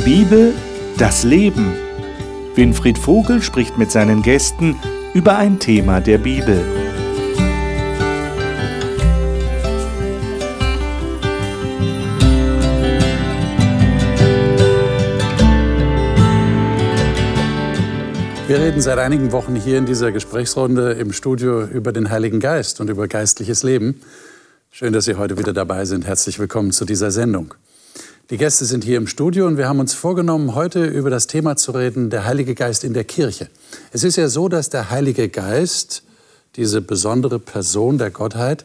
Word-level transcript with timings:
Die 0.00 0.24
Bibel, 0.24 0.54
das 0.96 1.24
Leben. 1.24 1.74
Winfried 2.54 2.96
Vogel 2.96 3.42
spricht 3.42 3.76
mit 3.76 3.90
seinen 3.90 4.22
Gästen 4.22 4.76
über 5.12 5.36
ein 5.36 5.58
Thema 5.58 6.00
der 6.00 6.16
Bibel. 6.16 6.64
Wir 18.46 18.58
reden 18.58 18.80
seit 18.80 18.98
einigen 18.98 19.32
Wochen 19.32 19.54
hier 19.54 19.76
in 19.76 19.84
dieser 19.84 20.12
Gesprächsrunde 20.12 20.92
im 20.92 21.12
Studio 21.12 21.64
über 21.64 21.92
den 21.92 22.08
Heiligen 22.08 22.40
Geist 22.40 22.80
und 22.80 22.88
über 22.88 23.06
geistliches 23.06 23.62
Leben. 23.62 24.00
Schön, 24.70 24.94
dass 24.94 25.04
Sie 25.04 25.16
heute 25.16 25.36
wieder 25.36 25.52
dabei 25.52 25.84
sind. 25.84 26.06
Herzlich 26.06 26.38
willkommen 26.38 26.72
zu 26.72 26.86
dieser 26.86 27.10
Sendung. 27.10 27.54
Die 28.30 28.36
Gäste 28.36 28.64
sind 28.64 28.84
hier 28.84 28.96
im 28.96 29.08
Studio 29.08 29.48
und 29.48 29.56
wir 29.56 29.68
haben 29.68 29.80
uns 29.80 29.92
vorgenommen, 29.92 30.54
heute 30.54 30.84
über 30.84 31.10
das 31.10 31.26
Thema 31.26 31.56
zu 31.56 31.72
reden, 31.72 32.10
der 32.10 32.26
Heilige 32.26 32.54
Geist 32.54 32.84
in 32.84 32.94
der 32.94 33.02
Kirche. 33.02 33.48
Es 33.90 34.04
ist 34.04 34.14
ja 34.14 34.28
so, 34.28 34.48
dass 34.48 34.70
der 34.70 34.88
Heilige 34.88 35.28
Geist, 35.28 36.04
diese 36.54 36.80
besondere 36.80 37.40
Person 37.40 37.98
der 37.98 38.12
Gottheit, 38.12 38.64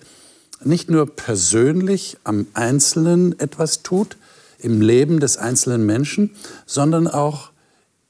nicht 0.64 0.92
nur 0.92 1.08
persönlich 1.08 2.16
am 2.24 2.46
Einzelnen 2.54 3.40
etwas 3.40 3.82
tut, 3.82 4.18
im 4.60 4.82
Leben 4.82 5.20
des 5.20 5.38
einzelnen 5.38 5.84
Menschen, 5.84 6.36
sondern 6.68 7.08
auch 7.08 7.50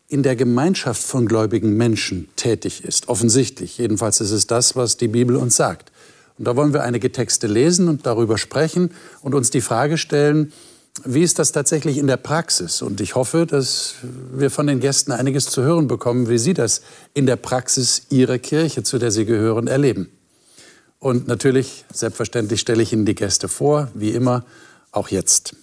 in 0.09 0.23
der 0.23 0.35
Gemeinschaft 0.35 1.01
von 1.01 1.25
gläubigen 1.25 1.77
Menschen 1.77 2.27
tätig 2.35 2.83
ist. 2.83 3.07
Offensichtlich. 3.07 3.77
Jedenfalls 3.77 4.19
ist 4.19 4.31
es 4.31 4.45
das, 4.45 4.75
was 4.75 4.97
die 4.97 5.07
Bibel 5.07 5.37
uns 5.37 5.55
sagt. 5.55 5.93
Und 6.37 6.43
da 6.49 6.57
wollen 6.57 6.73
wir 6.73 6.83
einige 6.83 7.13
Texte 7.13 7.47
lesen 7.47 7.87
und 7.87 8.05
darüber 8.05 8.37
sprechen 8.37 8.91
und 9.21 9.33
uns 9.33 9.51
die 9.51 9.61
Frage 9.61 9.97
stellen, 9.97 10.51
wie 11.03 11.23
ist 11.23 11.39
das 11.39 11.51
tatsächlich 11.51 11.97
in 11.97 12.07
der 12.07 12.17
Praxis? 12.17 12.81
Und 12.81 13.01
ich 13.01 13.15
hoffe, 13.15 13.45
dass 13.45 13.95
wir 14.31 14.49
von 14.49 14.67
den 14.67 14.79
Gästen 14.79 15.11
einiges 15.11 15.45
zu 15.45 15.61
hören 15.61 15.87
bekommen, 15.87 16.29
wie 16.29 16.37
sie 16.37 16.53
das 16.53 16.81
in 17.13 17.25
der 17.25 17.35
Praxis 17.35 18.03
ihrer 18.09 18.37
Kirche, 18.37 18.83
zu 18.83 18.97
der 18.97 19.11
sie 19.11 19.25
gehören, 19.25 19.67
erleben. 19.67 20.09
Und 20.99 21.27
natürlich, 21.27 21.85
selbstverständlich, 21.93 22.61
stelle 22.61 22.81
ich 22.81 22.93
Ihnen 22.93 23.05
die 23.05 23.13
Gäste 23.13 23.47
vor, 23.47 23.89
wie 23.93 24.11
immer, 24.11 24.45
auch 24.91 25.09
jetzt. 25.09 25.55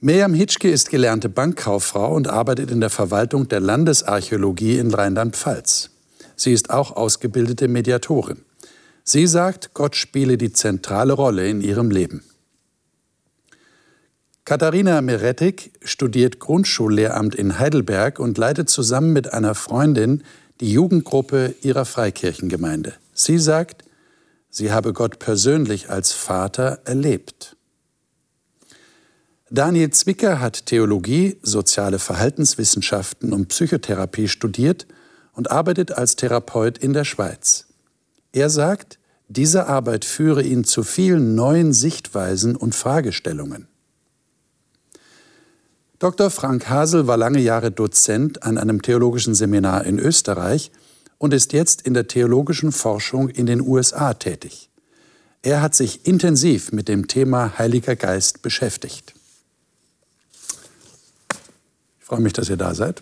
Miriam 0.00 0.34
Hitschke 0.34 0.70
ist 0.70 0.90
gelernte 0.90 1.28
Bankkauffrau 1.28 2.14
und 2.14 2.28
arbeitet 2.28 2.70
in 2.70 2.80
der 2.80 2.90
Verwaltung 2.90 3.48
der 3.48 3.60
Landesarchäologie 3.60 4.78
in 4.78 4.92
Rheinland-Pfalz. 4.92 5.90
Sie 6.36 6.52
ist 6.52 6.70
auch 6.70 6.96
ausgebildete 6.96 7.68
Mediatorin. 7.68 8.38
Sie 9.04 9.26
sagt, 9.26 9.74
Gott 9.74 9.94
spiele 9.94 10.36
die 10.36 10.52
zentrale 10.52 11.12
Rolle 11.12 11.48
in 11.48 11.60
ihrem 11.60 11.90
Leben. 11.90 12.22
Katharina 14.46 15.00
Meretik 15.00 15.72
studiert 15.82 16.38
Grundschullehramt 16.38 17.34
in 17.34 17.58
Heidelberg 17.58 18.20
und 18.20 18.38
leitet 18.38 18.70
zusammen 18.70 19.12
mit 19.12 19.32
einer 19.32 19.56
Freundin 19.56 20.22
die 20.60 20.70
Jugendgruppe 20.70 21.56
ihrer 21.62 21.84
Freikirchengemeinde. 21.84 22.94
Sie 23.12 23.40
sagt, 23.40 23.82
sie 24.48 24.70
habe 24.70 24.92
Gott 24.92 25.18
persönlich 25.18 25.90
als 25.90 26.12
Vater 26.12 26.78
erlebt. 26.84 27.56
Daniel 29.50 29.90
Zwicker 29.90 30.38
hat 30.38 30.66
Theologie, 30.66 31.38
soziale 31.42 31.98
Verhaltenswissenschaften 31.98 33.32
und 33.32 33.48
Psychotherapie 33.48 34.28
studiert 34.28 34.86
und 35.32 35.50
arbeitet 35.50 35.90
als 35.90 36.14
Therapeut 36.14 36.78
in 36.78 36.92
der 36.92 37.04
Schweiz. 37.04 37.66
Er 38.30 38.48
sagt, 38.48 39.00
diese 39.26 39.66
Arbeit 39.66 40.04
führe 40.04 40.44
ihn 40.44 40.62
zu 40.62 40.84
vielen 40.84 41.34
neuen 41.34 41.72
Sichtweisen 41.72 42.54
und 42.54 42.76
Fragestellungen. 42.76 43.66
Dr. 45.98 46.28
Frank 46.30 46.68
Hasel 46.68 47.06
war 47.06 47.16
lange 47.16 47.40
Jahre 47.40 47.70
Dozent 47.70 48.42
an 48.42 48.58
einem 48.58 48.82
theologischen 48.82 49.34
Seminar 49.34 49.86
in 49.86 49.98
Österreich 49.98 50.70
und 51.16 51.32
ist 51.32 51.54
jetzt 51.54 51.82
in 51.82 51.94
der 51.94 52.06
theologischen 52.06 52.70
Forschung 52.70 53.30
in 53.30 53.46
den 53.46 53.62
USA 53.62 54.12
tätig. 54.12 54.68
Er 55.42 55.62
hat 55.62 55.74
sich 55.74 56.06
intensiv 56.06 56.70
mit 56.72 56.88
dem 56.88 57.08
Thema 57.08 57.58
Heiliger 57.58 57.96
Geist 57.96 58.42
beschäftigt. 58.42 59.14
Ich 62.00 62.06
freue 62.06 62.20
mich, 62.20 62.34
dass 62.34 62.50
ihr 62.50 62.58
da 62.58 62.74
seid. 62.74 63.00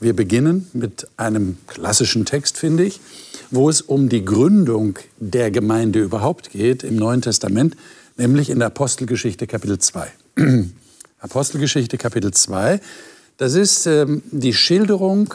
Wir 0.00 0.16
beginnen 0.16 0.70
mit 0.72 1.08
einem 1.18 1.58
klassischen 1.66 2.24
Text, 2.24 2.56
finde 2.56 2.84
ich, 2.84 3.00
wo 3.50 3.68
es 3.68 3.82
um 3.82 4.08
die 4.08 4.24
Gründung 4.24 4.98
der 5.18 5.50
Gemeinde 5.50 6.00
überhaupt 6.00 6.50
geht 6.50 6.82
im 6.82 6.96
Neuen 6.96 7.20
Testament, 7.20 7.76
nämlich 8.16 8.48
in 8.48 8.58
der 8.58 8.68
Apostelgeschichte 8.68 9.46
Kapitel 9.46 9.78
2. 9.78 10.12
Apostelgeschichte 11.26 11.98
Kapitel 11.98 12.32
2. 12.32 12.80
Das 13.36 13.54
ist 13.54 13.86
ähm, 13.86 14.22
die 14.30 14.52
Schilderung 14.52 15.34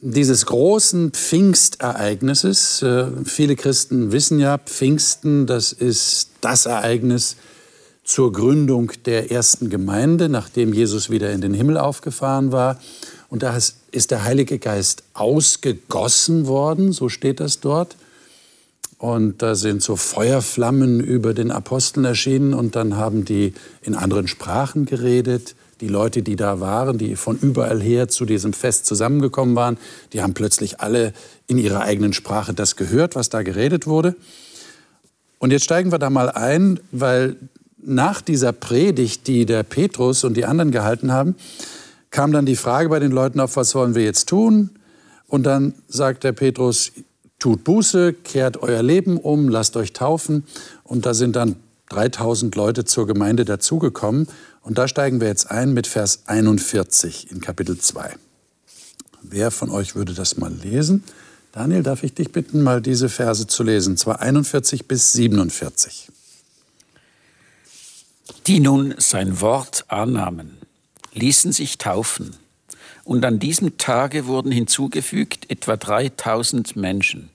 dieses 0.00 0.46
großen 0.46 1.10
Pfingstereignisses. 1.10 2.80
Äh, 2.80 3.08
viele 3.26 3.54
Christen 3.54 4.12
wissen 4.12 4.40
ja, 4.40 4.56
Pfingsten, 4.56 5.46
das 5.46 5.72
ist 5.72 6.30
das 6.40 6.64
Ereignis 6.64 7.36
zur 8.02 8.32
Gründung 8.32 8.92
der 9.04 9.30
ersten 9.30 9.68
Gemeinde, 9.68 10.30
nachdem 10.30 10.72
Jesus 10.72 11.10
wieder 11.10 11.30
in 11.32 11.42
den 11.42 11.52
Himmel 11.52 11.76
aufgefahren 11.76 12.50
war. 12.50 12.80
Und 13.28 13.42
da 13.42 13.58
ist 13.92 14.10
der 14.10 14.24
Heilige 14.24 14.58
Geist 14.58 15.02
ausgegossen 15.12 16.46
worden, 16.46 16.92
so 16.92 17.10
steht 17.10 17.40
das 17.40 17.60
dort. 17.60 17.94
Und 19.00 19.40
da 19.40 19.54
sind 19.54 19.82
so 19.82 19.96
Feuerflammen 19.96 21.00
über 21.00 21.32
den 21.32 21.50
Aposteln 21.50 22.04
erschienen 22.04 22.52
und 22.52 22.76
dann 22.76 22.98
haben 22.98 23.24
die 23.24 23.54
in 23.80 23.94
anderen 23.94 24.28
Sprachen 24.28 24.84
geredet. 24.84 25.54
Die 25.80 25.88
Leute, 25.88 26.20
die 26.20 26.36
da 26.36 26.60
waren, 26.60 26.98
die 26.98 27.16
von 27.16 27.38
überall 27.38 27.80
her 27.80 28.08
zu 28.08 28.26
diesem 28.26 28.52
Fest 28.52 28.84
zusammengekommen 28.84 29.56
waren, 29.56 29.78
die 30.12 30.20
haben 30.20 30.34
plötzlich 30.34 30.80
alle 30.80 31.14
in 31.46 31.56
ihrer 31.56 31.80
eigenen 31.80 32.12
Sprache 32.12 32.52
das 32.52 32.76
gehört, 32.76 33.16
was 33.16 33.30
da 33.30 33.40
geredet 33.40 33.86
wurde. 33.86 34.16
Und 35.38 35.50
jetzt 35.50 35.64
steigen 35.64 35.92
wir 35.92 35.98
da 35.98 36.10
mal 36.10 36.28
ein, 36.28 36.78
weil 36.92 37.36
nach 37.82 38.20
dieser 38.20 38.52
Predigt, 38.52 39.26
die 39.28 39.46
der 39.46 39.62
Petrus 39.62 40.24
und 40.24 40.36
die 40.36 40.44
anderen 40.44 40.72
gehalten 40.72 41.10
haben, 41.10 41.36
kam 42.10 42.32
dann 42.32 42.44
die 42.44 42.54
Frage 42.54 42.90
bei 42.90 42.98
den 42.98 43.12
Leuten 43.12 43.40
auf, 43.40 43.56
was 43.56 43.74
wollen 43.74 43.94
wir 43.94 44.04
jetzt 44.04 44.28
tun? 44.28 44.68
Und 45.26 45.44
dann 45.44 45.72
sagt 45.88 46.22
der 46.22 46.32
Petrus, 46.32 46.92
tut 47.40 47.64
Buße, 47.64 48.12
kehrt 48.12 48.58
euer 48.62 48.82
Leben 48.82 49.16
um, 49.16 49.48
lasst 49.48 49.76
euch 49.76 49.92
taufen. 49.92 50.44
Und 50.84 51.06
da 51.06 51.14
sind 51.14 51.34
dann 51.34 51.56
3000 51.88 52.54
Leute 52.54 52.84
zur 52.84 53.08
Gemeinde 53.08 53.44
dazugekommen. 53.44 54.28
Und 54.62 54.78
da 54.78 54.86
steigen 54.86 55.20
wir 55.20 55.26
jetzt 55.26 55.50
ein 55.50 55.72
mit 55.72 55.88
Vers 55.88 56.22
41 56.26 57.32
in 57.32 57.40
Kapitel 57.40 57.78
2. 57.78 58.14
Wer 59.22 59.50
von 59.50 59.70
euch 59.70 59.96
würde 59.96 60.14
das 60.14 60.36
mal 60.36 60.52
lesen? 60.52 61.02
Daniel, 61.52 61.82
darf 61.82 62.04
ich 62.04 62.14
dich 62.14 62.30
bitten, 62.30 62.62
mal 62.62 62.80
diese 62.80 63.08
Verse 63.08 63.46
zu 63.48 63.64
lesen, 63.64 63.96
zwar 63.96 64.20
41 64.20 64.86
bis 64.86 65.12
47. 65.14 66.08
Die 68.46 68.60
nun 68.60 68.94
sein 68.98 69.40
Wort 69.40 69.84
annahmen, 69.88 70.58
ließen 71.12 71.52
sich 71.52 71.78
taufen 71.78 72.36
und 73.10 73.24
an 73.24 73.40
diesem 73.40 73.76
Tage 73.76 74.26
wurden 74.26 74.52
hinzugefügt 74.52 75.50
etwa 75.50 75.76
3000 75.76 76.76
Menschen. 76.76 77.30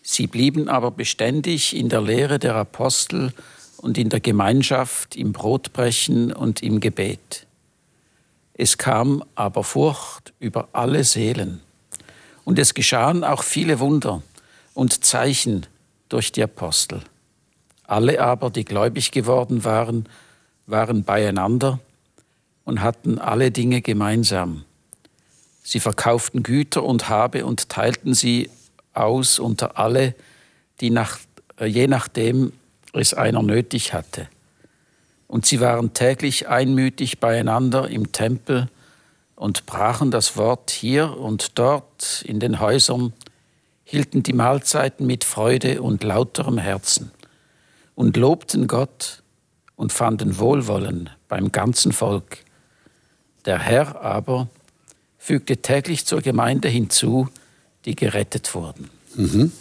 Sie 0.00 0.26
blieben 0.26 0.70
aber 0.70 0.90
beständig 0.90 1.76
in 1.76 1.90
der 1.90 2.00
Lehre 2.00 2.38
der 2.38 2.54
Apostel 2.54 3.34
und 3.76 3.98
in 3.98 4.08
der 4.08 4.20
Gemeinschaft, 4.20 5.14
im 5.14 5.34
Brotbrechen 5.34 6.32
und 6.32 6.62
im 6.62 6.80
Gebet. 6.80 7.46
Es 8.54 8.78
kam 8.78 9.22
aber 9.34 9.62
Furcht 9.62 10.32
über 10.40 10.70
alle 10.72 11.04
Seelen. 11.04 11.60
Und 12.44 12.58
es 12.58 12.72
geschahen 12.72 13.24
auch 13.24 13.42
viele 13.42 13.78
Wunder 13.78 14.22
und 14.72 15.04
Zeichen 15.04 15.66
durch 16.08 16.32
die 16.32 16.44
Apostel. 16.44 17.02
Alle 17.84 18.22
aber, 18.22 18.48
die 18.48 18.64
gläubig 18.64 19.10
geworden 19.10 19.64
waren, 19.64 20.08
waren 20.66 21.04
beieinander 21.04 21.78
und 22.64 22.82
hatten 22.82 23.18
alle 23.18 23.50
Dinge 23.50 23.82
gemeinsam. 23.82 24.64
Sie 25.62 25.80
verkauften 25.80 26.42
Güter 26.42 26.82
und 26.82 27.08
Habe 27.08 27.46
und 27.46 27.68
teilten 27.68 28.14
sie 28.14 28.50
aus 28.92 29.38
unter 29.38 29.78
alle, 29.78 30.14
die 30.80 30.90
nach, 30.90 31.18
äh, 31.58 31.66
je 31.66 31.86
nachdem 31.86 32.52
es 32.92 33.14
einer 33.14 33.42
nötig 33.42 33.92
hatte. 33.92 34.28
Und 35.28 35.46
sie 35.46 35.60
waren 35.60 35.94
täglich 35.94 36.48
einmütig 36.48 37.20
beieinander 37.20 37.88
im 37.88 38.12
Tempel 38.12 38.68
und 39.34 39.64
brachen 39.66 40.10
das 40.10 40.36
Wort 40.36 40.70
hier 40.70 41.16
und 41.16 41.58
dort 41.58 42.22
in 42.26 42.38
den 42.38 42.60
Häusern, 42.60 43.12
hielten 43.84 44.22
die 44.22 44.34
Mahlzeiten 44.34 45.06
mit 45.06 45.24
Freude 45.24 45.82
und 45.82 46.02
lauterem 46.04 46.58
Herzen 46.58 47.10
und 47.94 48.16
lobten 48.16 48.66
Gott 48.66 49.22
und 49.76 49.92
fanden 49.92 50.38
Wohlwollen 50.38 51.10
beim 51.28 51.50
ganzen 51.50 51.92
Volk. 51.92 52.38
Der 53.44 53.58
Herr 53.58 54.00
aber 54.00 54.48
fügte 55.18 55.56
täglich 55.56 56.06
zur 56.06 56.20
Gemeinde 56.20 56.68
hinzu, 56.68 57.28
die 57.84 57.96
gerettet 57.96 58.54
wurden. 58.54 58.90
Mhm. 59.14 59.52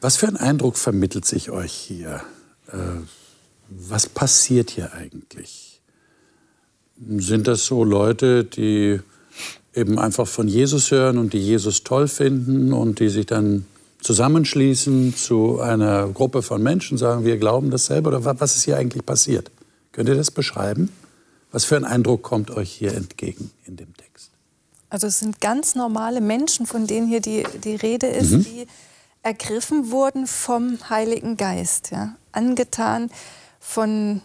Was 0.00 0.16
für 0.16 0.28
ein 0.28 0.36
Eindruck 0.36 0.76
vermittelt 0.76 1.24
sich 1.24 1.50
euch 1.50 1.72
hier? 1.72 2.22
Äh, 2.68 2.76
was 3.68 4.08
passiert 4.08 4.70
hier 4.70 4.92
eigentlich? 4.92 5.80
Sind 7.18 7.46
das 7.46 7.66
so 7.66 7.84
Leute, 7.84 8.44
die 8.44 9.00
eben 9.74 9.98
einfach 9.98 10.26
von 10.26 10.48
Jesus 10.48 10.90
hören 10.90 11.18
und 11.18 11.32
die 11.32 11.38
Jesus 11.38 11.84
toll 11.84 12.08
finden 12.08 12.72
und 12.72 13.00
die 13.00 13.08
sich 13.08 13.26
dann 13.26 13.66
zusammenschließen 14.00 15.14
zu 15.14 15.60
einer 15.60 16.08
Gruppe 16.08 16.42
von 16.42 16.62
Menschen, 16.62 16.96
sagen, 16.96 17.24
wir 17.24 17.36
glauben 17.36 17.70
dasselbe? 17.70 18.08
Oder 18.08 18.40
was 18.40 18.56
ist 18.56 18.64
hier 18.64 18.76
eigentlich 18.76 19.04
passiert? 19.04 19.50
Könnt 19.92 20.08
ihr 20.08 20.14
das 20.14 20.30
beschreiben? 20.30 20.90
Was 21.56 21.64
für 21.64 21.76
ein 21.76 21.86
Eindruck 21.86 22.22
kommt 22.22 22.50
euch 22.50 22.70
hier 22.70 22.92
entgegen 22.92 23.50
in 23.64 23.76
dem 23.76 23.96
Text? 23.96 24.30
Also 24.90 25.06
es 25.06 25.20
sind 25.20 25.40
ganz 25.40 25.74
normale 25.74 26.20
Menschen, 26.20 26.66
von 26.66 26.86
denen 26.86 27.08
hier 27.08 27.22
die, 27.22 27.46
die 27.64 27.76
Rede 27.76 28.08
ist, 28.08 28.32
mhm. 28.32 28.44
die 28.44 28.66
ergriffen 29.22 29.90
wurden 29.90 30.26
vom 30.26 30.78
Heiligen 30.90 31.38
Geist, 31.38 31.92
ja? 31.92 32.14
angetan 32.30 33.10
von 33.58 34.20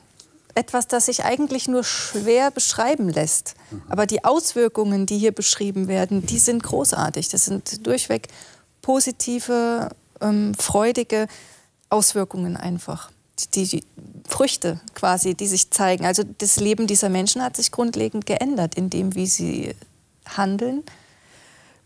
etwas, 0.56 0.89
das 0.89 1.06
sich 1.06 1.24
eigentlich 1.24 1.69
nur 1.69 1.86
schwer 1.86 2.51
beschreiben 2.51 3.07
lässt. 3.07 3.56
Mhm. 3.72 3.81
Aber 3.88 4.06
die 4.07 4.25
Auswirkungen, 4.25 5.06
die 5.06 5.18
hier 5.18 5.31
beschrieben 5.31 5.88
werden, 5.88 6.25
die 6.25 6.38
sind 6.38 6.62
großartig. 6.62 7.30
Das 7.30 7.45
sind 7.45 7.88
durchweg 7.88 8.28
positive, 8.81 9.88
ähm, 10.19 10.54
freudige 10.56 11.28
Auswirkungen 11.88 12.57
einfach. 12.57 13.10
Die, 13.50 13.82
Früchte 14.32 14.80
quasi, 14.96 15.36
die 15.36 15.48
sich 15.48 15.70
zeigen. 15.70 16.06
Also 16.06 16.24
das 16.38 16.60
Leben 16.60 16.88
dieser 16.88 17.10
Menschen 17.10 17.44
hat 17.44 17.58
sich 17.58 17.72
grundlegend 17.72 18.26
geändert, 18.26 18.76
in 18.76 18.90
dem, 18.90 19.14
wie 19.14 19.28
sie 19.28 19.76
handeln, 20.26 20.84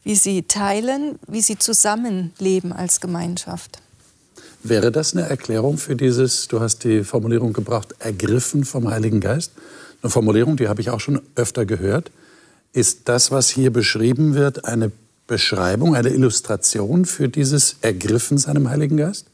wie 0.03 0.15
sie 0.15 0.43
teilen, 0.43 1.17
wie 1.27 1.41
sie 1.41 1.57
zusammenleben 1.57 2.71
als 2.71 3.01
Gemeinschaft. 3.01 3.81
Wäre 4.63 4.91
das 4.91 5.13
eine 5.13 5.27
Erklärung 5.27 5.77
für 5.77 5.95
dieses, 5.95 6.47
du 6.47 6.59
hast 6.59 6.83
die 6.83 7.03
Formulierung 7.03 7.53
gebracht, 7.53 7.95
ergriffen 7.99 8.63
vom 8.65 8.89
Heiligen 8.89 9.19
Geist? 9.19 9.51
Eine 10.01 10.09
Formulierung, 10.09 10.57
die 10.57 10.67
habe 10.67 10.81
ich 10.81 10.89
auch 10.89 10.99
schon 10.99 11.21
öfter 11.35 11.65
gehört. 11.65 12.11
Ist 12.73 13.01
das, 13.05 13.31
was 13.31 13.49
hier 13.49 13.71
beschrieben 13.71 14.35
wird, 14.35 14.65
eine 14.65 14.91
Beschreibung, 15.27 15.95
eine 15.95 16.09
Illustration 16.09 17.05
für 17.05 17.29
dieses 17.29 17.77
Ergriffen 17.81 18.37
seinem 18.37 18.69
Heiligen 18.69 18.97
Geist? 18.97 19.27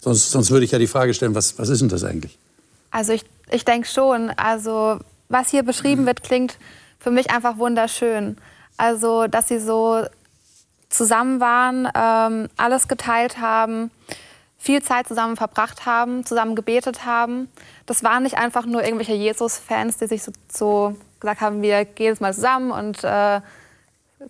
Sonst, 0.00 0.30
sonst 0.30 0.50
würde 0.50 0.64
ich 0.64 0.70
ja 0.70 0.78
die 0.78 0.86
Frage 0.86 1.14
stellen, 1.14 1.34
was, 1.34 1.58
was 1.58 1.68
ist 1.68 1.80
denn 1.80 1.88
das 1.88 2.04
eigentlich? 2.04 2.38
Also 2.90 3.12
ich, 3.12 3.24
ich 3.50 3.64
denke 3.64 3.88
schon. 3.88 4.30
Also 4.30 4.98
was 5.28 5.50
hier 5.50 5.62
beschrieben 5.62 6.06
wird, 6.06 6.22
klingt 6.22 6.58
für 6.98 7.10
mich 7.10 7.30
einfach 7.30 7.58
wunderschön. 7.58 8.36
Also 8.76 9.26
dass 9.26 9.48
sie 9.48 9.58
so 9.58 10.04
zusammen 10.88 11.40
waren, 11.40 11.88
ähm, 11.94 12.48
alles 12.56 12.88
geteilt 12.88 13.38
haben, 13.38 13.90
viel 14.58 14.82
Zeit 14.82 15.08
zusammen 15.08 15.36
verbracht 15.36 15.86
haben, 15.86 16.24
zusammen 16.24 16.54
gebetet 16.54 17.04
haben. 17.04 17.48
Das 17.86 18.02
waren 18.02 18.22
nicht 18.22 18.38
einfach 18.38 18.66
nur 18.66 18.82
irgendwelche 18.82 19.14
Jesus-Fans, 19.14 19.98
die 19.98 20.06
sich 20.06 20.22
so, 20.22 20.32
so, 20.48 20.96
gesagt 21.20 21.40
haben, 21.40 21.62
wir 21.62 21.84
gehen 21.84 22.06
jetzt 22.06 22.20
mal 22.20 22.34
zusammen 22.34 22.70
und 22.70 23.02
äh, 23.04 23.40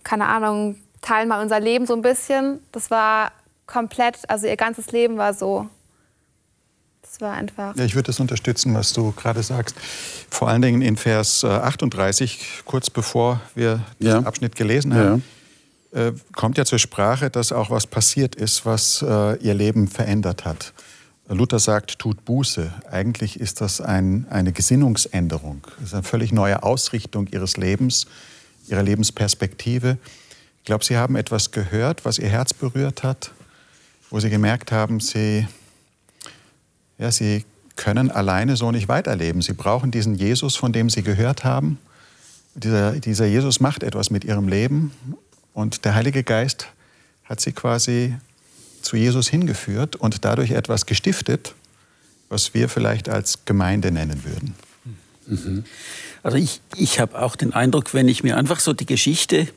keine 0.03 0.27
Ahnung, 0.27 0.77
teilen 1.01 1.27
mal 1.27 1.41
unser 1.41 1.59
Leben 1.59 1.85
so 1.85 1.93
ein 1.93 2.01
bisschen. 2.01 2.59
Das 2.71 2.91
war 2.91 3.31
komplett, 3.67 4.17
also 4.29 4.47
ihr 4.47 4.57
ganzes 4.57 4.91
Leben 4.91 5.17
war 5.17 5.33
so. 5.33 5.69
Das 7.01 7.21
war 7.21 7.33
einfach. 7.33 7.75
Ja, 7.75 7.85
ich 7.85 7.95
würde 7.95 8.07
das 8.07 8.19
unterstützen, 8.19 8.73
was 8.73 8.93
du 8.93 9.11
gerade 9.11 9.43
sagst. 9.43 9.75
Vor 10.29 10.49
allen 10.49 10.61
Dingen 10.61 10.81
in 10.81 10.97
Vers 10.97 11.43
38, 11.43 12.41
äh, 12.41 12.63
kurz 12.65 12.89
bevor 12.89 13.39
wir 13.55 13.81
diesen 13.99 14.21
ja. 14.21 14.27
Abschnitt 14.27 14.55
gelesen 14.55 14.93
haben. 14.93 15.23
Ja. 15.93 16.07
Äh, 16.07 16.13
kommt 16.33 16.57
ja 16.57 16.65
zur 16.65 16.79
Sprache, 16.79 17.29
dass 17.29 17.51
auch 17.51 17.69
was 17.69 17.87
passiert 17.87 18.35
ist, 18.35 18.65
was 18.65 19.01
äh, 19.01 19.37
ihr 19.37 19.53
Leben 19.53 19.87
verändert 19.87 20.43
hat. 20.43 20.73
Luther 21.29 21.59
sagt, 21.59 21.99
tut 21.99 22.23
Buße. 22.25 22.73
Eigentlich 22.89 23.39
ist 23.39 23.61
das 23.61 23.81
ein, 23.81 24.25
eine 24.29 24.51
Gesinnungsänderung. 24.51 25.61
Das 25.77 25.89
ist 25.89 25.93
eine 25.93 26.03
völlig 26.03 26.31
neue 26.31 26.63
Ausrichtung 26.63 27.27
ihres 27.27 27.57
Lebens 27.57 28.07
ihrer 28.67 28.83
Lebensperspektive. 28.83 29.97
Ich 30.59 30.65
glaube, 30.65 30.83
Sie 30.83 30.97
haben 30.97 31.15
etwas 31.15 31.51
gehört, 31.51 32.05
was 32.05 32.19
Ihr 32.19 32.29
Herz 32.29 32.53
berührt 32.53 33.03
hat, 33.03 33.31
wo 34.09 34.19
Sie 34.19 34.29
gemerkt 34.29 34.71
haben, 34.71 34.99
Sie, 34.99 35.47
ja, 36.97 37.11
Sie 37.11 37.45
können 37.75 38.11
alleine 38.11 38.55
so 38.55 38.71
nicht 38.71 38.87
weiterleben. 38.87 39.41
Sie 39.41 39.53
brauchen 39.53 39.91
diesen 39.91 40.15
Jesus, 40.15 40.55
von 40.55 40.73
dem 40.73 40.89
Sie 40.89 41.03
gehört 41.03 41.43
haben. 41.43 41.79
Dieser, 42.55 42.93
dieser 42.93 43.25
Jesus 43.25 43.59
macht 43.59 43.83
etwas 43.83 44.09
mit 44.09 44.23
Ihrem 44.23 44.47
Leben 44.47 44.91
und 45.53 45.85
der 45.85 45.95
Heilige 45.95 46.23
Geist 46.23 46.67
hat 47.25 47.39
Sie 47.39 47.51
quasi 47.51 48.15
zu 48.81 48.95
Jesus 48.95 49.27
hingeführt 49.27 49.95
und 49.95 50.25
dadurch 50.25 50.51
etwas 50.51 50.85
gestiftet, 50.85 51.53
was 52.29 52.53
wir 52.53 52.69
vielleicht 52.69 53.09
als 53.09 53.45
Gemeinde 53.45 53.91
nennen 53.91 54.23
würden. 54.23 54.55
Mhm. 55.27 55.65
Also 56.23 56.37
ich, 56.37 56.61
ich 56.75 56.99
habe 56.99 57.21
auch 57.21 57.35
den 57.35 57.53
Eindruck, 57.53 57.93
wenn 57.93 58.07
ich 58.07 58.23
mir 58.23 58.37
einfach 58.37 58.59
so 58.59 58.73
die 58.73 58.85
Geschichte 58.85 59.47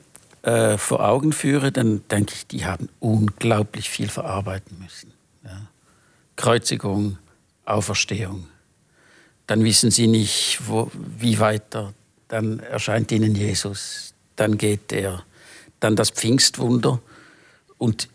äh, 0.42 0.78
vor 0.78 1.06
Augen 1.06 1.32
führe, 1.32 1.72
dann 1.72 2.02
denke 2.08 2.34
ich, 2.34 2.46
die 2.46 2.64
haben 2.64 2.88
unglaublich 2.98 3.90
viel 3.90 4.08
verarbeiten 4.08 4.78
müssen. 4.78 5.12
Ja. 5.44 5.68
Kreuzigung, 6.36 7.18
Auferstehung. 7.64 8.46
Dann 9.46 9.64
wissen 9.64 9.90
sie 9.90 10.06
nicht, 10.06 10.60
wo, 10.66 10.90
wie 10.94 11.38
weiter. 11.40 11.92
Dann 12.28 12.60
erscheint 12.60 13.10
ihnen 13.12 13.34
Jesus. 13.34 14.14
Dann 14.36 14.56
geht 14.56 14.92
er. 14.92 15.24
Dann 15.80 15.96
das 15.96 16.10
Pfingstwunder. 16.10 17.00
Und 17.76 18.08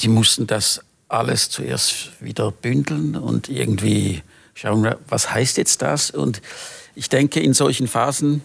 die 0.00 0.08
mussten 0.08 0.46
das 0.46 0.80
alles 1.08 1.50
zuerst 1.50 2.10
wieder 2.20 2.50
bündeln 2.50 3.16
und 3.16 3.48
irgendwie 3.48 4.22
schauen, 4.54 4.94
was 5.08 5.30
heißt 5.30 5.58
jetzt 5.58 5.82
das? 5.82 6.10
Und 6.10 6.40
ich 6.94 7.08
denke, 7.08 7.40
in 7.40 7.54
solchen 7.54 7.86
Phasen 7.86 8.42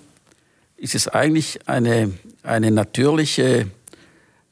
ist 0.75 0.96
es 0.96 1.08
eigentlich 1.08 1.68
eine, 1.68 2.14
eine 2.48 2.72
natürliche, 2.72 3.68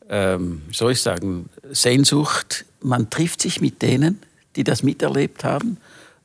ähm, 0.10 0.62
soll 0.72 0.92
ich 0.92 1.02
sagen, 1.02 1.50
Sehnsucht. 1.72 2.66
Man 2.82 3.10
trifft 3.10 3.42
sich 3.42 3.62
mit 3.62 3.82
denen, 3.82 4.22
die 4.56 4.64
das 4.64 4.84
miterlebt 4.84 5.44
haben 5.44 5.78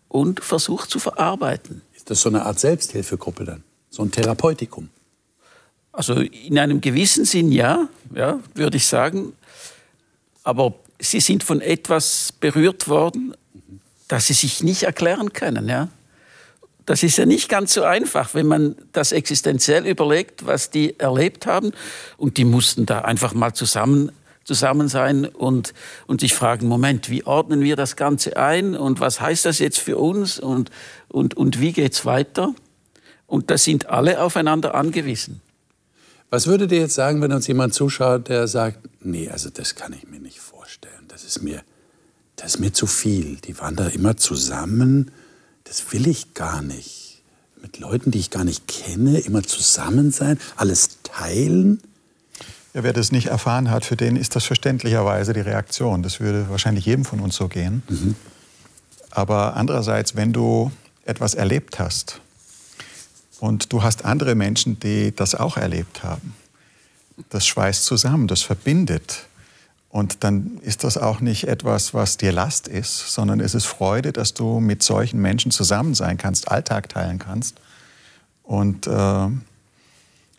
und 0.08 0.43
versucht 0.43 0.90
zu 0.90 0.99
verarbeiten. 0.99 1.82
Ist 1.94 2.11
das 2.11 2.20
so 2.20 2.28
eine 2.28 2.44
Art 2.44 2.58
Selbsthilfegruppe 2.58 3.44
dann? 3.44 3.62
So 3.88 4.02
ein 4.02 4.11
Therapeutikum? 4.11 4.88
Also 5.93 6.14
in 6.14 6.58
einem 6.58 6.81
gewissen 6.81 7.25
Sinn 7.25 7.50
ja, 7.50 7.88
ja 8.14 8.40
würde 8.55 8.76
ich 8.76 8.87
sagen. 8.87 9.32
Aber 10.43 10.75
sie 10.99 11.20
sind 11.20 11.43
von 11.43 11.61
etwas 11.61 12.32
berührt 12.38 12.88
worden, 12.88 13.35
das 14.09 14.26
sie 14.26 14.35
sich 14.35 14.62
nicht 14.62 14.83
erklären 14.83 15.33
können. 15.33 15.68
Ja? 15.68 15.88
Das 16.90 17.04
ist 17.04 17.18
ja 17.18 17.25
nicht 17.25 17.49
ganz 17.49 17.75
so 17.75 17.85
einfach, 17.85 18.35
wenn 18.35 18.49
man 18.49 18.75
das 18.90 19.12
existenziell 19.12 19.87
überlegt, 19.87 20.44
was 20.44 20.70
die 20.70 20.99
erlebt 20.99 21.47
haben. 21.47 21.70
Und 22.16 22.37
die 22.37 22.44
mussten 22.44 22.85
da 22.85 23.02
einfach 23.02 23.32
mal 23.32 23.52
zusammen, 23.52 24.11
zusammen 24.42 24.88
sein 24.88 25.25
und, 25.25 25.73
und 26.09 26.20
sich 26.20 26.35
fragen, 26.35 26.66
Moment, 26.66 27.09
wie 27.09 27.25
ordnen 27.25 27.62
wir 27.62 27.76
das 27.76 27.94
Ganze 27.94 28.37
ein 28.37 28.75
und 28.75 28.99
was 28.99 29.20
heißt 29.20 29.44
das 29.44 29.61
jetzt 29.61 29.78
für 29.78 29.99
uns 29.99 30.40
und, 30.40 30.70
und, 31.06 31.37
und 31.37 31.61
wie 31.61 31.70
geht 31.70 31.92
es 31.92 32.06
weiter? 32.06 32.56
Und 33.28 33.52
da 33.52 33.56
sind 33.56 33.88
alle 33.88 34.20
aufeinander 34.20 34.75
angewiesen. 34.75 35.42
Was 36.28 36.49
würdet 36.49 36.73
ihr 36.73 36.80
jetzt 36.80 36.94
sagen, 36.94 37.23
wenn 37.23 37.30
uns 37.30 37.47
jemand 37.47 37.73
zuschaut, 37.73 38.28
der 38.28 38.49
sagt, 38.49 38.80
nee, 39.00 39.28
also 39.30 39.49
das 39.49 39.76
kann 39.76 39.92
ich 39.92 40.09
mir 40.09 40.18
nicht 40.18 40.40
vorstellen, 40.40 41.04
das 41.06 41.23
ist 41.23 41.40
mir, 41.40 41.62
das 42.35 42.56
ist 42.56 42.59
mir 42.59 42.73
zu 42.73 42.88
viel. 42.88 43.37
Die 43.37 43.56
waren 43.61 43.76
da 43.76 43.87
immer 43.87 44.16
zusammen 44.16 45.12
das 45.64 45.93
will 45.93 46.07
ich 46.07 46.35
gar 46.35 46.62
nicht. 46.62 47.23
Mit 47.62 47.79
Leuten, 47.79 48.11
die 48.11 48.19
ich 48.19 48.31
gar 48.31 48.45
nicht 48.45 48.67
kenne, 48.67 49.19
immer 49.19 49.43
zusammen 49.43 50.12
sein, 50.12 50.38
alles 50.57 50.99
teilen. 51.02 51.81
Ja, 52.73 52.85
wer 52.85 52.93
das 52.93 53.12
nicht 53.12 53.26
erfahren 53.26 53.71
hat, 53.71 53.85
für 53.85 53.97
den 53.97 54.17
ist 54.17 54.37
das 54.37 54.45
verständlicherweise 54.45 55.33
die 55.33 55.40
Reaktion. 55.40 56.02
Das 56.02 56.21
würde 56.21 56.49
wahrscheinlich 56.49 56.87
jedem 56.87 57.05
von 57.05 57.21
uns 57.21 57.37
so 57.37 57.49
gehen. 57.49 57.83
Mhm. 57.88 58.14
Aber 59.11 59.57
andererseits, 59.57 60.14
wenn 60.14 60.33
du 60.33 60.71
etwas 61.05 61.35
erlebt 61.35 61.79
hast 61.79 62.21
und 63.40 63.73
du 63.73 63.83
hast 63.83 64.05
andere 64.05 64.35
Menschen, 64.37 64.79
die 64.79 65.14
das 65.14 65.35
auch 65.35 65.57
erlebt 65.57 66.05
haben, 66.05 66.35
das 67.29 67.47
schweißt 67.47 67.85
zusammen, 67.85 68.29
das 68.29 68.43
verbindet. 68.43 69.26
Und 69.90 70.23
dann 70.23 70.59
ist 70.62 70.85
das 70.85 70.97
auch 70.97 71.20
nicht 71.20 71.49
etwas, 71.49 71.94
was 71.94 72.16
dir 72.16 72.30
Last 72.30 72.68
ist, 72.68 73.12
sondern 73.12 73.40
es 73.40 73.54
ist 73.54 73.66
Freude, 73.66 74.12
dass 74.12 74.35
du 74.35 74.61
mit 74.61 74.85
solchen 74.85 75.20
Menschen 75.20 75.50
zusammen 75.50 75.94
sein 75.94 76.16
kannst, 76.16 76.49
Alltag 76.49 76.88
teilen 76.88 77.18
kannst. 77.18 77.56
Und 78.44 78.87
äh, 78.87 79.28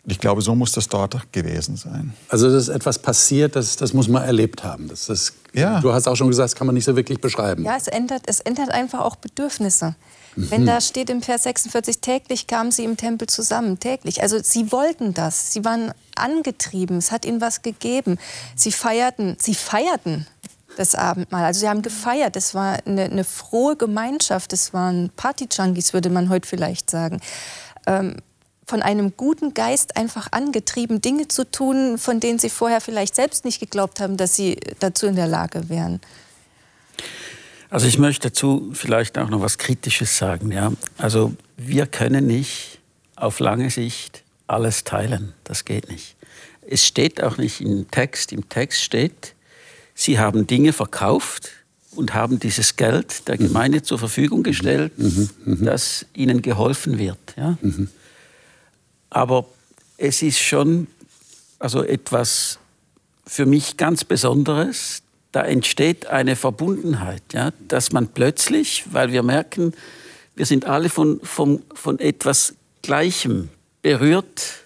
ich 0.06 0.18
glaube, 0.18 0.40
so 0.40 0.54
muss 0.54 0.72
das 0.72 0.88
dort 0.88 1.32
gewesen 1.32 1.76
sein. 1.76 2.14
Also, 2.28 2.50
dass 2.50 2.68
etwas 2.68 2.98
passiert, 2.98 3.54
das, 3.54 3.76
das 3.76 3.92
muss 3.92 4.08
man 4.08 4.22
erlebt 4.22 4.64
haben. 4.64 4.88
Das, 4.88 5.06
das, 5.06 5.34
ja. 5.52 5.80
Du 5.80 5.92
hast 5.92 6.08
auch 6.08 6.16
schon 6.16 6.28
gesagt, 6.28 6.46
das 6.46 6.56
kann 6.56 6.66
man 6.66 6.74
nicht 6.74 6.86
so 6.86 6.96
wirklich 6.96 7.20
beschreiben. 7.20 7.64
Ja, 7.64 7.76
es 7.76 7.88
ändert, 7.88 8.22
es 8.26 8.40
ändert 8.40 8.70
einfach 8.70 9.00
auch 9.00 9.16
Bedürfnisse. 9.16 9.94
Mhm. 10.34 10.50
Wenn 10.50 10.66
da 10.66 10.80
steht 10.80 11.10
im 11.10 11.22
Vers 11.22 11.44
46, 11.44 12.00
täglich 12.00 12.46
kamen 12.46 12.72
sie 12.72 12.84
im 12.84 12.96
Tempel 12.96 13.28
zusammen, 13.28 13.78
täglich. 13.78 14.22
Also 14.22 14.38
sie 14.42 14.72
wollten 14.72 15.14
das, 15.14 15.52
sie 15.52 15.64
waren 15.64 15.92
angetrieben, 16.16 16.98
es 16.98 17.12
hat 17.12 17.24
ihnen 17.24 17.40
was 17.40 17.62
gegeben. 17.62 18.18
Sie 18.56 18.72
feierten, 18.72 19.36
sie 19.40 19.54
feierten 19.54 20.26
das 20.76 20.94
Abendmahl. 20.94 21.44
Also 21.44 21.60
sie 21.60 21.68
haben 21.68 21.82
gefeiert, 21.82 22.36
es 22.36 22.54
war 22.54 22.78
eine, 22.86 23.04
eine 23.04 23.24
frohe 23.24 23.76
Gemeinschaft, 23.76 24.52
es 24.52 24.72
waren 24.72 25.10
Party-Junkies, 25.16 25.92
würde 25.92 26.10
man 26.10 26.28
heute 26.28 26.48
vielleicht 26.48 26.90
sagen. 26.90 27.20
ähm, 27.86 28.16
von 28.64 28.80
einem 28.80 29.16
guten 29.16 29.54
Geist 29.54 29.96
einfach 29.96 30.28
angetrieben, 30.30 31.02
Dinge 31.02 31.28
zu 31.28 31.50
tun, 31.50 31.98
von 31.98 32.20
denen 32.20 32.38
sie 32.38 32.48
vorher 32.48 32.80
vielleicht 32.80 33.14
selbst 33.14 33.44
nicht 33.44 33.60
geglaubt 33.60 34.00
haben, 34.00 34.16
dass 34.16 34.36
sie 34.36 34.58
dazu 34.78 35.06
in 35.06 35.16
der 35.16 35.26
Lage 35.26 35.68
wären. 35.68 36.00
Also 37.68 37.86
ich 37.86 37.98
möchte 37.98 38.28
dazu 38.28 38.70
vielleicht 38.72 39.18
auch 39.18 39.28
noch 39.28 39.40
was 39.40 39.58
Kritisches 39.58 40.16
sagen. 40.16 40.52
Ja? 40.52 40.72
Also 40.96 41.34
wir 41.56 41.86
können 41.86 42.26
nicht 42.26 42.78
auf 43.16 43.40
lange 43.40 43.70
Sicht 43.70 44.21
alles 44.52 44.84
teilen. 44.84 45.34
Das 45.44 45.64
geht 45.64 45.88
nicht. 45.90 46.16
Es 46.68 46.86
steht 46.86 47.22
auch 47.22 47.38
nicht 47.38 47.60
im 47.60 47.90
Text. 47.90 48.32
Im 48.32 48.48
Text 48.48 48.82
steht, 48.82 49.34
sie 49.94 50.18
haben 50.18 50.46
Dinge 50.46 50.72
verkauft 50.72 51.50
und 51.94 52.14
haben 52.14 52.38
dieses 52.38 52.76
Geld 52.76 53.28
der 53.28 53.36
Gemeinde 53.36 53.82
zur 53.82 53.98
Verfügung 53.98 54.42
gestellt, 54.42 54.96
mhm. 54.98 55.30
Mhm. 55.44 55.64
dass 55.64 56.06
ihnen 56.14 56.42
geholfen 56.42 56.98
wird. 56.98 57.18
Ja? 57.36 57.58
Mhm. 57.60 57.88
Aber 59.10 59.46
es 59.98 60.22
ist 60.22 60.38
schon 60.38 60.86
also 61.58 61.82
etwas 61.84 62.58
für 63.26 63.46
mich 63.46 63.76
ganz 63.76 64.04
Besonderes. 64.04 65.02
Da 65.32 65.42
entsteht 65.42 66.06
eine 66.06 66.36
Verbundenheit, 66.36 67.22
ja? 67.32 67.52
dass 67.68 67.92
man 67.92 68.08
plötzlich, 68.08 68.84
weil 68.90 69.12
wir 69.12 69.22
merken, 69.22 69.72
wir 70.34 70.46
sind 70.46 70.64
alle 70.64 70.88
von, 70.88 71.20
von, 71.22 71.62
von 71.74 71.98
etwas 71.98 72.54
Gleichem 72.82 73.48
berührt, 73.82 74.62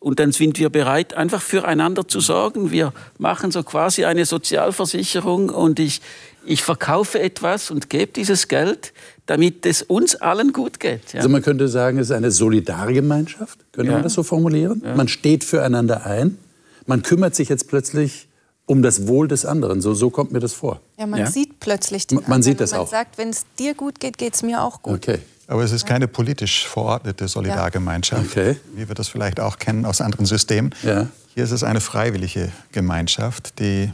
und 0.00 0.18
dann 0.18 0.32
sind 0.32 0.58
wir 0.58 0.70
bereit, 0.70 1.14
einfach 1.14 1.42
füreinander 1.42 2.08
zu 2.08 2.20
sorgen. 2.20 2.70
Wir 2.70 2.92
machen 3.18 3.52
so 3.52 3.62
quasi 3.62 4.06
eine 4.06 4.24
Sozialversicherung 4.24 5.50
und 5.50 5.78
ich, 5.78 6.00
ich 6.44 6.62
verkaufe 6.62 7.20
etwas 7.20 7.70
und 7.70 7.90
gebe 7.90 8.10
dieses 8.10 8.48
Geld, 8.48 8.94
damit 9.26 9.66
es 9.66 9.82
uns 9.82 10.16
allen 10.16 10.54
gut 10.54 10.80
geht. 10.80 11.12
Ja. 11.12 11.18
Also 11.18 11.28
man 11.28 11.42
könnte 11.42 11.68
sagen, 11.68 11.98
es 11.98 12.08
ist 12.08 12.16
eine 12.16 12.30
Solidargemeinschaft, 12.30 13.58
könnte 13.72 13.90
ja. 13.90 13.96
man 13.98 14.02
das 14.02 14.14
so 14.14 14.22
formulieren? 14.22 14.80
Ja. 14.84 14.96
Man 14.96 15.06
steht 15.06 15.44
füreinander 15.44 16.06
ein, 16.06 16.38
man 16.86 17.02
kümmert 17.02 17.34
sich 17.34 17.50
jetzt 17.50 17.68
plötzlich 17.68 18.26
um 18.64 18.82
das 18.82 19.06
Wohl 19.06 19.28
des 19.28 19.44
anderen. 19.44 19.82
So, 19.82 19.92
so 19.92 20.08
kommt 20.08 20.32
mir 20.32 20.40
das 20.40 20.54
vor. 20.54 20.80
Ja, 20.98 21.06
man 21.06 21.26
sieht 21.26 21.60
plötzlich 21.60 22.06
den 22.06 22.16
Man 22.16 22.24
anderen. 22.24 22.42
sieht 22.42 22.60
das 22.60 22.70
man 22.70 22.80
auch. 22.80 22.84
Man 22.84 22.90
sagt, 22.90 23.18
wenn 23.18 23.28
es 23.28 23.44
dir 23.58 23.74
gut 23.74 24.00
geht, 24.00 24.16
geht 24.16 24.34
es 24.34 24.42
mir 24.42 24.62
auch 24.62 24.80
gut. 24.80 24.94
Okay. 24.94 25.18
Aber 25.50 25.64
es 25.64 25.72
ist 25.72 25.84
keine 25.84 26.06
politisch 26.06 26.64
verordnete 26.68 27.26
Solidargemeinschaft, 27.26 28.30
okay. 28.30 28.56
wie 28.76 28.86
wir 28.86 28.94
das 28.94 29.08
vielleicht 29.08 29.40
auch 29.40 29.58
kennen 29.58 29.84
aus 29.84 30.00
anderen 30.00 30.24
Systemen. 30.24 30.72
Ja. 30.84 31.08
Hier 31.34 31.42
ist 31.42 31.50
es 31.50 31.64
eine 31.64 31.80
freiwillige 31.80 32.52
Gemeinschaft, 32.70 33.58
die 33.58 33.90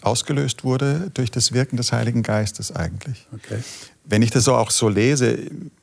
ausgelöst 0.00 0.64
wurde 0.64 1.10
durch 1.12 1.30
das 1.30 1.52
Wirken 1.52 1.76
des 1.76 1.92
Heiligen 1.92 2.22
Geistes 2.22 2.74
eigentlich. 2.74 3.26
Okay. 3.34 3.62
Wenn 4.06 4.22
ich 4.22 4.30
das 4.30 4.48
auch 4.48 4.70
so 4.70 4.88
lese, 4.88 5.40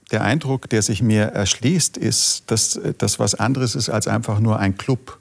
der 0.09 0.23
Eindruck, 0.23 0.67
der 0.71 0.81
sich 0.81 1.03
mir 1.03 1.25
erschließt, 1.25 1.95
ist, 1.95 2.45
dass 2.47 2.79
das 2.97 3.19
was 3.19 3.35
anderes 3.35 3.75
ist 3.75 3.89
als 3.89 4.07
einfach 4.07 4.39
nur 4.39 4.57
ein 4.57 4.75
Club, 4.75 5.19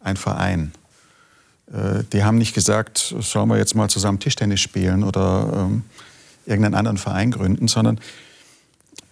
ein 0.00 0.18
Verein. 0.18 0.72
Äh, 1.72 2.04
die 2.12 2.22
haben 2.22 2.36
nicht 2.36 2.52
gesagt, 2.52 3.14
sollen 3.18 3.48
wir 3.48 3.56
jetzt 3.56 3.74
mal 3.74 3.88
zusammen 3.88 4.20
Tischtennis 4.20 4.60
spielen 4.60 5.04
oder 5.04 5.68
ähm, 5.70 5.84
irgendeinen 6.44 6.74
anderen 6.74 6.98
Verein 6.98 7.30
gründen, 7.30 7.66
sondern 7.66 7.98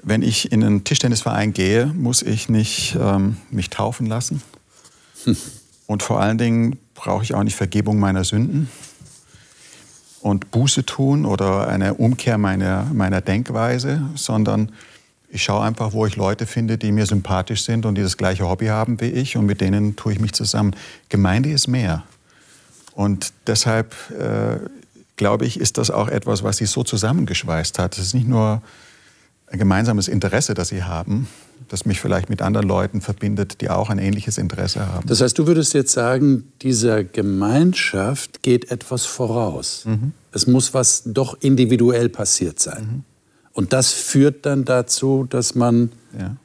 wenn 0.04 0.23
ich 0.23 0.52
in 0.52 0.62
einen 0.62 0.84
Tischtennisverein 0.84 1.52
gehe, 1.52 1.87
muss 1.87 2.23
ich 2.23 2.49
nicht 2.49 2.96
ähm, 3.00 3.38
mich 3.50 3.70
taufen 3.70 4.06
lassen. 4.06 4.42
Hm. 5.25 5.37
Und 5.87 6.02
vor 6.02 6.20
allen 6.20 6.38
Dingen 6.38 6.78
brauche 6.94 7.25
ich 7.25 7.34
auch 7.34 7.42
nicht 7.42 7.56
Vergebung 7.56 7.99
meiner 7.99 8.25
Sünden 8.25 8.68
und 10.20 10.50
Buße 10.50 10.87
tun 10.87 11.26
oder 11.26 11.68
eine 11.68 11.94
Umkehr 11.94 12.38
meiner, 12.38 12.84
meiner 12.92 13.20
Denkweise, 13.20 14.02
sondern 14.14 14.73
ich 15.28 15.42
schaue 15.42 15.64
einfach, 15.64 15.92
wo 15.92 16.06
ich 16.06 16.16
Leute 16.16 16.46
finde, 16.46 16.78
die 16.78 16.92
mir 16.92 17.06
sympathisch 17.06 17.64
sind 17.64 17.84
und 17.84 17.96
die 17.96 18.02
das 18.02 18.16
gleiche 18.16 18.49
Hobby 18.49 18.66
haben 18.66 19.00
wie 19.00 19.11
ich 19.11 19.37
und 19.37 19.46
mit 19.46 19.61
denen 19.61 19.96
tue 19.96 20.12
ich 20.12 20.20
mich 20.20 20.32
zusammen. 20.32 20.76
Gemeinde 21.08 21.50
ist 21.50 21.66
mehr. 21.66 22.04
Und 22.94 23.32
deshalb 23.46 23.94
äh, 24.12 24.61
glaube 25.16 25.44
ich, 25.44 25.58
ist 25.58 25.76
das 25.76 25.90
auch 25.90 26.08
etwas, 26.08 26.42
was 26.42 26.58
sie 26.58 26.66
so 26.66 26.84
zusammengeschweißt 26.84 27.78
hat. 27.78 27.99
Es 27.99 28.06
ist 28.06 28.14
nicht 28.14 28.28
nur 28.28 28.62
ein 29.46 29.58
gemeinsames 29.58 30.08
Interesse, 30.08 30.54
das 30.54 30.68
sie 30.68 30.84
haben, 30.84 31.28
das 31.68 31.86
mich 31.86 32.00
vielleicht 32.00 32.30
mit 32.30 32.42
anderen 32.42 32.66
Leuten 32.66 33.00
verbindet, 33.00 33.60
die 33.60 33.70
auch 33.70 33.90
ein 33.90 33.98
ähnliches 33.98 34.38
Interesse 34.38 34.86
haben. 34.86 35.06
Das 35.06 35.20
heißt, 35.20 35.38
du 35.38 35.46
würdest 35.46 35.74
jetzt 35.74 35.92
sagen, 35.92 36.44
dieser 36.62 37.04
Gemeinschaft 37.04 38.42
geht 38.42 38.70
etwas 38.70 39.06
voraus. 39.06 39.84
Mhm. 39.86 40.12
Es 40.32 40.46
muss 40.46 40.74
was 40.74 41.02
doch 41.06 41.36
individuell 41.40 42.08
passiert 42.08 42.58
sein. 42.58 42.82
Mhm. 42.82 43.04
Und 43.52 43.72
das 43.72 43.92
führt 43.92 44.46
dann 44.46 44.64
dazu, 44.64 45.26
dass 45.28 45.54
man 45.54 45.92
ja. 46.18 46.36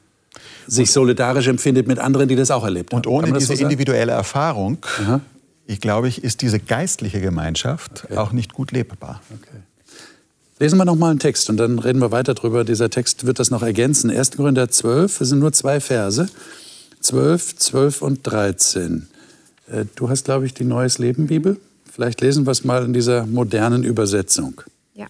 sich 0.66 0.92
solidarisch 0.92 1.48
empfindet 1.48 1.88
mit 1.88 1.98
anderen, 1.98 2.28
die 2.28 2.36
das 2.36 2.50
auch 2.52 2.64
erlebt 2.64 2.92
haben. 2.92 2.98
Und 2.98 3.06
ohne 3.08 3.32
diese 3.32 3.56
so 3.56 3.62
individuelle 3.62 4.12
Erfahrung, 4.12 4.78
Aha. 5.02 5.20
ich 5.66 5.80
glaube, 5.80 6.06
ich, 6.06 6.22
ist 6.22 6.40
diese 6.42 6.60
geistliche 6.60 7.20
Gemeinschaft 7.20 8.04
okay. 8.04 8.16
auch 8.16 8.32
nicht 8.32 8.52
gut 8.54 8.70
lebbar. 8.70 9.20
Okay. 9.34 9.62
Lesen 10.60 10.76
wir 10.76 10.84
noch 10.84 10.94
mal 10.94 11.08
einen 11.08 11.18
Text 11.18 11.48
und 11.48 11.56
dann 11.56 11.78
reden 11.78 12.02
wir 12.02 12.12
weiter 12.12 12.34
drüber. 12.34 12.64
Dieser 12.64 12.90
Text 12.90 13.24
wird 13.24 13.38
das 13.38 13.50
noch 13.50 13.62
ergänzen. 13.62 14.10
1. 14.10 14.32
Korinther 14.36 14.68
12, 14.68 15.22
es 15.22 15.30
sind 15.30 15.38
nur 15.38 15.54
zwei 15.54 15.80
Verse. 15.80 16.28
12, 17.00 17.56
12 17.56 18.02
und 18.02 18.20
13. 18.24 19.08
Äh, 19.72 19.86
du 19.96 20.10
hast, 20.10 20.26
glaube 20.26 20.44
ich, 20.44 20.52
die 20.52 20.64
Neues 20.64 20.98
Leben 20.98 21.28
Bibel. 21.28 21.58
Vielleicht 21.90 22.20
lesen 22.20 22.46
wir 22.46 22.50
es 22.50 22.62
mal 22.62 22.84
in 22.84 22.92
dieser 22.92 23.24
modernen 23.24 23.84
Übersetzung. 23.84 24.60
Ja. 24.92 25.06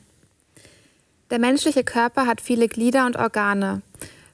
Der 1.30 1.40
menschliche 1.40 1.82
Körper 1.82 2.28
hat 2.28 2.40
viele 2.40 2.68
Glieder 2.68 3.04
und 3.06 3.16
Organe. 3.16 3.82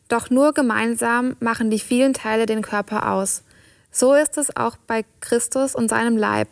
Doch 0.09 0.29
nur 0.29 0.53
gemeinsam 0.53 1.35
machen 1.41 1.71
die 1.71 1.81
vielen 1.81 2.13
Teile 2.13 2.45
den 2.45 2.61
Körper 2.61 3.11
aus. 3.11 3.43
So 3.91 4.13
ist 4.13 4.37
es 4.37 4.55
auch 4.55 4.77
bei 4.87 5.07
Christus 5.21 5.75
und 5.75 5.89
seinem 5.89 6.19
Leib. 6.19 6.49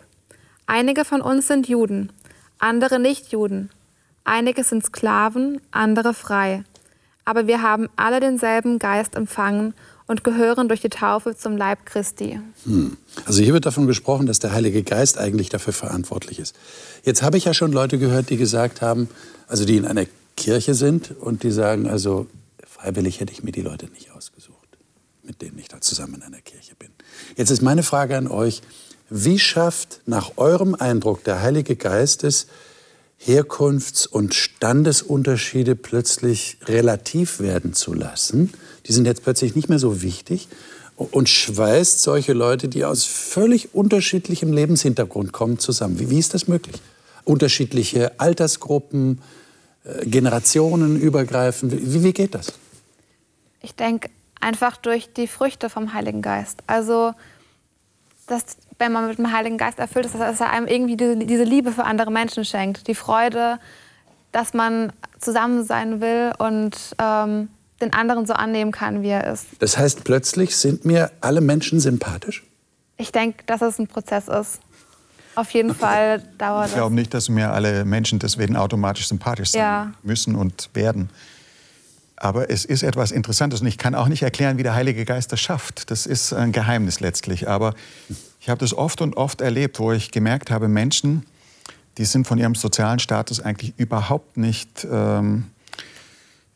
Einige 0.66 1.04
von 1.04 1.20
uns 1.20 1.48
sind 1.48 1.68
Juden, 1.68 2.10
andere 2.58 2.98
nicht 2.98 3.30
Juden. 3.30 3.68
Einige 4.24 4.64
sind 4.64 4.84
Sklaven, 4.84 5.60
andere 5.70 6.14
frei. 6.14 6.64
Aber 7.26 7.46
wir 7.46 7.62
haben 7.62 7.88
alle 7.96 8.20
denselben 8.20 8.78
Geist 8.78 9.14
empfangen 9.14 9.74
und 10.06 10.24
gehören 10.24 10.68
durch 10.68 10.80
die 10.80 10.88
Taufe 10.90 11.36
zum 11.36 11.56
Leib 11.56 11.86
Christi. 11.86 12.40
Hm. 12.64 12.96
Also 13.24 13.42
hier 13.42 13.54
wird 13.54 13.66
davon 13.66 13.86
gesprochen, 13.86 14.26
dass 14.26 14.38
der 14.38 14.52
Heilige 14.52 14.82
Geist 14.82 15.18
eigentlich 15.18 15.48
dafür 15.48 15.72
verantwortlich 15.72 16.38
ist. 16.38 16.56
Jetzt 17.04 17.22
habe 17.22 17.38
ich 17.38 17.44
ja 17.44 17.54
schon 17.54 17.72
Leute 17.72 17.98
gehört, 17.98 18.30
die 18.30 18.36
gesagt 18.36 18.82
haben, 18.82 19.08
also 19.46 19.64
die 19.64 19.76
in 19.76 19.86
einer 19.86 20.06
Kirche 20.36 20.74
sind 20.74 21.14
und 21.18 21.42
die 21.42 21.50
sagen, 21.50 21.88
also 21.88 22.26
freiwillig 22.66 23.20
hätte 23.20 23.32
ich 23.32 23.42
mir 23.44 23.52
die 23.52 23.62
Leute 23.62 23.86
nicht 23.86 24.10
ausgesucht, 24.10 24.78
mit 25.22 25.40
denen 25.40 25.58
ich 25.58 25.68
da 25.68 25.80
zusammen 25.80 26.16
in 26.16 26.22
einer 26.22 26.40
Kirche 26.40 26.74
bin. 26.78 26.90
Jetzt 27.36 27.50
ist 27.50 27.62
meine 27.62 27.82
Frage 27.82 28.16
an 28.16 28.28
euch, 28.28 28.62
wie 29.08 29.38
schafft 29.38 30.00
nach 30.06 30.32
eurem 30.36 30.74
Eindruck 30.74 31.24
der 31.24 31.40
Heilige 31.40 31.76
Geist 31.76 32.24
es, 32.24 32.46
Herkunfts- 33.24 34.06
und 34.06 34.34
Standesunterschiede 34.34 35.76
plötzlich 35.76 36.58
relativ 36.66 37.40
werden 37.40 37.72
zu 37.72 37.94
lassen. 37.94 38.52
Die 38.86 38.92
sind 38.92 39.06
jetzt 39.06 39.22
plötzlich 39.22 39.54
nicht 39.54 39.68
mehr 39.68 39.78
so 39.78 40.02
wichtig 40.02 40.48
und 40.96 41.28
schweißt 41.28 42.02
solche 42.02 42.34
Leute, 42.34 42.68
die 42.68 42.84
aus 42.84 43.04
völlig 43.04 43.74
unterschiedlichem 43.74 44.52
Lebenshintergrund 44.52 45.32
kommen, 45.32 45.58
zusammen. 45.58 45.98
Wie, 45.98 46.10
wie 46.10 46.18
ist 46.18 46.34
das 46.34 46.48
möglich? 46.48 46.76
Unterschiedliche 47.24 48.20
Altersgruppen, 48.20 49.20
äh, 49.84 50.06
Generationen 50.06 51.00
übergreifend. 51.00 51.72
Wie, 51.72 52.04
wie 52.04 52.12
geht 52.12 52.34
das? 52.34 52.52
Ich 53.62 53.74
denke 53.74 54.10
einfach 54.40 54.76
durch 54.76 55.12
die 55.12 55.26
Früchte 55.26 55.70
vom 55.70 55.94
Heiligen 55.94 56.20
Geist. 56.20 56.62
Also, 56.66 57.12
dass 58.26 58.56
wenn 58.78 58.92
man 58.92 59.08
mit 59.08 59.18
dem 59.18 59.32
Heiligen 59.32 59.58
Geist 59.58 59.78
erfüllt 59.78 60.06
ist, 60.06 60.14
dass 60.14 60.40
er 60.40 60.50
einem 60.50 60.66
irgendwie 60.66 60.96
diese, 60.96 61.16
diese 61.16 61.44
Liebe 61.44 61.72
für 61.72 61.84
andere 61.84 62.10
Menschen 62.10 62.44
schenkt. 62.44 62.88
Die 62.88 62.94
Freude, 62.94 63.58
dass 64.32 64.52
man 64.54 64.92
zusammen 65.20 65.64
sein 65.64 66.00
will 66.00 66.32
und 66.38 66.76
ähm, 66.98 67.48
den 67.80 67.92
anderen 67.92 68.26
so 68.26 68.32
annehmen 68.32 68.72
kann, 68.72 69.02
wie 69.02 69.08
er 69.08 69.32
ist. 69.32 69.46
Das 69.58 69.78
heißt, 69.78 70.04
plötzlich 70.04 70.56
sind 70.56 70.84
mir 70.84 71.10
alle 71.20 71.40
Menschen 71.40 71.80
sympathisch? 71.80 72.44
Ich 72.96 73.12
denke, 73.12 73.44
dass 73.46 73.62
es 73.62 73.78
ein 73.78 73.86
Prozess 73.86 74.28
ist. 74.28 74.60
Auf 75.34 75.50
jeden 75.50 75.70
okay. 75.70 75.80
Fall 75.80 76.22
dauert 76.38 76.66
es. 76.66 76.70
Ich 76.70 76.76
glaube 76.76 76.94
nicht, 76.94 77.12
dass 77.12 77.28
mir 77.28 77.52
alle 77.52 77.84
Menschen 77.84 78.20
deswegen 78.20 78.56
automatisch 78.56 79.08
sympathisch 79.08 79.50
sein 79.50 79.60
ja. 79.60 79.92
müssen 80.02 80.36
und 80.36 80.70
werden. 80.74 81.10
Aber 82.16 82.48
es 82.50 82.64
ist 82.64 82.82
etwas 82.82 83.10
Interessantes 83.10 83.60
und 83.60 83.66
ich 83.66 83.78
kann 83.78 83.94
auch 83.94 84.08
nicht 84.08 84.22
erklären, 84.22 84.56
wie 84.56 84.62
der 84.62 84.74
Heilige 84.74 85.04
Geist 85.04 85.32
das 85.32 85.40
schafft. 85.40 85.90
Das 85.90 86.06
ist 86.06 86.32
ein 86.32 86.52
Geheimnis 86.52 87.00
letztlich. 87.00 87.48
Aber 87.48 87.74
ich 88.40 88.48
habe 88.48 88.60
das 88.60 88.72
oft 88.72 89.00
und 89.00 89.16
oft 89.16 89.40
erlebt, 89.40 89.80
wo 89.80 89.92
ich 89.92 90.10
gemerkt 90.10 90.50
habe, 90.50 90.68
Menschen, 90.68 91.26
die 91.98 92.04
sind 92.04 92.26
von 92.26 92.38
ihrem 92.38 92.54
sozialen 92.54 92.98
Status 92.98 93.40
eigentlich 93.40 93.74
überhaupt 93.78 94.36
nicht 94.36 94.86
ähm, 94.90 95.44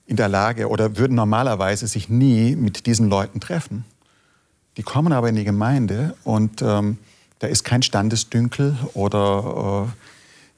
in 0.06 0.16
der 0.16 0.28
Lage 0.28 0.68
oder 0.68 0.96
würden 0.96 1.14
normalerweise 1.14 1.86
sich 1.86 2.08
nie 2.08 2.56
mit 2.56 2.86
diesen 2.86 3.08
Leuten 3.08 3.40
treffen. 3.40 3.84
Die 4.76 4.82
kommen 4.82 5.12
aber 5.12 5.28
in 5.28 5.34
die 5.34 5.44
Gemeinde 5.44 6.14
und 6.24 6.62
ähm, 6.62 6.98
da 7.40 7.46
ist 7.46 7.64
kein 7.64 7.82
Standesdünkel 7.82 8.76
oder 8.94 9.88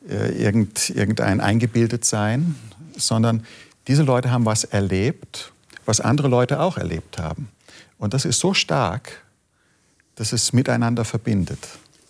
äh, 0.08 0.30
irgend, 0.42 0.90
irgendein 0.90 1.40
Eingebildetsein, 1.40 2.54
sondern 2.96 3.44
diese 3.88 4.02
Leute 4.02 4.30
haben 4.30 4.44
was 4.44 4.64
erlebt, 4.64 5.52
was 5.86 6.00
andere 6.00 6.28
Leute 6.28 6.60
auch 6.60 6.76
erlebt 6.76 7.18
haben. 7.18 7.48
Und 7.98 8.14
das 8.14 8.24
ist 8.24 8.40
so 8.40 8.54
stark, 8.54 9.22
dass 10.14 10.32
es 10.32 10.52
miteinander 10.52 11.04
verbindet. 11.04 11.58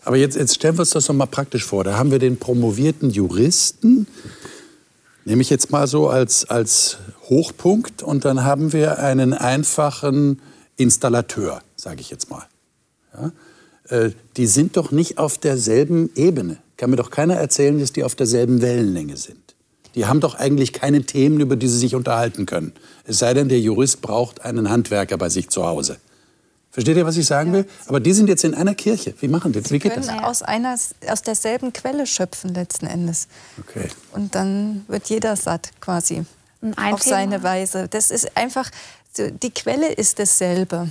Aber 0.05 0.17
jetzt, 0.17 0.37
jetzt 0.37 0.55
stellen 0.55 0.77
wir 0.77 0.81
uns 0.81 0.91
das 0.91 1.07
doch 1.07 1.15
mal 1.15 1.27
praktisch 1.27 1.65
vor. 1.65 1.85
Da 1.85 1.97
haben 1.97 2.11
wir 2.11 2.19
den 2.19 2.39
promovierten 2.39 3.11
Juristen, 3.11 4.07
nehme 5.25 5.43
ich 5.43 5.51
jetzt 5.51 5.71
mal 5.71 5.87
so 5.87 6.09
als, 6.09 6.45
als 6.47 6.99
Hochpunkt, 7.29 8.03
und 8.03 8.25
dann 8.25 8.45
haben 8.45 8.73
wir 8.73 8.99
einen 8.99 9.35
einfachen 9.35 10.41
Installateur, 10.77 11.63
sage 11.77 12.01
ich 12.01 12.11
jetzt 12.11 12.31
mal. 12.31 12.47
Ja? 13.15 13.33
Äh, 13.91 14.13
die 14.37 14.47
sind 14.47 14.77
doch 14.77 14.91
nicht 14.91 15.19
auf 15.19 15.39
derselben 15.39 16.11
Ebene. 16.15 16.59
Kann 16.77 16.91
mir 16.91 16.97
doch 16.97 17.11
keiner 17.11 17.35
erzählen, 17.35 17.79
dass 17.79 17.93
die 17.93 18.05
auf 18.05 18.15
derselben 18.15 18.63
Wellenlänge 18.63 19.17
sind. 19.17 19.50
Die 19.95 20.07
haben 20.07 20.21
doch 20.21 20.35
eigentlich 20.35 20.73
keine 20.73 21.03
Themen, 21.03 21.41
über 21.41 21.57
die 21.57 21.69
sie 21.69 21.79
sich 21.79 21.95
unterhalten 21.95 22.47
können. 22.47 22.73
Es 23.05 23.19
sei 23.19 23.35
denn, 23.35 23.49
der 23.49 23.61
Jurist 23.61 24.01
braucht 24.01 24.45
einen 24.45 24.71
Handwerker 24.71 25.17
bei 25.19 25.29
sich 25.29 25.49
zu 25.51 25.65
Hause. 25.65 25.99
Versteht 26.73 26.97
ihr, 26.97 27.05
was 27.05 27.17
ich 27.17 27.27
sagen 27.27 27.53
will? 27.53 27.67
Aber 27.87 27.99
die 27.99 28.13
sind 28.13 28.29
jetzt 28.29 28.45
in 28.45 28.55
einer 28.55 28.77
Kirche. 28.77 29.13
Wie 29.21 29.27
machen 29.27 29.53
die 29.53 29.61
das? 29.61 29.73
Wie 29.73 29.81
geht 29.81 29.97
das? 29.97 30.09
Aus, 30.09 30.43
einer, 30.43 30.77
aus 31.09 31.23
derselben 31.23 31.73
Quelle 31.73 32.07
schöpfen 32.07 32.55
letzten 32.55 32.87
Endes. 32.87 33.27
Okay. 33.59 33.89
Und 34.13 34.37
dann 34.37 34.85
wird 34.87 35.09
jeder 35.09 35.35
satt 35.35 35.71
quasi. 35.81 36.25
Ein 36.77 36.95
auf 36.95 37.03
seine 37.03 37.43
Weise. 37.43 37.89
Das 37.89 38.13
ist 38.13 38.37
einfach, 38.37 38.71
die 39.19 39.51
Quelle 39.51 39.93
ist 39.93 40.21
dasselbe. 40.21 40.91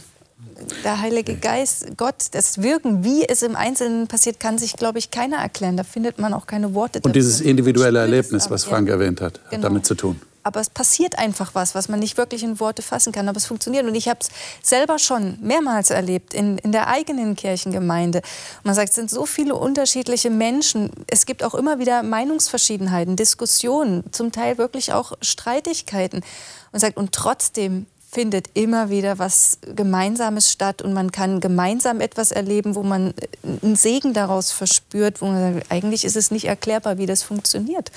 Der 0.84 1.02
Heilige 1.02 1.36
Geist, 1.36 1.98
Gott, 1.98 2.28
das 2.32 2.62
Wirken, 2.62 3.04
wie 3.04 3.28
es 3.28 3.42
im 3.42 3.56
Einzelnen 3.56 4.08
passiert, 4.08 4.40
kann 4.40 4.58
sich, 4.58 4.74
glaube 4.74 5.00
ich, 5.00 5.12
keiner 5.12 5.38
erklären. 5.38 5.76
Da 5.76 5.84
findet 5.84 6.20
man 6.20 6.34
auch 6.34 6.48
keine 6.48 6.74
Worte. 6.74 7.02
Und 7.04 7.16
dieses 7.16 7.42
individuelle 7.42 8.00
Erlebnis, 8.00 8.50
was 8.50 8.64
Frank 8.64 8.88
ja. 8.88 8.94
erwähnt 8.96 9.22
hat, 9.22 9.42
genau. 9.46 9.58
hat 9.58 9.64
damit 9.64 9.86
zu 9.86 9.96
tun 9.96 10.20
aber 10.44 10.62
es 10.62 10.70
passiert 10.70 11.20
einfach 11.20 11.54
was, 11.54 11.76
was 11.76 11.90
man 11.90 12.00
nicht 12.00 12.18
wirklich 12.18 12.44
in 12.44 12.60
Worte 12.60 12.82
fassen 12.82 13.12
kann, 13.12 13.28
aber 13.30 13.38
es 13.38 13.46
funktioniert. 13.46 13.86
Und 13.86 13.94
ich 13.94 14.08
habe 14.08 14.20
es 14.22 14.30
selber 14.68 14.98
schon 14.98 15.38
mehrmals 15.42 15.92
erlebt 15.92 16.34
in, 16.34 16.58
in 16.58 16.72
der 16.72 16.88
eigenen 16.88 17.36
Kirchengemeinde. 17.36 18.20
Und 18.20 18.66
man 18.66 18.74
sagt, 18.74 18.90
es 18.90 18.96
sind 18.96 19.12
so 19.12 19.28
viele 19.28 19.54
unterschiedliche 19.54 20.32
Menschen. 20.32 20.92
Es 21.08 21.26
gibt 21.26 21.44
auch 21.44 21.54
immer 21.54 21.78
wieder 21.78 22.02
Meinungsverschiedenheiten, 22.04 23.16
Diskussionen, 23.16 24.04
zum 24.12 24.32
Teil 24.32 24.58
wirklich 24.58 24.92
auch 24.92 25.14
Streitigkeiten. 25.22 26.24
Und 26.72 26.80
sagt, 26.80 26.98
und 26.98 27.12
trotzdem 27.12 27.86
findet 28.12 28.48
immer 28.56 28.90
wieder 28.90 29.20
was 29.20 29.60
Gemeinsames 29.76 30.52
statt 30.52 30.82
und 30.82 30.94
man 30.94 31.12
kann 31.12 31.40
gemeinsam 31.40 32.02
etwas 32.02 32.32
erleben, 32.32 32.74
wo 32.74 32.82
man 32.82 33.14
einen 33.62 33.76
Segen 33.76 34.14
daraus 34.14 34.52
verspürt, 34.52 35.22
wo 35.22 35.28
man 35.28 35.54
sagt, 35.54 35.72
eigentlich 35.72 36.06
ist 36.06 36.16
es 36.16 36.32
nicht 36.32 36.46
erklärbar, 36.46 36.98
wie 36.98 37.06
das 37.06 37.22
funktioniert. 37.22 37.92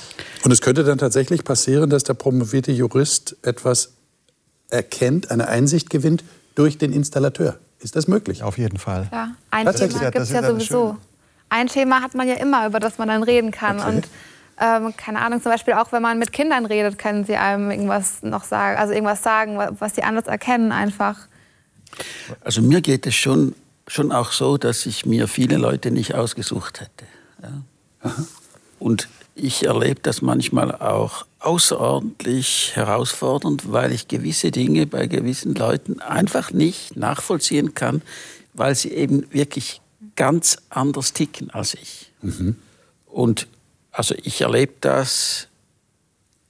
Und 0.44 0.50
es 0.50 0.60
könnte 0.60 0.84
dann 0.84 0.98
tatsächlich 0.98 1.44
passieren, 1.44 1.88
dass 1.88 2.04
der 2.04 2.14
promovierte 2.14 2.72
Jurist 2.72 3.36
etwas 3.42 3.92
erkennt, 4.68 5.30
eine 5.30 5.48
Einsicht 5.48 5.88
gewinnt 5.88 6.24
durch 6.54 6.76
den 6.76 6.92
Installateur. 6.92 7.58
Ist 7.80 7.96
das 7.96 8.06
möglich? 8.06 8.42
Auf 8.42 8.58
jeden 8.58 8.78
Fall. 8.78 9.08
Ja, 9.10 9.34
ein 9.50 9.66
Thema 9.74 9.98
gibt 10.10 10.16
es 10.18 10.30
ja 10.30 10.46
sowieso. 10.46 10.96
Ein 11.48 11.68
Thema 11.68 12.02
hat 12.02 12.14
man 12.14 12.28
ja 12.28 12.34
immer, 12.34 12.66
über 12.66 12.80
das 12.80 12.98
man 12.98 13.08
dann 13.08 13.22
reden 13.22 13.50
kann. 13.50 13.80
Okay. 13.80 13.88
Und 13.88 14.08
ähm, 14.60 14.94
keine 14.96 15.20
Ahnung, 15.20 15.42
zum 15.42 15.52
Beispiel 15.52 15.74
auch 15.74 15.92
wenn 15.92 16.02
man 16.02 16.18
mit 16.18 16.32
Kindern 16.32 16.66
redet, 16.66 16.98
können 16.98 17.24
sie 17.24 17.36
einem 17.36 17.70
irgendwas 17.70 18.22
noch 18.22 18.44
sagen, 18.44 18.78
also 18.78 18.92
irgendwas 18.92 19.22
sagen, 19.22 19.58
was 19.78 19.94
sie 19.94 20.02
anders 20.02 20.26
erkennen 20.26 20.72
einfach. 20.72 21.18
Also 22.42 22.62
mir 22.62 22.80
geht 22.80 23.06
es 23.06 23.14
schon, 23.14 23.54
schon 23.86 24.12
auch 24.12 24.32
so, 24.32 24.56
dass 24.56 24.86
ich 24.86 25.06
mir 25.06 25.28
viele 25.28 25.56
Leute 25.56 25.90
nicht 25.90 26.14
ausgesucht 26.14 26.80
hätte. 26.80 27.06
Ja. 27.42 28.10
Und 28.78 29.08
ich 29.34 29.66
erlebe 29.66 30.00
das 30.02 30.22
manchmal 30.22 30.72
auch 30.72 31.24
außerordentlich 31.40 32.72
herausfordernd, 32.74 33.72
weil 33.72 33.92
ich 33.92 34.08
gewisse 34.08 34.50
Dinge 34.50 34.86
bei 34.86 35.06
gewissen 35.06 35.54
Leuten 35.54 36.00
einfach 36.00 36.50
nicht 36.52 36.96
nachvollziehen 36.96 37.74
kann, 37.74 38.02
weil 38.54 38.74
sie 38.74 38.92
eben 38.92 39.32
wirklich 39.32 39.80
ganz 40.16 40.58
anders 40.68 41.12
ticken 41.12 41.50
als 41.50 41.74
ich. 41.74 42.12
Mhm. 42.20 42.56
Und 43.06 43.46
also 43.92 44.14
ich 44.22 44.40
erlebe 44.40 44.74
das 44.80 45.48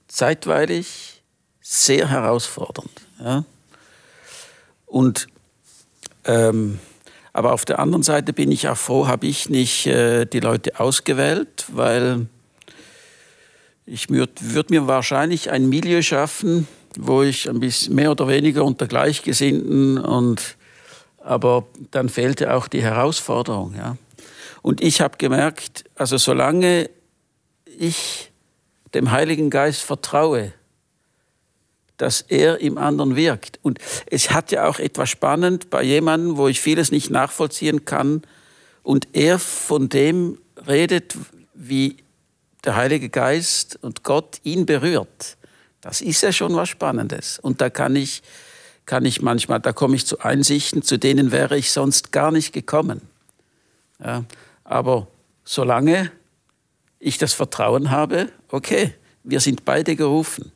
zeitweilig 0.07 1.21
sehr 1.61 2.09
herausfordernd. 2.09 3.01
Ja? 3.19 3.43
Und 4.85 5.27
ähm, 6.25 6.79
aber 7.33 7.53
auf 7.53 7.65
der 7.65 7.79
anderen 7.79 8.03
Seite 8.03 8.31
bin 8.31 8.51
ich 8.51 8.67
auch 8.67 8.77
froh, 8.77 9.07
habe 9.07 9.25
ich 9.25 9.49
nicht 9.49 9.87
äh, 9.87 10.25
die 10.25 10.39
Leute 10.39 10.79
ausgewählt, 10.79 11.65
weil 11.69 12.27
ich 13.85 14.09
würde 14.09 14.33
würd 14.39 14.69
mir 14.69 14.87
wahrscheinlich 14.87 15.49
ein 15.49 15.67
Milieu 15.67 16.01
schaffen, 16.03 16.67
wo 16.97 17.23
ich 17.23 17.49
ein 17.49 17.59
bisschen 17.59 17.95
mehr 17.95 18.11
oder 18.11 18.27
weniger 18.27 18.63
unter 18.63 18.87
Gleichgesinnten 18.87 19.97
und 19.97 20.57
aber 21.19 21.65
dann 21.91 22.09
fehlte 22.09 22.53
auch 22.53 22.67
die 22.67 22.83
Herausforderung. 22.83 23.75
Ja. 23.75 23.97
Und 24.61 24.81
ich 24.81 25.01
habe 25.01 25.17
gemerkt, 25.17 25.85
also 25.95 26.17
solange 26.17 26.89
ich 27.77 28.31
dem 28.93 29.11
Heiligen 29.11 29.49
Geist 29.49 29.81
vertraue, 29.81 30.53
dass 31.97 32.21
er 32.21 32.59
im 32.59 32.77
anderen 32.77 33.15
wirkt. 33.15 33.59
Und 33.61 33.79
es 34.07 34.31
hat 34.31 34.51
ja 34.51 34.67
auch 34.67 34.79
etwas 34.79 35.09
spannend 35.09 35.69
bei 35.69 35.83
jemandem, 35.83 36.37
wo 36.37 36.47
ich 36.47 36.59
vieles 36.59 36.91
nicht 36.91 37.09
nachvollziehen 37.09 37.85
kann 37.85 38.23
und 38.81 39.07
er 39.13 39.39
von 39.39 39.89
dem 39.89 40.37
redet, 40.67 41.15
wie 41.53 41.97
der 42.63 42.75
Heilige 42.75 43.09
Geist 43.09 43.77
und 43.81 44.03
Gott 44.03 44.39
ihn 44.43 44.65
berührt. 44.65 45.37
Das 45.81 46.01
ist 46.01 46.21
ja 46.21 46.31
schon 46.31 46.55
was 46.55 46.69
Spannendes. 46.69 47.39
Und 47.39 47.61
da 47.61 47.69
kann 47.69 47.95
ich, 47.95 48.23
kann 48.85 49.05
ich 49.05 49.21
manchmal, 49.21 49.59
da 49.59 49.73
komme 49.73 49.95
ich 49.95 50.05
zu 50.05 50.19
Einsichten, 50.19 50.81
zu 50.81 50.97
denen 50.97 51.31
wäre 51.31 51.57
ich 51.57 51.71
sonst 51.71 52.11
gar 52.11 52.31
nicht 52.31 52.53
gekommen. 52.53 53.01
Ja, 54.03 54.23
aber 54.63 55.07
solange 55.43 56.11
ich 57.03 57.17
das 57.17 57.33
Vertrauen 57.33 57.91
habe, 57.91 58.29
okay, 58.49 58.93
wir 59.23 59.39
sind 59.39 59.65
beide 59.65 59.95
gerufen. 59.95 60.51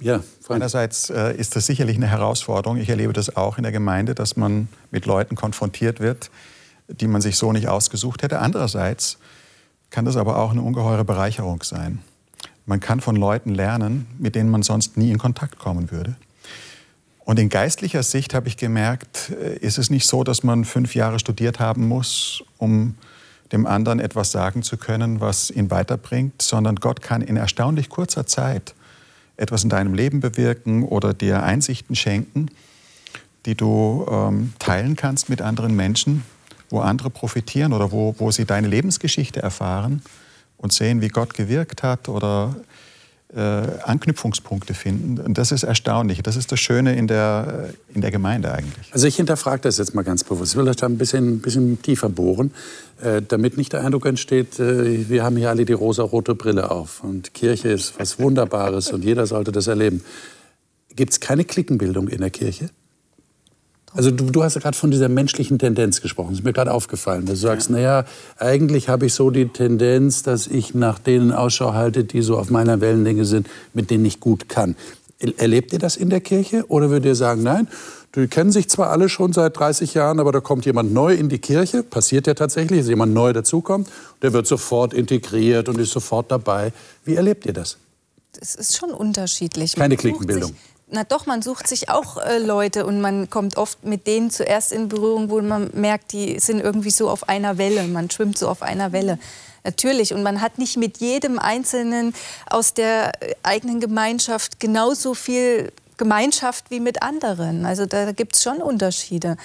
Ja, 0.00 0.20
Einerseits 0.48 1.10
äh, 1.10 1.34
ist 1.36 1.56
das 1.56 1.66
sicherlich 1.66 1.96
eine 1.96 2.06
Herausforderung. 2.06 2.76
Ich 2.76 2.88
erlebe 2.88 3.12
das 3.12 3.36
auch 3.36 3.56
in 3.56 3.62
der 3.62 3.72
Gemeinde, 3.72 4.14
dass 4.14 4.36
man 4.36 4.68
mit 4.90 5.06
Leuten 5.06 5.34
konfrontiert 5.34 5.98
wird, 5.98 6.30
die 6.88 7.06
man 7.06 7.20
sich 7.20 7.36
so 7.36 7.52
nicht 7.52 7.68
ausgesucht 7.68 8.22
hätte. 8.22 8.38
Andererseits 8.38 9.18
kann 9.90 10.04
das 10.04 10.16
aber 10.16 10.38
auch 10.38 10.50
eine 10.50 10.62
ungeheure 10.62 11.04
Bereicherung 11.04 11.62
sein. 11.62 12.00
Man 12.66 12.80
kann 12.80 13.00
von 13.00 13.16
Leuten 13.16 13.54
lernen, 13.54 14.06
mit 14.18 14.34
denen 14.34 14.50
man 14.50 14.62
sonst 14.62 14.96
nie 14.96 15.10
in 15.10 15.18
Kontakt 15.18 15.58
kommen 15.58 15.90
würde. 15.90 16.16
Und 17.24 17.38
in 17.38 17.48
geistlicher 17.48 18.02
Sicht 18.02 18.34
habe 18.34 18.48
ich 18.48 18.58
gemerkt, 18.58 19.30
äh, 19.30 19.56
ist 19.56 19.78
es 19.78 19.88
nicht 19.88 20.06
so, 20.06 20.22
dass 20.22 20.42
man 20.42 20.64
fünf 20.64 20.94
Jahre 20.94 21.18
studiert 21.18 21.58
haben 21.60 21.88
muss, 21.88 22.44
um 22.58 22.96
dem 23.54 23.66
anderen 23.66 24.00
etwas 24.00 24.32
sagen 24.32 24.62
zu 24.62 24.76
können, 24.76 25.20
was 25.20 25.50
ihn 25.50 25.70
weiterbringt, 25.70 26.42
sondern 26.42 26.76
Gott 26.76 27.00
kann 27.00 27.22
in 27.22 27.36
erstaunlich 27.36 27.88
kurzer 27.88 28.26
Zeit 28.26 28.74
etwas 29.36 29.64
in 29.64 29.70
deinem 29.70 29.94
Leben 29.94 30.20
bewirken 30.20 30.82
oder 30.82 31.14
dir 31.14 31.42
Einsichten 31.42 31.96
schenken, 31.96 32.50
die 33.46 33.54
du 33.54 34.06
ähm, 34.10 34.52
teilen 34.58 34.96
kannst 34.96 35.28
mit 35.28 35.40
anderen 35.40 35.76
Menschen, 35.76 36.24
wo 36.68 36.80
andere 36.80 37.10
profitieren 37.10 37.72
oder 37.72 37.92
wo, 37.92 38.14
wo 38.18 38.30
sie 38.30 38.44
deine 38.44 38.68
Lebensgeschichte 38.68 39.40
erfahren 39.40 40.02
und 40.58 40.72
sehen, 40.72 41.00
wie 41.00 41.08
Gott 41.08 41.34
gewirkt 41.34 41.82
hat 41.82 42.08
oder 42.08 42.56
äh, 43.34 43.40
Anknüpfungspunkte 43.82 44.74
finden. 44.74 45.18
Und 45.18 45.38
das 45.38 45.52
ist 45.52 45.62
erstaunlich. 45.62 46.22
Das 46.22 46.36
ist 46.36 46.52
das 46.52 46.60
Schöne 46.60 46.96
in 46.96 47.06
der, 47.06 47.70
in 47.92 48.00
der 48.00 48.10
Gemeinde 48.10 48.52
eigentlich. 48.52 48.92
Also 48.92 49.06
ich 49.06 49.16
hinterfrage 49.16 49.62
das 49.62 49.78
jetzt 49.78 49.94
mal 49.94 50.02
ganz 50.02 50.24
bewusst. 50.24 50.52
Ich 50.52 50.58
will 50.58 50.66
das 50.66 50.76
da 50.76 50.86
ein 50.86 50.98
bisschen, 50.98 51.40
bisschen 51.40 51.82
tiefer 51.82 52.08
bohren, 52.08 52.52
äh, 53.02 53.22
damit 53.26 53.56
nicht 53.56 53.72
der 53.72 53.84
Eindruck 53.84 54.06
entsteht, 54.06 54.58
äh, 54.60 55.08
wir 55.08 55.24
haben 55.24 55.36
hier 55.36 55.50
alle 55.50 55.64
die 55.64 55.72
rosa-rote 55.72 56.34
Brille 56.34 56.70
auf 56.70 57.02
und 57.02 57.34
Kirche 57.34 57.68
ist 57.68 57.98
was 57.98 58.18
Wunderbares 58.18 58.92
und 58.92 59.04
jeder 59.04 59.26
sollte 59.26 59.52
das 59.52 59.66
erleben. 59.66 60.02
Gibt 60.94 61.12
es 61.12 61.20
keine 61.20 61.44
Klickenbildung 61.44 62.08
in 62.08 62.20
der 62.20 62.30
Kirche? 62.30 62.70
Also 63.94 64.10
du, 64.10 64.24
du 64.24 64.42
hast 64.42 64.54
ja 64.54 64.60
gerade 64.60 64.76
von 64.76 64.90
dieser 64.90 65.08
menschlichen 65.08 65.58
Tendenz 65.58 66.00
gesprochen. 66.00 66.30
Das 66.30 66.40
ist 66.40 66.44
mir 66.44 66.52
gerade 66.52 66.72
aufgefallen. 66.72 67.26
Du 67.26 67.36
sagst, 67.36 67.70
ja. 67.70 67.76
naja, 67.76 68.04
eigentlich 68.38 68.88
habe 68.88 69.06
ich 69.06 69.14
so 69.14 69.30
die 69.30 69.48
Tendenz, 69.48 70.24
dass 70.24 70.48
ich 70.48 70.74
nach 70.74 70.98
denen 70.98 71.32
Ausschau 71.32 71.74
halte, 71.74 72.02
die 72.04 72.20
so 72.20 72.36
auf 72.36 72.50
meiner 72.50 72.80
Wellenlänge 72.80 73.24
sind, 73.24 73.46
mit 73.72 73.90
denen 73.90 74.04
ich 74.04 74.18
gut 74.18 74.48
kann. 74.48 74.74
Erlebt 75.36 75.72
ihr 75.72 75.78
das 75.78 75.96
in 75.96 76.10
der 76.10 76.20
Kirche? 76.20 76.64
Oder 76.68 76.90
würdet 76.90 77.06
ihr 77.06 77.14
sagen, 77.14 77.44
nein, 77.44 77.68
die 78.16 78.26
kennen 78.26 78.50
sich 78.50 78.68
zwar 78.68 78.90
alle 78.90 79.08
schon 79.08 79.32
seit 79.32 79.56
30 79.58 79.94
Jahren, 79.94 80.18
aber 80.18 80.32
da 80.32 80.40
kommt 80.40 80.66
jemand 80.66 80.92
neu 80.92 81.14
in 81.14 81.28
die 81.28 81.38
Kirche, 81.38 81.82
passiert 81.82 82.26
ja 82.26 82.34
tatsächlich, 82.34 82.80
dass 82.80 82.88
jemand 82.88 83.14
neu 83.14 83.32
dazukommt, 83.32 83.88
der 84.22 84.32
wird 84.32 84.46
sofort 84.46 84.92
integriert 84.92 85.68
und 85.68 85.78
ist 85.78 85.92
sofort 85.92 86.30
dabei. 86.30 86.72
Wie 87.04 87.14
erlebt 87.14 87.46
ihr 87.46 87.52
das? 87.52 87.78
Es 88.40 88.56
ist 88.56 88.76
schon 88.76 88.90
unterschiedlich. 88.90 89.76
Keine 89.76 89.96
Klickenbildung. 89.96 90.54
Na 90.86 91.02
doch, 91.04 91.26
man 91.26 91.40
sucht 91.40 91.66
sich 91.66 91.88
auch 91.88 92.18
äh, 92.18 92.38
Leute 92.38 92.84
und 92.84 93.00
man 93.00 93.30
kommt 93.30 93.56
oft 93.56 93.84
mit 93.84 94.06
denen 94.06 94.30
zuerst 94.30 94.70
in 94.70 94.88
Berührung, 94.88 95.30
wo 95.30 95.40
man 95.40 95.70
merkt, 95.72 96.12
die 96.12 96.38
sind 96.38 96.60
irgendwie 96.60 96.90
so 96.90 97.08
auf 97.08 97.28
einer 97.28 97.56
Welle, 97.56 97.84
man 97.84 98.10
schwimmt 98.10 98.36
so 98.36 98.48
auf 98.48 98.62
einer 98.62 98.92
Welle. 98.92 99.18
Natürlich. 99.64 100.12
Und 100.12 100.22
man 100.22 100.42
hat 100.42 100.58
nicht 100.58 100.76
mit 100.76 100.98
jedem 100.98 101.38
Einzelnen 101.38 102.12
aus 102.50 102.74
der 102.74 103.12
eigenen 103.42 103.80
Gemeinschaft 103.80 104.60
genauso 104.60 105.14
viel 105.14 105.72
Gemeinschaft 105.96 106.70
wie 106.70 106.80
mit 106.80 107.02
anderen. 107.02 107.64
Also 107.64 107.86
da 107.86 108.12
gibt 108.12 108.36
es 108.36 108.42
schon 108.42 108.58
Unterschiede. 108.58 109.38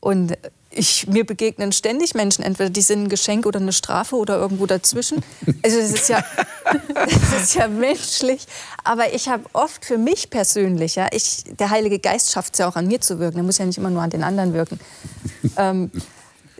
Und 0.00 0.36
ich, 0.70 1.08
mir 1.08 1.26
begegnen 1.26 1.72
ständig 1.72 2.14
Menschen, 2.14 2.44
entweder 2.44 2.70
die 2.70 2.80
sind 2.80 3.04
ein 3.04 3.08
Geschenk 3.08 3.44
oder 3.44 3.58
eine 3.58 3.72
Strafe 3.72 4.16
oder 4.16 4.36
irgendwo 4.36 4.66
dazwischen. 4.66 5.22
Also 5.64 5.80
das 5.80 5.90
ist 5.90 6.08
ja, 6.08 6.24
ist 7.36 7.54
ja 7.54 7.66
menschlich. 7.66 8.46
Aber 8.84 9.12
ich 9.12 9.28
habe 9.28 9.44
oft 9.52 9.84
für 9.84 9.98
mich 9.98 10.30
persönlich, 10.30 10.94
ja, 10.94 11.08
ich, 11.12 11.44
der 11.58 11.70
Heilige 11.70 11.98
Geist 11.98 12.30
schafft 12.30 12.54
es 12.54 12.58
ja 12.60 12.68
auch 12.68 12.76
an 12.76 12.86
mir 12.86 13.00
zu 13.00 13.18
wirken. 13.18 13.38
Er 13.38 13.42
muss 13.42 13.58
ja 13.58 13.66
nicht 13.66 13.78
immer 13.78 13.90
nur 13.90 14.02
an 14.02 14.10
den 14.10 14.22
anderen 14.22 14.54
wirken. 14.54 14.78
Ähm, 15.56 15.90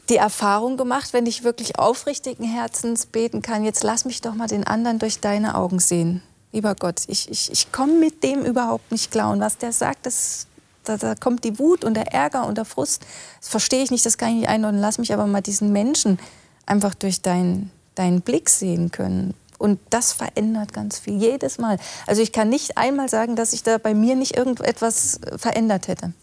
die 0.08 0.16
Erfahrung 0.16 0.76
gemacht, 0.76 1.12
wenn 1.12 1.26
ich 1.26 1.44
wirklich 1.44 1.78
aufrichtigen 1.78 2.44
Herzens 2.44 3.06
beten 3.06 3.42
kann, 3.42 3.64
jetzt 3.64 3.84
lass 3.84 4.04
mich 4.04 4.20
doch 4.20 4.34
mal 4.34 4.48
den 4.48 4.66
anderen 4.66 4.98
durch 4.98 5.20
deine 5.20 5.54
Augen 5.54 5.78
sehen. 5.78 6.20
Lieber 6.52 6.74
Gott, 6.74 7.02
ich, 7.06 7.30
ich, 7.30 7.52
ich 7.52 7.70
komme 7.70 7.92
mit 7.92 8.24
dem 8.24 8.44
überhaupt 8.44 8.90
nicht 8.90 9.12
klar. 9.12 9.30
Und 9.30 9.38
was 9.40 9.56
der 9.56 9.72
sagt, 9.72 10.06
das 10.06 10.48
da, 10.84 10.96
da, 10.96 11.14
kommt 11.14 11.44
die 11.44 11.58
Wut 11.58 11.84
und 11.84 11.94
der 11.94 12.12
Ärger 12.12 12.46
und 12.46 12.56
der 12.58 12.64
Frust. 12.64 13.04
Das 13.40 13.48
verstehe 13.48 13.82
ich 13.82 13.90
nicht, 13.90 14.04
das 14.06 14.18
kann 14.18 14.30
ich 14.30 14.34
nicht 14.36 14.48
einordnen. 14.48 14.80
Lass 14.80 14.98
mich 14.98 15.12
aber 15.12 15.26
mal 15.26 15.40
diesen 15.40 15.72
Menschen 15.72 16.18
einfach 16.66 16.94
durch 16.94 17.22
deinen, 17.22 17.70
deinen 17.94 18.20
Blick 18.20 18.48
sehen 18.48 18.90
können. 18.90 19.34
Und 19.58 19.78
das 19.90 20.12
verändert 20.12 20.72
ganz 20.72 20.98
viel, 20.98 21.20
jedes 21.20 21.58
Mal. 21.58 21.78
Also 22.06 22.22
ich 22.22 22.32
kann 22.32 22.48
nicht 22.48 22.78
einmal 22.78 23.10
sagen, 23.10 23.36
dass 23.36 23.52
ich 23.52 23.62
da 23.62 23.76
bei 23.76 23.92
mir 23.92 24.16
nicht 24.16 24.36
irgendetwas 24.36 25.20
verändert 25.36 25.86
hätte. 25.86 26.14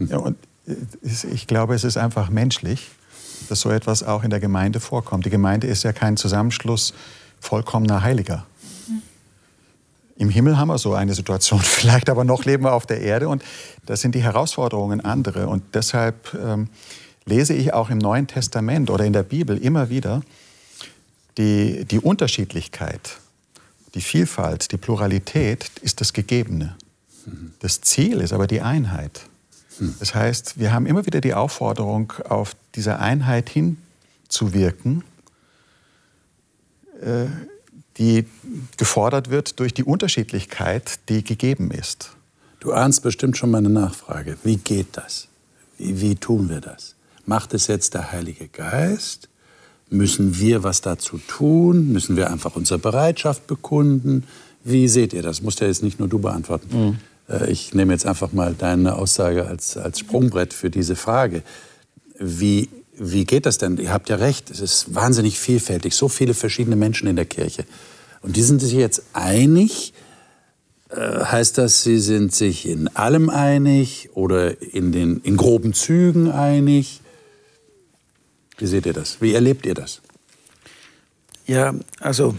Ja, 0.00 0.16
und 0.16 0.38
ich 1.02 1.46
glaube, 1.46 1.74
es 1.74 1.84
ist 1.84 1.98
einfach 1.98 2.30
menschlich, 2.30 2.90
dass 3.48 3.60
so 3.60 3.70
etwas 3.70 4.02
auch 4.02 4.24
in 4.24 4.30
der 4.30 4.40
Gemeinde 4.40 4.80
vorkommt. 4.80 5.26
Die 5.26 5.30
Gemeinde 5.30 5.66
ist 5.66 5.82
ja 5.82 5.92
kein 5.92 6.16
Zusammenschluss 6.16 6.94
vollkommener 7.40 8.02
Heiliger. 8.02 8.46
Im 10.18 10.30
Himmel 10.30 10.56
haben 10.56 10.68
wir 10.68 10.78
so 10.78 10.94
eine 10.94 11.14
Situation 11.14 11.60
vielleicht, 11.62 12.08
aber 12.08 12.24
noch 12.24 12.44
leben 12.44 12.64
wir 12.64 12.72
auf 12.72 12.86
der 12.86 13.00
Erde 13.00 13.28
und 13.28 13.42
da 13.84 13.96
sind 13.96 14.14
die 14.14 14.22
Herausforderungen 14.22 15.00
andere. 15.00 15.48
Und 15.48 15.62
deshalb 15.74 16.34
ähm, 16.34 16.68
lese 17.24 17.54
ich 17.54 17.72
auch 17.74 17.90
im 17.90 17.98
Neuen 17.98 18.26
Testament 18.26 18.90
oder 18.90 19.04
in 19.04 19.12
der 19.12 19.22
Bibel 19.22 19.58
immer 19.58 19.90
wieder 19.90 20.22
die, 21.38 21.84
die 21.84 21.98
Unterschiedlichkeit, 21.98 23.18
die 23.94 24.00
Vielfalt, 24.00 24.72
die 24.72 24.78
Pluralität 24.78 25.70
ist 25.82 26.00
das 26.00 26.12
Gegebene. 26.12 26.76
Das 27.58 27.80
Ziel 27.80 28.20
ist 28.20 28.32
aber 28.32 28.46
die 28.46 28.60
Einheit. 28.60 29.22
Das 29.98 30.14
heißt, 30.14 30.58
wir 30.58 30.72
haben 30.72 30.86
immer 30.86 31.04
wieder 31.06 31.20
die 31.20 31.34
Aufforderung, 31.34 32.12
auf 32.28 32.56
diese 32.74 32.98
Einheit 32.98 33.50
hinzuwirken. 33.50 35.04
Äh, 37.02 37.26
die 37.98 38.26
gefordert 38.76 39.30
wird 39.30 39.58
durch 39.60 39.72
die 39.74 39.84
Unterschiedlichkeit, 39.84 41.00
die 41.08 41.24
gegeben 41.24 41.70
ist. 41.70 42.10
Du 42.60 42.72
ahnst 42.72 43.02
bestimmt 43.02 43.36
schon 43.36 43.50
meine 43.50 43.68
Nachfrage. 43.68 44.36
Wie 44.42 44.56
geht 44.56 44.88
das? 44.92 45.28
Wie, 45.78 46.00
wie 46.00 46.14
tun 46.16 46.48
wir 46.48 46.60
das? 46.60 46.94
Macht 47.24 47.54
es 47.54 47.66
jetzt 47.66 47.94
der 47.94 48.12
Heilige 48.12 48.48
Geist? 48.48 49.28
Müssen 49.88 50.38
wir 50.38 50.62
was 50.62 50.80
dazu 50.80 51.18
tun? 51.18 51.92
Müssen 51.92 52.16
wir 52.16 52.30
einfach 52.30 52.56
unsere 52.56 52.78
Bereitschaft 52.78 53.46
bekunden? 53.46 54.24
Wie 54.64 54.88
seht 54.88 55.12
ihr 55.12 55.22
das? 55.22 55.42
Musst 55.42 55.60
ja 55.60 55.66
jetzt 55.66 55.82
nicht 55.82 56.00
nur 56.00 56.08
du 56.08 56.18
beantworten. 56.18 56.96
Mhm. 57.28 57.46
Ich 57.48 57.74
nehme 57.74 57.92
jetzt 57.92 58.06
einfach 58.06 58.32
mal 58.32 58.54
deine 58.54 58.96
Aussage 58.96 59.46
als, 59.46 59.76
als 59.76 60.00
Sprungbrett 60.00 60.52
für 60.52 60.70
diese 60.70 60.96
Frage. 60.96 61.42
Wie 62.18 62.68
wie 62.98 63.24
geht 63.24 63.46
das 63.46 63.58
denn? 63.58 63.78
Ihr 63.78 63.92
habt 63.92 64.08
ja 64.08 64.16
recht, 64.16 64.50
es 64.50 64.60
ist 64.60 64.94
wahnsinnig 64.94 65.38
vielfältig, 65.38 65.94
so 65.94 66.08
viele 66.08 66.34
verschiedene 66.34 66.76
Menschen 66.76 67.06
in 67.06 67.16
der 67.16 67.26
Kirche. 67.26 67.64
Und 68.22 68.36
die 68.36 68.42
sind 68.42 68.60
sich 68.60 68.72
jetzt 68.72 69.02
einig. 69.12 69.92
Äh, 70.90 71.24
heißt 71.24 71.58
das, 71.58 71.82
sie 71.82 71.98
sind 71.98 72.34
sich 72.34 72.66
in 72.66 72.88
allem 72.88 73.28
einig 73.28 74.10
oder 74.14 74.60
in, 74.62 74.92
den, 74.92 75.20
in 75.20 75.36
groben 75.36 75.74
Zügen 75.74 76.30
einig? 76.30 77.00
Wie 78.58 78.66
seht 78.66 78.86
ihr 78.86 78.92
das? 78.92 79.20
Wie 79.20 79.34
erlebt 79.34 79.66
ihr 79.66 79.74
das? 79.74 80.00
Ja, 81.46 81.74
also 82.00 82.34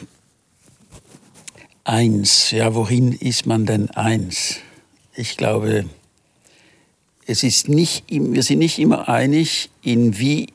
eins, 1.83 2.51
ja, 2.51 2.73
wohin 2.73 3.13
ist 3.13 3.45
man 3.45 3.65
denn 3.65 3.89
eins? 3.91 4.57
Ich 5.13 5.37
glaube, 5.37 5.85
es 7.27 7.43
ist 7.43 7.67
nicht, 7.67 8.05
wir 8.09 8.41
sind 8.41 8.59
nicht 8.59 8.79
immer 8.79 9.09
einig 9.09 9.69
in 9.81 10.17
wie, 10.17 10.47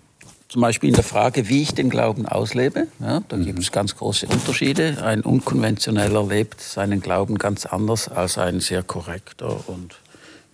zum 0.48 0.62
Beispiel 0.62 0.88
in 0.88 0.94
der 0.94 1.04
Frage, 1.04 1.48
wie 1.48 1.62
ich 1.62 1.74
den 1.74 1.90
Glauben 1.90 2.26
auslebe. 2.26 2.88
Ja, 2.98 3.22
da 3.28 3.36
mhm. 3.36 3.44
gibt 3.44 3.58
es 3.58 3.70
ganz 3.70 3.94
große 3.94 4.26
Unterschiede. 4.26 5.02
Ein 5.04 5.20
Unkonventioneller 5.20 6.26
lebt 6.26 6.60
seinen 6.60 7.00
Glauben 7.02 7.36
ganz 7.36 7.66
anders 7.66 8.08
als 8.08 8.38
ein 8.38 8.60
sehr 8.60 8.82
korrekter 8.82 9.68
und 9.68 9.96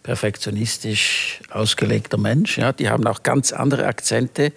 perfektionistisch 0.02 1.40
ausgelegter 1.50 2.18
Mensch. 2.18 2.58
Ja, 2.58 2.72
die 2.72 2.88
haben 2.88 3.06
auch 3.06 3.22
ganz 3.22 3.52
andere 3.52 3.86
Akzente, 3.86 4.52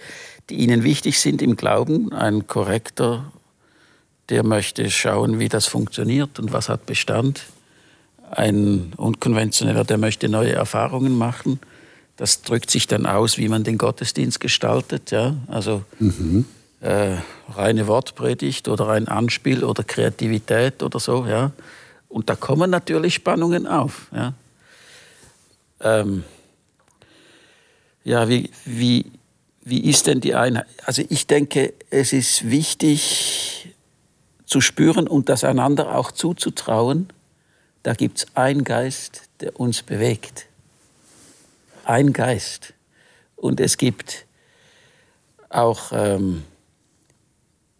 die 0.50 0.56
ihnen 0.56 0.84
wichtig 0.84 1.19
sind 1.19 1.43
im 1.43 1.58
Glauben. 1.58 2.12
Ein 2.12 2.47
korrekter, 2.47 3.32
der 4.30 4.43
möchte 4.43 4.89
schauen, 4.89 5.38
wie 5.38 5.50
das 5.50 5.67
funktioniert 5.67 6.39
und 6.39 6.54
was 6.54 6.69
hat 6.69 6.88
Bestand 6.88 7.45
ein 8.32 8.94
Unkonventioneller, 8.98 9.84
der 9.84 9.98
möchte 9.98 10.30
neue 10.30 10.54
Erfahrungen 10.54 11.17
machen. 11.17 11.60
Das 12.15 12.41
drückt 12.41 12.70
sich 12.70 12.88
dann 12.88 13.06
aus, 13.06 13.38
wie 13.38 13.50
man 13.50 13.63
den 13.63 13.78
Gottesdienst 13.78 14.39
gestaltet. 14.39 15.12
Ja? 15.12 15.36
Also 15.48 15.84
mhm. 16.00 16.46
äh, 16.80 17.17
reine 17.54 17.88
Wortpredigt 17.88 18.67
oder 18.67 18.89
ein 18.89 19.08
Anspiel 19.08 19.63
oder 19.63 19.84
Kreativität 19.84 20.82
oder 20.84 21.00
so. 21.00 21.26
Ja? 21.26 21.52
Und 22.12 22.30
da 22.30 22.36
kommen 22.36 22.70
natürlich 22.70 23.15
Spannungen 23.15 23.67
auf. 23.67 24.08
Ja, 24.13 24.34
ähm, 25.80 26.24
ja 28.04 28.28
wie, 28.28 28.50
wie, 28.65 29.06
wie 29.63 29.89
ist 29.89 30.08
denn 30.08 30.20
die 30.20 30.36
Einheit? 30.36 30.67
Also 30.86 31.04
ich 31.08 31.28
denke, 31.28 31.74
es 31.89 32.13
ist 32.13 32.50
wichtig 32.50 33.74
zu 34.46 34.60
spüren 34.60 35.08
und 35.08 35.30
das 35.30 35.46
einander 35.46 35.96
auch 35.96 36.12
zuzutrauen, 36.12 37.08
da 37.84 37.94
gibt 37.94 38.20
es 38.20 38.28
einen 38.36 38.63
Geist, 38.63 39.24
der 39.39 39.60
uns 39.60 39.82
bewegt. 39.82 40.48
Ein 41.86 42.13
Geist. 42.13 42.74
Und 43.36 43.60
es 43.60 43.78
gibt 43.78 44.26
auch 45.50 45.91
ähm, 45.91 46.44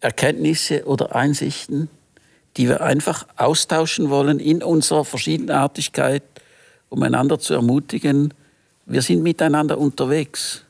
Erkenntnisse 0.00 0.84
oder 0.84 1.14
Einsichten, 1.14 1.88
die 2.56 2.68
wir 2.68 2.82
einfach 2.82 3.26
austauschen 3.36 4.10
wollen 4.10 4.40
in 4.40 4.62
unserer 4.62 5.04
Verschiedenartigkeit, 5.04 6.22
um 6.88 7.02
einander 7.02 7.38
zu 7.38 7.54
ermutigen. 7.54 8.34
Wir 8.84 9.02
sind 9.02 9.22
miteinander 9.22 9.78
unterwegs. 9.78 10.64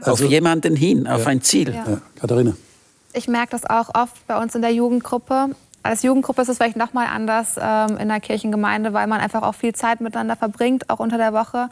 Also, 0.00 0.24
auf 0.24 0.30
jemanden 0.30 0.76
hin, 0.76 1.06
auf 1.06 1.22
ja. 1.22 1.28
ein 1.28 1.40
Ziel. 1.40 1.72
Ja. 1.72 2.00
Katharina. 2.16 2.54
Ich 3.14 3.28
merke 3.28 3.52
das 3.52 3.64
auch 3.64 3.94
oft 3.94 4.26
bei 4.26 4.40
uns 4.40 4.54
in 4.54 4.62
der 4.62 4.72
Jugendgruppe, 4.72 5.54
als 5.84 6.02
Jugendgruppe 6.02 6.42
ist 6.42 6.48
es 6.48 6.56
vielleicht 6.56 6.76
noch 6.76 6.94
mal 6.94 7.06
anders 7.06 7.56
ähm, 7.60 7.98
in 7.98 8.08
der 8.08 8.18
Kirchengemeinde, 8.18 8.94
weil 8.94 9.06
man 9.06 9.20
einfach 9.20 9.42
auch 9.42 9.54
viel 9.54 9.74
Zeit 9.74 10.00
miteinander 10.00 10.34
verbringt, 10.34 10.88
auch 10.88 10.98
unter 10.98 11.18
der 11.18 11.34
Woche. 11.34 11.68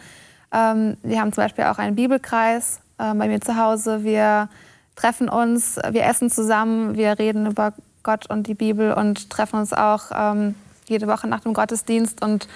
Ähm, 0.53 0.99
wir 1.03 1.19
haben 1.19 1.33
zum 1.33 1.45
Beispiel 1.45 1.65
auch 1.65 1.79
einen 1.79 1.97
Bibelkreis 1.97 2.81
äh, 2.99 3.15
bei 3.15 3.27
mir 3.27 3.41
zu 3.41 3.57
Hause. 3.57 4.05
Wir 4.05 4.51
treffen 4.97 5.31
uns, 5.31 5.79
wir 5.91 6.05
essen 6.05 6.31
zusammen, 6.31 6.95
wir 6.95 7.19
reden 7.19 7.47
über 7.47 7.73
Gott 8.03 8.29
und 8.29 8.47
die 8.47 8.55
Bibel 8.55 8.93
und 8.93 9.31
treffen 9.31 9.59
uns 9.59 9.73
auch 9.73 10.11
ähm, 10.15 10.57
jede 10.87 11.07
Woche 11.07 11.27
nach 11.27 11.41
dem 11.41 11.55
Gottesdienst. 11.55 12.23
Und 12.23 12.49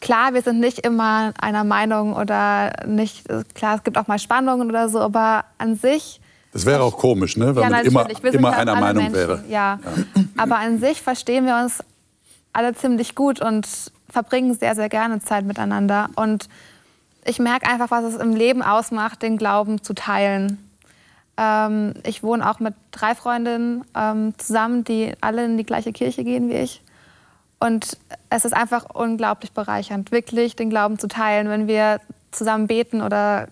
klar, 0.00 0.32
wir 0.32 0.40
sind 0.40 0.58
nicht 0.58 0.78
immer 0.78 1.34
einer 1.38 1.64
Meinung 1.64 2.16
oder 2.16 2.72
nicht, 2.86 3.26
klar, 3.54 3.76
es 3.76 3.84
gibt 3.84 3.98
auch 3.98 4.06
mal 4.06 4.18
Spannungen 4.18 4.70
oder 4.70 4.88
so, 4.88 5.00
aber 5.00 5.44
an 5.58 5.76
sich 5.76 6.22
das 6.54 6.66
wäre 6.66 6.84
auch 6.84 6.96
komisch, 6.96 7.36
ne? 7.36 7.56
wenn 7.56 7.64
ja, 7.64 7.68
man 7.68 7.84
immer, 7.84 8.06
immer 8.32 8.56
einer 8.56 8.76
Meinung 8.76 9.02
Menschen, 9.02 9.18
wäre. 9.18 9.44
Ja. 9.48 9.80
ja. 9.84 10.24
Aber 10.36 10.56
an 10.58 10.78
sich 10.78 11.02
verstehen 11.02 11.46
wir 11.46 11.56
uns 11.56 11.82
alle 12.52 12.74
ziemlich 12.74 13.16
gut 13.16 13.40
und 13.40 13.66
verbringen 14.08 14.54
sehr, 14.54 14.76
sehr 14.76 14.88
gerne 14.88 15.20
Zeit 15.20 15.44
miteinander. 15.44 16.10
Und 16.14 16.48
ich 17.24 17.40
merke 17.40 17.68
einfach, 17.68 17.90
was 17.90 18.04
es 18.04 18.14
im 18.20 18.36
Leben 18.36 18.62
ausmacht, 18.62 19.20
den 19.22 19.36
Glauben 19.36 19.82
zu 19.82 19.94
teilen. 19.94 20.70
Ähm, 21.36 21.94
ich 22.06 22.22
wohne 22.22 22.48
auch 22.48 22.60
mit 22.60 22.74
drei 22.92 23.16
Freundinnen 23.16 23.84
ähm, 23.96 24.34
zusammen, 24.38 24.84
die 24.84 25.12
alle 25.20 25.44
in 25.44 25.56
die 25.56 25.64
gleiche 25.64 25.92
Kirche 25.92 26.22
gehen 26.22 26.48
wie 26.50 26.54
ich. 26.54 26.82
Und 27.58 27.98
es 28.30 28.44
ist 28.44 28.54
einfach 28.54 28.94
unglaublich 28.94 29.50
bereichernd, 29.50 30.12
wirklich 30.12 30.54
den 30.54 30.70
Glauben 30.70 31.00
zu 31.00 31.08
teilen, 31.08 31.48
wenn 31.48 31.66
wir 31.66 32.00
zusammen 32.30 32.68
beten 32.68 33.02
oder 33.02 33.48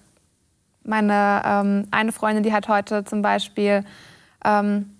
meine 0.84 1.42
ähm, 1.44 1.86
eine 1.90 2.12
Freundin, 2.12 2.42
die 2.42 2.52
hat 2.52 2.68
heute 2.68 3.04
zum 3.04 3.22
Beispiel 3.22 3.84
ähm, 4.44 4.90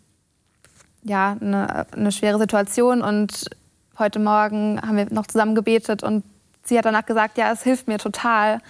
ja, 1.03 1.37
eine, 1.41 1.87
eine 1.93 2.13
schwere 2.13 2.39
Situation 2.39 3.03
und 3.03 3.51
heute 3.99 4.19
Morgen 4.19 4.81
haben 4.81 4.97
wir 4.97 5.13
noch 5.13 5.27
zusammen 5.27 5.55
gebetet 5.55 6.03
und 6.03 6.25
sie 6.63 6.79
hat 6.79 6.85
danach 6.85 7.07
gesagt, 7.07 7.39
ja, 7.39 7.53
es 7.53 7.63
hilft 7.63 7.89
mir 7.89 7.99
total, 7.99 8.61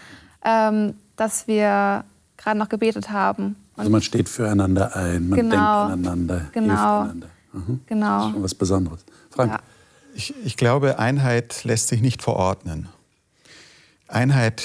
ähm, 0.44 0.94
dass 1.16 1.46
wir 1.46 2.04
gerade 2.36 2.58
noch 2.58 2.68
gebetet 2.68 3.10
haben. 3.10 3.56
Und 3.74 3.78
also 3.78 3.90
man 3.90 4.02
steht 4.02 4.28
füreinander 4.28 4.96
ein, 4.96 5.28
man 5.28 5.38
genau, 5.38 5.88
denkt 5.88 6.06
aneinander, 6.06 6.46
genau, 6.52 6.66
hilft 6.68 7.10
einander. 7.10 7.28
Mhm. 7.52 7.80
Genau. 7.86 8.18
Das 8.18 8.26
ist 8.26 8.32
schon 8.32 8.42
was 8.42 8.54
Besonderes. 8.54 9.04
Frank? 9.30 9.52
Ja. 9.52 9.58
Ich, 10.14 10.34
ich 10.44 10.56
glaube, 10.56 10.98
Einheit 10.98 11.64
lässt 11.64 11.88
sich 11.88 12.02
nicht 12.02 12.22
verordnen. 12.22 12.88
Einheit 14.08 14.62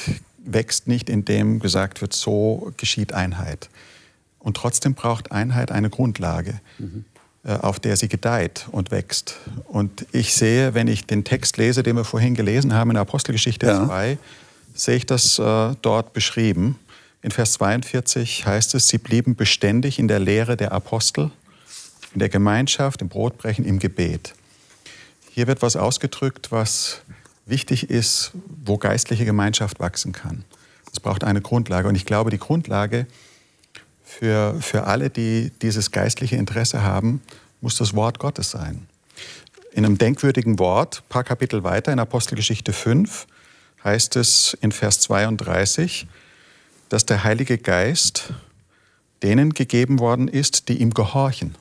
wächst 0.48 0.88
nicht, 0.88 1.10
indem 1.10 1.60
gesagt 1.60 2.02
wird, 2.02 2.14
so 2.14 2.72
geschieht 2.78 3.14
Einheit. 3.14 3.70
Und 4.40 4.58
trotzdem 4.58 4.94
braucht 4.94 5.32
Einheit 5.32 5.72
eine 5.72 5.90
Grundlage, 5.90 6.62
mhm. 6.78 7.06
auf 7.44 7.80
der 7.80 7.98
sie 7.98 8.08
gedeiht 8.08 8.68
und 8.72 8.92
wächst. 8.92 9.36
Und 9.66 10.06
ich 10.12 10.34
sehe, 10.34 10.74
wenn 10.74 10.88
ich 10.88 11.06
den 11.06 11.24
Text 11.24 11.58
lese, 11.58 11.84
den 11.84 11.96
wir 11.96 12.06
vorhin 12.06 12.36
gelesen 12.36 12.74
haben 12.74 12.92
in 12.92 12.98
Apostelgeschichte 12.98 13.66
ja. 13.66 13.86
2, 13.86 14.18
sehe 14.74 14.96
ich 14.96 15.06
das 15.06 15.40
äh, 15.40 15.76
dort 15.82 16.14
beschrieben. 16.14 16.80
In 17.22 17.32
Vers 17.32 17.54
42 17.54 18.46
heißt 18.46 18.76
es, 18.76 18.88
sie 18.88 19.00
blieben 19.00 19.36
beständig 19.36 20.00
in 20.00 20.08
der 20.08 20.20
Lehre 20.20 20.56
der 20.56 20.72
Apostel, 20.72 21.32
in 22.14 22.20
der 22.20 22.30
Gemeinschaft, 22.30 23.02
im 23.02 23.10
Brotbrechen, 23.10 23.66
im 23.66 23.80
Gebet. 23.80 24.34
Hier 25.32 25.48
wird 25.48 25.62
was 25.62 25.76
ausgedrückt, 25.76 26.52
was 26.52 27.02
wichtig 27.48 27.90
ist, 27.90 28.32
wo 28.64 28.78
geistliche 28.78 29.26
Gemeinschaft 29.26 29.80
wachsen 29.80 30.12
kann. 30.12 30.44
Es 30.92 31.00
braucht 31.00 31.24
eine 31.24 31.42
Grundlage. 31.42 31.88
Und 31.88 31.96
ich 31.96 32.06
glaube, 32.06 32.30
die 32.30 32.38
Grundlage 32.38 33.08
für, 34.04 34.56
für 34.62 34.86
alle, 34.86 35.10
die 35.10 35.52
dieses 35.62 35.92
geistliche 35.92 36.36
Interesse 36.36 36.84
haben, 36.84 37.22
muss 37.62 37.78
das 37.78 37.94
Wort 37.94 38.20
Gottes 38.20 38.52
sein. 38.52 38.88
In 39.72 39.86
einem 39.86 39.98
denkwürdigen 39.98 40.60
Wort, 40.60 41.04
ein 41.06 41.10
paar 41.10 41.24
Kapitel 41.24 41.64
weiter, 41.64 41.92
in 41.92 42.00
Apostelgeschichte 42.00 42.74
5, 42.74 43.28
heißt 43.84 44.16
es 44.16 44.58
in 44.62 44.72
Vers 44.72 45.02
32, 45.02 46.08
dass 46.90 47.06
der 47.06 47.24
Heilige 47.24 47.58
Geist 47.58 48.34
denen 49.24 49.54
gegeben 49.54 50.00
worden 50.00 50.28
ist, 50.28 50.70
die 50.70 50.82
ihm 50.82 50.94
gehorchen. 50.94 51.56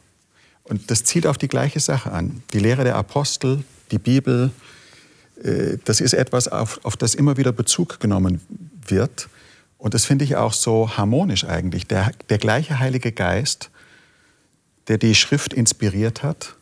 Und 0.65 0.91
das 0.91 1.05
zielt 1.05 1.27
auf 1.27 1.39
die 1.39 1.49
gleiche 1.49 1.81
Sache 1.81 2.13
an. 2.13 2.43
Die 2.53 2.59
Lehre 2.59 2.85
der 2.85 2.97
Apostel, 2.97 3.65
die 3.91 3.99
Bibel, 3.99 4.51
das 5.85 6.01
ist 6.01 6.15
etwas, 6.15 6.49
auf, 6.49 6.81
auf 6.83 6.97
das 6.97 7.15
immer 7.15 7.37
wieder 7.37 7.53
Bezug 7.53 8.01
genommen 8.01 8.41
wird. 8.87 9.29
Und 9.79 9.95
das 9.95 10.05
finde 10.05 10.25
ich 10.25 10.37
auch 10.37 10.53
so 10.53 10.97
harmonisch 10.97 11.45
eigentlich. 11.45 11.87
Der, 11.87 12.13
der 12.31 12.39
gleiche 12.39 12.79
Heilige 12.79 13.13
Geist, 13.13 13.71
der 14.89 14.99
die 14.99 15.15
Schrift 15.15 15.53
inspiriert 15.53 16.23
hat, 16.23 16.55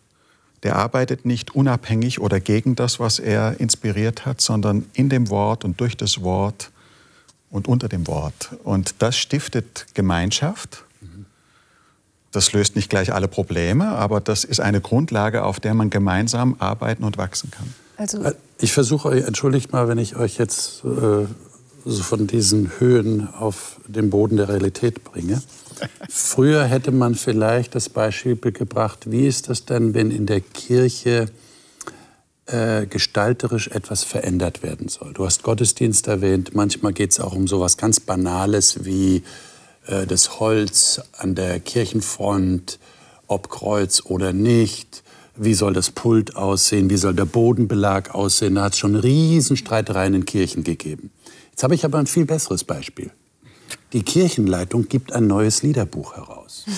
der 0.65 0.77
arbeitet 0.77 1.25
nicht 1.25 1.55
unabhängig 1.55 2.21
oder 2.21 2.41
gegen 2.41 2.75
das, 2.75 2.99
was 2.99 3.19
er 3.19 3.61
inspiriert 3.61 4.27
hat, 4.27 4.41
sondern 4.41 4.87
in 4.95 5.11
dem 5.11 5.29
Wort 5.29 5.65
und 5.65 5.79
durch 5.79 5.97
das 5.97 6.23
Wort 6.23 6.71
und 7.51 7.69
unter 7.69 7.89
dem 7.89 8.07
Wort. 8.07 8.57
Und 8.65 8.97
das 8.99 9.17
stiftet 9.17 9.87
Gemeinschaft. 9.95 10.83
Das 12.33 12.53
löst 12.53 12.75
nicht 12.75 12.91
gleich 12.91 13.13
alle 13.13 13.29
Probleme, 13.29 13.89
aber 13.89 14.21
das 14.21 14.43
ist 14.43 14.59
eine 14.59 14.81
Grundlage, 14.81 15.45
auf 15.45 15.61
der 15.61 15.75
man 15.75 15.91
gemeinsam 15.91 16.57
arbeiten 16.59 17.05
und 17.05 17.17
wachsen 17.17 17.53
kann. 17.53 17.73
Also 17.97 18.25
ich 18.61 18.73
versuche 18.73 19.09
euch, 19.09 19.25
entschuldigt 19.25 19.73
mal, 19.73 19.89
wenn 19.89 19.99
ich 19.99 20.17
euch 20.17 20.39
jetzt 20.39 20.85
äh, 20.85 21.27
so 21.85 22.03
von 22.03 22.27
diesen 22.27 22.73
Höhen 22.79 23.33
auf 23.33 23.81
den 23.87 24.11
Boden 24.11 24.37
der 24.37 24.49
Realität 24.49 25.05
bringe. 25.05 25.43
Früher 26.09 26.65
hätte 26.65 26.93
man 26.93 27.15
vielleicht 27.15 27.75
das 27.75 27.89
Beispiel 27.89 28.37
gebracht, 28.37 29.11
wie 29.11 29.27
ist 29.27 29.49
das 29.49 29.65
denn, 29.65 29.95
wenn 29.95 30.11
in 30.11 30.27
der 30.27 30.41
Kirche 30.41 31.27
äh, 32.47 32.87
gestalterisch 32.87 33.69
etwas 33.69 34.03
verändert 34.03 34.63
werden 34.63 34.89
soll? 34.89 35.13
Du 35.13 35.25
hast 35.25 35.43
Gottesdienst 35.43 36.09
erwähnt, 36.09 36.55
manchmal 36.55 36.93
geht 36.93 37.13
es 37.13 37.21
auch 37.21 37.35
um 37.35 37.47
so 37.47 37.57
etwas 37.57 37.77
ganz 37.77 38.01
Banales 38.01 38.85
wie 38.85 39.23
äh, 39.87 40.07
das 40.07 40.41
Holz 40.41 41.01
an 41.13 41.35
der 41.35 41.61
Kirchenfront, 41.61 42.79
ob 43.27 43.51
Kreuz 43.51 44.03
oder 44.05 44.33
nicht. 44.33 45.04
Wie 45.37 45.55
soll 45.55 45.73
das 45.73 45.91
Pult 45.91 46.37
aussehen? 46.37 46.91
Wie 46.91 46.97
soll 46.97 47.15
der 47.15 47.25
Bodenbelag 47.25 48.15
aussehen? 48.15 48.55
Da 48.55 48.65
hat 48.65 48.75
es 48.75 48.79
schon 48.79 48.95
Riesenstreitereien 48.95 50.15
in 50.15 50.25
Kirchen 50.25 50.63
gegeben. 50.63 51.11
Jetzt 51.51 51.65
habe 51.65 51.75
ich 51.75 51.85
aber 51.85 51.99
ein 51.99 52.07
viel 52.07 52.25
besseres 52.25 52.63
Beispiel. 52.63 53.11
Die 53.93 54.03
Kirchenleitung 54.03 54.89
gibt 54.89 55.13
ein 55.13 55.27
neues 55.27 55.63
Liederbuch 55.63 56.17
heraus. 56.17 56.65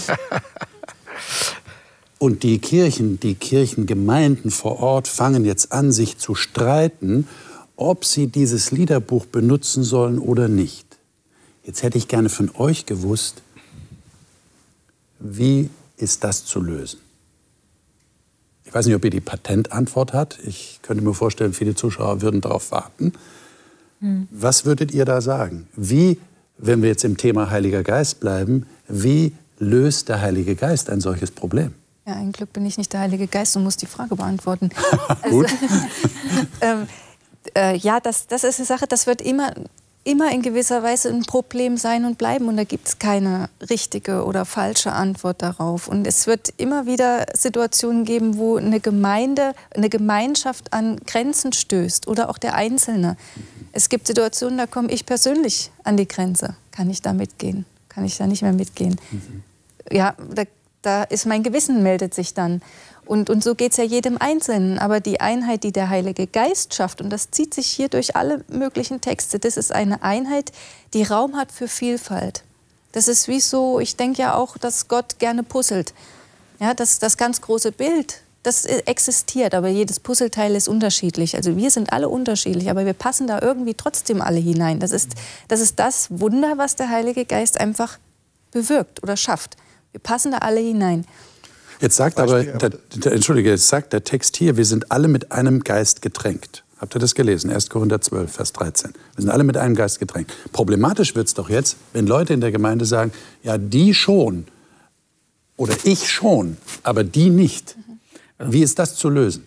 Und 2.18 2.42
die 2.42 2.58
Kirchen, 2.58 3.20
die 3.20 3.34
Kirchengemeinden 3.34 4.50
vor 4.50 4.80
Ort 4.80 5.06
fangen 5.06 5.44
jetzt 5.44 5.72
an, 5.72 5.92
sich 5.92 6.16
zu 6.16 6.34
streiten, 6.34 7.28
ob 7.76 8.06
sie 8.06 8.26
dieses 8.26 8.70
Liederbuch 8.70 9.26
benutzen 9.26 9.82
sollen 9.82 10.18
oder 10.18 10.48
nicht. 10.48 10.86
Jetzt 11.64 11.82
hätte 11.82 11.98
ich 11.98 12.08
gerne 12.08 12.30
von 12.30 12.50
euch 12.54 12.86
gewusst, 12.86 13.42
wie 15.18 15.68
ist 15.98 16.24
das 16.24 16.46
zu 16.46 16.60
lösen? 16.60 17.00
Ich 18.66 18.74
weiß 18.74 18.86
nicht, 18.86 18.94
ob 18.94 19.04
ihr 19.04 19.10
die 19.10 19.20
Patentantwort 19.20 20.12
habt. 20.12 20.38
Ich 20.44 20.80
könnte 20.82 21.02
mir 21.02 21.14
vorstellen, 21.14 21.54
viele 21.54 21.74
Zuschauer 21.74 22.20
würden 22.20 22.40
darauf 22.40 22.70
warten. 22.72 23.12
Hm. 24.00 24.28
Was 24.30 24.66
würdet 24.66 24.92
ihr 24.92 25.04
da 25.04 25.20
sagen? 25.20 25.68
Wie 25.74 26.18
wenn 26.58 26.82
wir 26.82 26.88
jetzt 26.88 27.04
im 27.04 27.16
Thema 27.16 27.50
Heiliger 27.50 27.82
Geist 27.82 28.20
bleiben, 28.20 28.66
wie 28.88 29.34
löst 29.58 30.08
der 30.08 30.20
Heilige 30.20 30.54
Geist 30.54 30.90
ein 30.90 31.00
solches 31.00 31.30
Problem? 31.30 31.74
Ja, 32.06 32.14
ein 32.14 32.32
Glück 32.32 32.52
bin 32.52 32.64
ich 32.66 32.78
nicht 32.78 32.92
der 32.92 33.00
Heilige 33.00 33.26
Geist 33.26 33.56
und 33.56 33.64
muss 33.64 33.76
die 33.76 33.86
Frage 33.86 34.16
beantworten. 34.16 34.70
also, 35.22 35.42
ähm, 36.60 36.86
äh, 37.54 37.76
ja, 37.76 38.00
das, 38.00 38.26
das 38.26 38.44
ist 38.44 38.58
eine 38.58 38.66
Sache, 38.66 38.86
das 38.86 39.06
wird 39.06 39.20
immer, 39.20 39.52
immer 40.06 40.30
in 40.30 40.40
gewisser 40.40 40.84
Weise 40.84 41.08
ein 41.08 41.22
Problem 41.22 41.76
sein 41.76 42.04
und 42.04 42.16
bleiben. 42.16 42.46
Und 42.46 42.56
da 42.56 42.64
gibt 42.64 42.86
es 42.86 42.98
keine 42.98 43.50
richtige 43.68 44.24
oder 44.24 44.44
falsche 44.44 44.92
Antwort 44.92 45.42
darauf. 45.42 45.88
Und 45.88 46.06
es 46.06 46.28
wird 46.28 46.54
immer 46.56 46.86
wieder 46.86 47.26
Situationen 47.34 48.04
geben, 48.04 48.38
wo 48.38 48.56
eine 48.56 48.78
Gemeinde, 48.78 49.52
eine 49.74 49.88
Gemeinschaft 49.88 50.72
an 50.72 50.98
Grenzen 51.06 51.52
stößt 51.52 52.06
oder 52.06 52.30
auch 52.30 52.38
der 52.38 52.54
Einzelne. 52.54 53.16
Es 53.72 53.88
gibt 53.88 54.06
Situationen, 54.06 54.58
da 54.58 54.66
komme 54.66 54.90
ich 54.92 55.06
persönlich 55.06 55.72
an 55.82 55.96
die 55.96 56.06
Grenze. 56.06 56.54
Kann 56.70 56.88
ich 56.88 57.02
da 57.02 57.12
mitgehen? 57.12 57.66
Kann 57.88 58.04
ich 58.04 58.16
da 58.16 58.26
nicht 58.28 58.42
mehr 58.42 58.52
mitgehen? 58.52 58.96
Mhm. 59.10 59.42
Ja, 59.90 60.14
da, 60.32 60.44
da 60.82 61.02
ist 61.02 61.26
mein 61.26 61.42
Gewissen 61.42 61.82
meldet 61.82 62.14
sich 62.14 62.32
dann. 62.32 62.62
Und, 63.06 63.30
und 63.30 63.42
so 63.42 63.54
geht 63.54 63.72
es 63.72 63.78
ja 63.78 63.84
jedem 63.84 64.18
Einzelnen. 64.18 64.78
Aber 64.78 65.00
die 65.00 65.20
Einheit, 65.20 65.64
die 65.64 65.72
der 65.72 65.88
Heilige 65.88 66.26
Geist 66.26 66.74
schafft, 66.74 67.00
und 67.00 67.10
das 67.10 67.30
zieht 67.30 67.54
sich 67.54 67.68
hier 67.68 67.88
durch 67.88 68.16
alle 68.16 68.44
möglichen 68.48 69.00
Texte, 69.00 69.38
das 69.38 69.56
ist 69.56 69.72
eine 69.72 70.02
Einheit, 70.02 70.52
die 70.92 71.04
Raum 71.04 71.36
hat 71.36 71.52
für 71.52 71.68
Vielfalt. 71.68 72.42
Das 72.92 73.08
ist 73.08 73.28
wie 73.28 73.40
so, 73.40 73.78
ich 73.78 73.96
denke 73.96 74.22
ja 74.22 74.34
auch, 74.34 74.58
dass 74.58 74.88
Gott 74.88 75.18
gerne 75.18 75.42
puzzelt. 75.42 75.94
Ja, 76.58 76.74
das, 76.74 76.98
das 76.98 77.16
ganz 77.16 77.40
große 77.42 77.70
Bild, 77.72 78.22
das 78.42 78.64
existiert, 78.64 79.54
aber 79.54 79.68
jedes 79.68 80.00
Puzzleteil 80.00 80.54
ist 80.54 80.68
unterschiedlich. 80.68 81.36
Also 81.36 81.56
wir 81.56 81.70
sind 81.70 81.92
alle 81.92 82.08
unterschiedlich, 82.08 82.70
aber 82.70 82.86
wir 82.86 82.94
passen 82.94 83.26
da 83.26 83.40
irgendwie 83.42 83.74
trotzdem 83.74 84.22
alle 84.22 84.38
hinein. 84.38 84.80
Das 84.80 84.92
ist 84.92 85.12
das, 85.48 85.60
ist 85.60 85.78
das 85.78 86.08
Wunder, 86.10 86.56
was 86.56 86.76
der 86.76 86.88
Heilige 86.88 87.24
Geist 87.24 87.60
einfach 87.60 87.98
bewirkt 88.52 89.02
oder 89.02 89.16
schafft. 89.16 89.56
Wir 89.92 90.00
passen 90.00 90.32
da 90.32 90.38
alle 90.38 90.60
hinein. 90.60 91.04
Jetzt 91.80 91.96
sagt 91.96 92.18
aber, 92.18 92.42
der, 92.42 92.70
der, 92.70 93.12
Entschuldige, 93.12 93.50
jetzt 93.50 93.68
sagt 93.68 93.92
der 93.92 94.04
Text 94.04 94.36
hier, 94.36 94.56
wir 94.56 94.64
sind 94.64 94.90
alle 94.90 95.08
mit 95.08 95.32
einem 95.32 95.60
Geist 95.60 96.02
getränkt. 96.02 96.64
Habt 96.78 96.94
ihr 96.94 96.98
das 96.98 97.14
gelesen? 97.14 97.50
1. 97.50 97.70
Korinther 97.70 98.00
12, 98.00 98.32
Vers 98.32 98.52
13. 98.52 98.92
Wir 99.14 99.22
sind 99.22 99.30
alle 99.30 99.44
mit 99.44 99.56
einem 99.56 99.74
Geist 99.74 99.98
getränkt. 99.98 100.32
Problematisch 100.52 101.14
wird 101.14 101.26
es 101.26 101.34
doch 101.34 101.48
jetzt, 101.48 101.76
wenn 101.92 102.06
Leute 102.06 102.34
in 102.34 102.40
der 102.40 102.52
Gemeinde 102.52 102.84
sagen, 102.84 103.12
ja, 103.42 103.56
die 103.56 103.94
schon 103.94 104.46
oder 105.56 105.74
ich 105.84 106.10
schon, 106.10 106.58
aber 106.82 107.02
die 107.02 107.30
nicht. 107.30 107.76
Wie 108.38 108.62
ist 108.62 108.78
das 108.78 108.96
zu 108.96 109.08
lösen? 109.08 109.46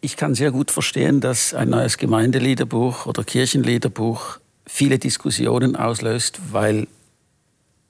Ich 0.00 0.16
kann 0.16 0.36
sehr 0.36 0.52
gut 0.52 0.70
verstehen, 0.70 1.20
dass 1.20 1.52
ein 1.52 1.70
neues 1.70 1.98
Gemeindeliederbuch 1.98 3.06
oder 3.06 3.24
Kirchenliederbuch 3.24 4.38
viele 4.66 4.98
Diskussionen 4.98 5.74
auslöst, 5.74 6.38
weil 6.52 6.86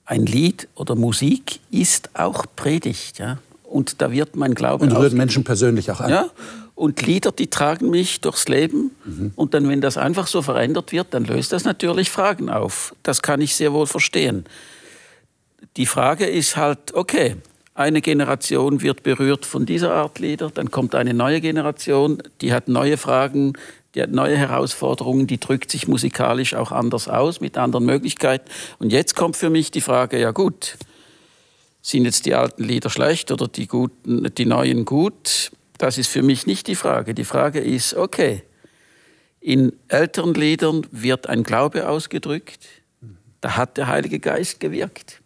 ein 0.05 0.25
Lied 0.25 0.67
oder 0.73 0.95
Musik 0.95 1.59
ist 1.69 2.09
auch 2.15 2.45
Predigt. 2.55 3.19
Ja? 3.19 3.37
Und 3.67 4.01
da 4.01 4.11
wird 4.11 4.35
mein 4.35 4.55
Glaube. 4.55 4.85
Und 4.85 4.95
rührt 4.95 5.13
Menschen 5.13 5.43
persönlich 5.43 5.91
auch 5.91 5.99
an. 5.99 6.09
Ja? 6.09 6.29
Und 6.73 7.01
Lieder, 7.05 7.31
die 7.31 7.47
tragen 7.47 7.89
mich 7.89 8.21
durchs 8.21 8.47
Leben. 8.47 8.91
Mhm. 9.03 9.31
Und 9.35 9.53
dann, 9.53 9.67
wenn 9.67 9.81
das 9.81 9.97
einfach 9.97 10.27
so 10.27 10.41
verändert 10.41 10.91
wird, 10.91 11.07
dann 11.11 11.25
löst 11.25 11.51
das 11.51 11.65
natürlich 11.65 12.09
Fragen 12.11 12.49
auf. 12.49 12.95
Das 13.03 13.21
kann 13.21 13.41
ich 13.41 13.55
sehr 13.55 13.73
wohl 13.73 13.87
verstehen. 13.87 14.45
Die 15.75 15.85
Frage 15.85 16.25
ist 16.25 16.55
halt, 16.55 16.93
okay, 16.93 17.35
eine 17.73 18.01
Generation 18.01 18.81
wird 18.81 19.03
berührt 19.03 19.45
von 19.45 19.65
dieser 19.65 19.93
Art 19.93 20.19
Lieder, 20.19 20.49
dann 20.51 20.71
kommt 20.71 20.95
eine 20.95 21.13
neue 21.13 21.41
Generation, 21.41 22.23
die 22.41 22.51
hat 22.51 22.67
neue 22.67 22.97
Fragen, 22.97 23.53
die 23.93 24.01
hat 24.01 24.11
neue 24.11 24.35
Herausforderungen, 24.35 25.27
die 25.27 25.39
drückt 25.39 25.71
sich 25.71 25.87
musikalisch 25.87 26.55
auch 26.55 26.71
anders 26.71 27.07
aus, 27.07 27.39
mit 27.41 27.57
anderen 27.57 27.85
Möglichkeiten. 27.85 28.49
Und 28.79 28.91
jetzt 28.91 29.15
kommt 29.15 29.35
für 29.35 29.49
mich 29.49 29.71
die 29.71 29.81
Frage, 29.81 30.19
ja 30.19 30.31
gut, 30.31 30.77
sind 31.87 32.03
jetzt 32.03 32.25
die 32.25 32.35
alten 32.35 32.65
Lieder 32.65 32.89
schlecht 32.89 33.31
oder 33.31 33.47
die, 33.47 33.65
guten, 33.65 34.29
die 34.35 34.45
neuen 34.45 34.83
gut? 34.83 35.51
Das 35.77 35.97
ist 35.97 36.09
für 36.09 36.21
mich 36.21 36.45
nicht 36.45 36.67
die 36.67 36.75
Frage. 36.75 37.13
Die 37.13 37.23
Frage 37.23 37.59
ist, 37.59 37.93
okay, 37.93 38.43
in 39.39 39.71
älteren 39.87 40.33
Liedern 40.33 40.85
wird 40.91 41.27
ein 41.27 41.43
Glaube 41.43 41.87
ausgedrückt, 41.87 42.67
da 43.39 43.55
hat 43.55 43.77
der 43.77 43.87
Heilige 43.87 44.19
Geist 44.19 44.59
gewirkt. 44.59 45.21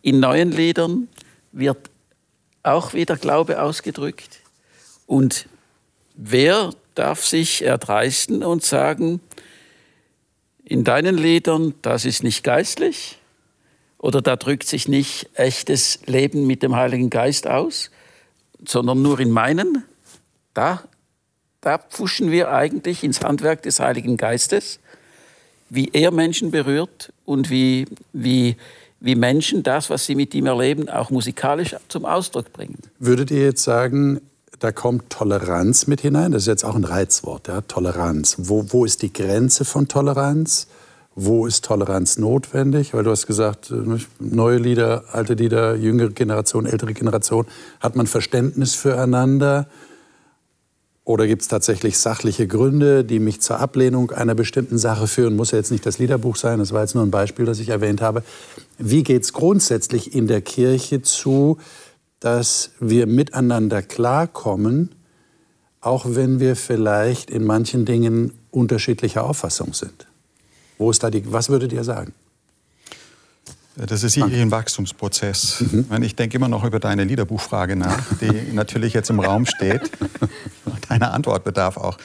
In 0.00 0.20
neuen 0.20 0.52
Liedern 0.52 1.08
wird 1.50 1.90
auch 2.62 2.94
wieder 2.94 3.16
Glaube 3.16 3.60
ausgedrückt. 3.60 4.42
Und 5.06 5.48
wer 6.14 6.70
darf 6.94 7.26
sich 7.26 7.64
erdreisten 7.64 8.44
und 8.44 8.62
sagen, 8.62 9.20
in 10.64 10.84
deinen 10.84 11.18
Liedern, 11.18 11.74
das 11.82 12.04
ist 12.04 12.22
nicht 12.22 12.44
geistlich 12.44 13.19
oder 14.00 14.22
da 14.22 14.36
drückt 14.36 14.66
sich 14.66 14.88
nicht 14.88 15.28
echtes 15.34 16.00
Leben 16.06 16.46
mit 16.46 16.62
dem 16.62 16.74
Heiligen 16.74 17.10
Geist 17.10 17.46
aus, 17.46 17.90
sondern 18.66 19.02
nur 19.02 19.20
in 19.20 19.30
meinen, 19.30 19.84
da, 20.54 20.82
da 21.60 21.78
pfuschen 21.78 22.30
wir 22.30 22.50
eigentlich 22.50 23.04
ins 23.04 23.20
Handwerk 23.20 23.62
des 23.62 23.78
Heiligen 23.78 24.16
Geistes, 24.16 24.80
wie 25.68 25.90
er 25.92 26.10
Menschen 26.10 26.50
berührt 26.50 27.12
und 27.26 27.50
wie, 27.50 27.86
wie, 28.12 28.56
wie 29.00 29.14
Menschen 29.14 29.62
das, 29.62 29.90
was 29.90 30.06
sie 30.06 30.14
mit 30.14 30.34
ihm 30.34 30.46
erleben, 30.46 30.88
auch 30.88 31.10
musikalisch 31.10 31.76
zum 31.88 32.06
Ausdruck 32.06 32.52
bringen. 32.52 32.78
Würdet 32.98 33.30
ihr 33.30 33.44
jetzt 33.44 33.62
sagen, 33.62 34.20
da 34.58 34.72
kommt 34.72 35.10
Toleranz 35.10 35.86
mit 35.86 36.00
hinein. 36.00 36.32
Das 36.32 36.42
ist 36.42 36.48
jetzt 36.48 36.64
auch 36.64 36.74
ein 36.74 36.84
Reizwort, 36.84 37.48
ja? 37.48 37.60
Toleranz. 37.62 38.36
Wo, 38.38 38.66
wo 38.68 38.84
ist 38.84 39.02
die 39.02 39.12
Grenze 39.12 39.64
von 39.64 39.88
Toleranz? 39.88 40.66
Wo 41.22 41.46
ist 41.46 41.64
Toleranz 41.64 42.18
notwendig? 42.18 42.94
Weil 42.94 43.04
du 43.04 43.10
hast 43.10 43.26
gesagt, 43.26 43.70
äh, 43.70 43.98
neue 44.18 44.58
Lieder, 44.58 45.04
alte 45.12 45.34
Lieder, 45.34 45.74
jüngere 45.74 46.10
Generation, 46.10 46.66
ältere 46.66 46.94
Generation. 46.94 47.46
Hat 47.80 47.96
man 47.96 48.06
Verständnis 48.06 48.74
füreinander? 48.74 49.66
Oder 51.04 51.26
gibt 51.26 51.42
es 51.42 51.48
tatsächlich 51.48 51.98
sachliche 51.98 52.46
Gründe, 52.46 53.04
die 53.04 53.18
mich 53.18 53.40
zur 53.40 53.58
Ablehnung 53.58 54.12
einer 54.12 54.34
bestimmten 54.34 54.78
Sache 54.78 55.06
führen? 55.06 55.34
Muss 55.34 55.50
ja 55.50 55.58
jetzt 55.58 55.72
nicht 55.72 55.84
das 55.84 55.98
Liederbuch 55.98 56.36
sein, 56.36 56.58
das 56.60 56.72
war 56.72 56.82
jetzt 56.82 56.94
nur 56.94 57.04
ein 57.04 57.10
Beispiel, 57.10 57.44
das 57.44 57.58
ich 57.58 57.70
erwähnt 57.70 58.00
habe. 58.00 58.22
Wie 58.78 59.02
geht 59.02 59.24
es 59.24 59.32
grundsätzlich 59.32 60.14
in 60.14 60.26
der 60.26 60.40
Kirche 60.40 61.02
zu? 61.02 61.58
dass 62.20 62.72
wir 62.78 63.06
miteinander 63.06 63.82
klarkommen, 63.82 64.94
auch 65.80 66.04
wenn 66.06 66.38
wir 66.38 66.54
vielleicht 66.54 67.30
in 67.30 67.44
manchen 67.44 67.86
Dingen 67.86 68.32
unterschiedlicher 68.50 69.24
Auffassung 69.24 69.72
sind. 69.72 70.06
Wo 70.80 70.90
ist 70.90 71.02
da 71.02 71.10
die, 71.10 71.30
was 71.30 71.50
würdet 71.50 71.74
ihr 71.74 71.84
sagen? 71.84 72.14
Das 73.76 74.02
ist 74.02 74.14
sicherlich 74.14 74.40
ein 74.40 74.50
Wachstumsprozess. 74.50 75.60
Mhm. 75.60 76.02
Ich 76.02 76.16
denke 76.16 76.38
immer 76.38 76.48
noch 76.48 76.64
über 76.64 76.80
deine 76.80 77.04
Liederbuchfrage 77.04 77.76
nach, 77.76 78.02
die 78.18 78.50
natürlich 78.54 78.94
jetzt 78.94 79.10
im 79.10 79.20
Raum 79.20 79.44
steht. 79.44 79.90
Deine 80.88 81.10
Antwort 81.10 81.44
bedarf 81.44 81.76
auch. 81.76 81.98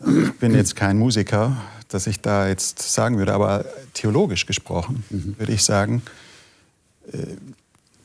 Ich 0.00 0.32
bin 0.38 0.54
jetzt 0.54 0.74
kein 0.74 0.98
Musiker, 0.98 1.58
dass 1.88 2.06
ich 2.06 2.22
da 2.22 2.48
jetzt 2.48 2.80
sagen 2.80 3.18
würde, 3.18 3.34
aber 3.34 3.66
theologisch 3.92 4.46
gesprochen 4.46 5.04
mhm. 5.10 5.34
würde 5.38 5.52
ich 5.52 5.62
sagen, 5.62 6.00
äh, 7.12 7.18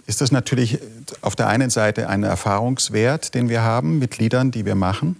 ist 0.05 0.19
das 0.19 0.33
natürlich 0.33 0.79
auf 1.21 1.37
der 1.37 1.47
einen 1.47 1.69
Seite 1.69 2.09
ein 2.09 2.23
Erfahrungswert, 2.23 3.33
den 3.35 3.47
wir 3.47 3.61
haben 3.61 3.99
mit 3.99 4.17
Liedern, 4.17 4.51
die 4.51 4.65
wir 4.65 4.75
machen. 4.75 5.15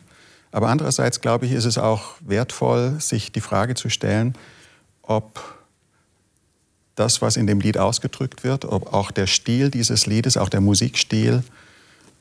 Aber 0.51 0.67
andererseits, 0.67 1.21
glaube 1.21 1.45
ich, 1.45 1.53
ist 1.53 1.63
es 1.63 1.77
auch 1.77 2.15
wertvoll, 2.19 2.99
sich 2.99 3.31
die 3.31 3.39
Frage 3.39 3.75
zu 3.75 3.87
stellen, 3.87 4.35
ob 5.03 5.39
das, 6.95 7.21
was 7.21 7.37
in 7.37 7.47
dem 7.47 7.59
Lied 7.59 7.77
ausgedrückt 7.77 8.43
wird, 8.43 8.65
ob 8.65 8.93
auch 8.93 9.11
der 9.11 9.27
Stil 9.27 9.69
dieses 9.69 10.05
Liedes, 10.05 10.37
auch 10.37 10.49
der 10.49 10.61
Musikstil, 10.61 11.43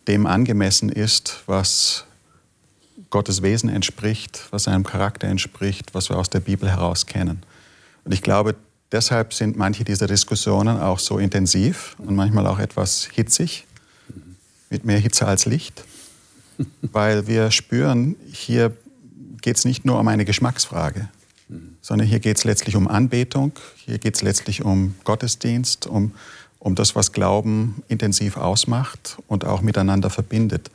dem 0.09 0.27
angemessen 0.27 0.89
ist, 0.89 1.43
was 1.47 2.05
Gottes 3.11 3.43
Wesen 3.43 3.69
entspricht, 3.69 4.49
was 4.51 4.65
seinem 4.65 4.85
Charakter 4.85 5.29
entspricht, 5.29 5.95
was 5.95 6.09
wir 6.09 6.19
aus 6.19 6.31
der 6.31 6.41
Bibel 6.41 6.69
heraus 6.69 7.07
kennen. 7.07 7.43
Und 8.05 8.13
ich 8.13 8.23
glaube, 8.23 8.57
Deshalb 8.93 9.33
sind 9.33 9.57
manche 9.57 9.85
dieser 9.85 10.07
Diskussionen 10.07 10.79
auch 10.79 10.99
so 10.99 11.19
intensiv 11.19 11.97
und 11.99 12.15
manchmal 12.15 12.47
auch 12.47 12.59
etwas 12.59 13.09
hitzig, 13.11 13.67
mit 14.69 14.85
mehr 14.85 14.99
Hitze 14.99 15.27
als 15.27 15.47
Licht, 15.47 15.85
weil 16.83 17.27
wir 17.27 17.51
spüren, 17.51 18.17
hier 18.31 18.77
geht 19.41 19.57
es 19.57 19.65
nicht 19.65 19.87
nur 19.87 19.99
um 19.99 20.07
eine 20.09 20.27
Geschmacksfrage, 20.27 21.09
sondern 21.83 22.07
hier 22.07 22.21
geht 22.21 22.39
es 22.39 22.45
letztlich 22.45 22.77
um 22.77 22.89
Anbetung, 22.89 23.53
hier 23.85 23.99
geht 23.99 24.15
es 24.15 24.23
letztlich 24.23 24.65
um 24.65 24.95
Gottesdienst, 25.05 25.87
um, 25.87 26.13
um 26.59 26.75
das, 26.75 26.97
was 26.97 27.13
Glauben 27.13 27.83
intensiv 27.89 28.37
ausmacht 28.37 29.19
und 29.27 29.45
auch 29.45 29.61
miteinander 29.61 30.09
verbindet. 30.09 30.71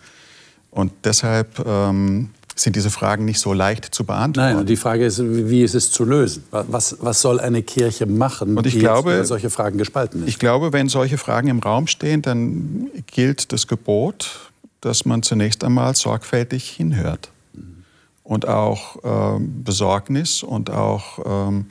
Und 0.70 0.92
deshalb 1.06 1.66
ähm, 1.66 2.30
sind 2.60 2.76
diese 2.76 2.90
Fragen 2.90 3.26
nicht 3.26 3.40
so 3.40 3.54
leicht 3.54 3.94
zu 3.94 4.04
beantworten. 4.04 4.50
Nein, 4.50 4.58
und 4.58 4.70
die 4.70 4.76
Frage 4.76 5.06
ist, 5.06 5.22
wie 5.24 5.64
ist 5.64 5.76
es 5.76 5.92
zu 5.92 6.04
lösen? 6.04 6.44
Was, 6.52 6.98
was 7.00 7.22
soll 7.22 7.40
eine 7.40 7.64
Kirche 7.64 8.06
machen, 8.06 8.58
und 8.58 8.66
ich 8.68 8.74
die 8.74 8.80
glaube, 8.80 9.26
solche 9.26 9.50
Fragen 9.50 9.78
gespalten 9.78 10.24
ist? 10.24 10.30
Ich 10.30 10.40
glaube, 10.40 10.74
wenn 10.74 10.90
solche 10.90 11.18
Fragen 11.18 11.48
im 11.48 11.60
Raum 11.60 11.88
stehen, 11.88 12.22
dann 12.22 12.90
gilt 13.08 13.54
das 13.54 13.68
Gebot, 13.68 14.52
dass 14.82 15.06
man 15.06 15.24
zunächst 15.24 15.64
einmal 15.64 15.96
sorgfältig 15.96 16.70
hinhört. 16.70 17.30
Und 18.28 18.46
auch 18.46 18.98
ähm, 19.06 19.64
Besorgnis 19.64 20.44
und 20.44 20.70
auch 20.70 21.48
ähm, 21.48 21.68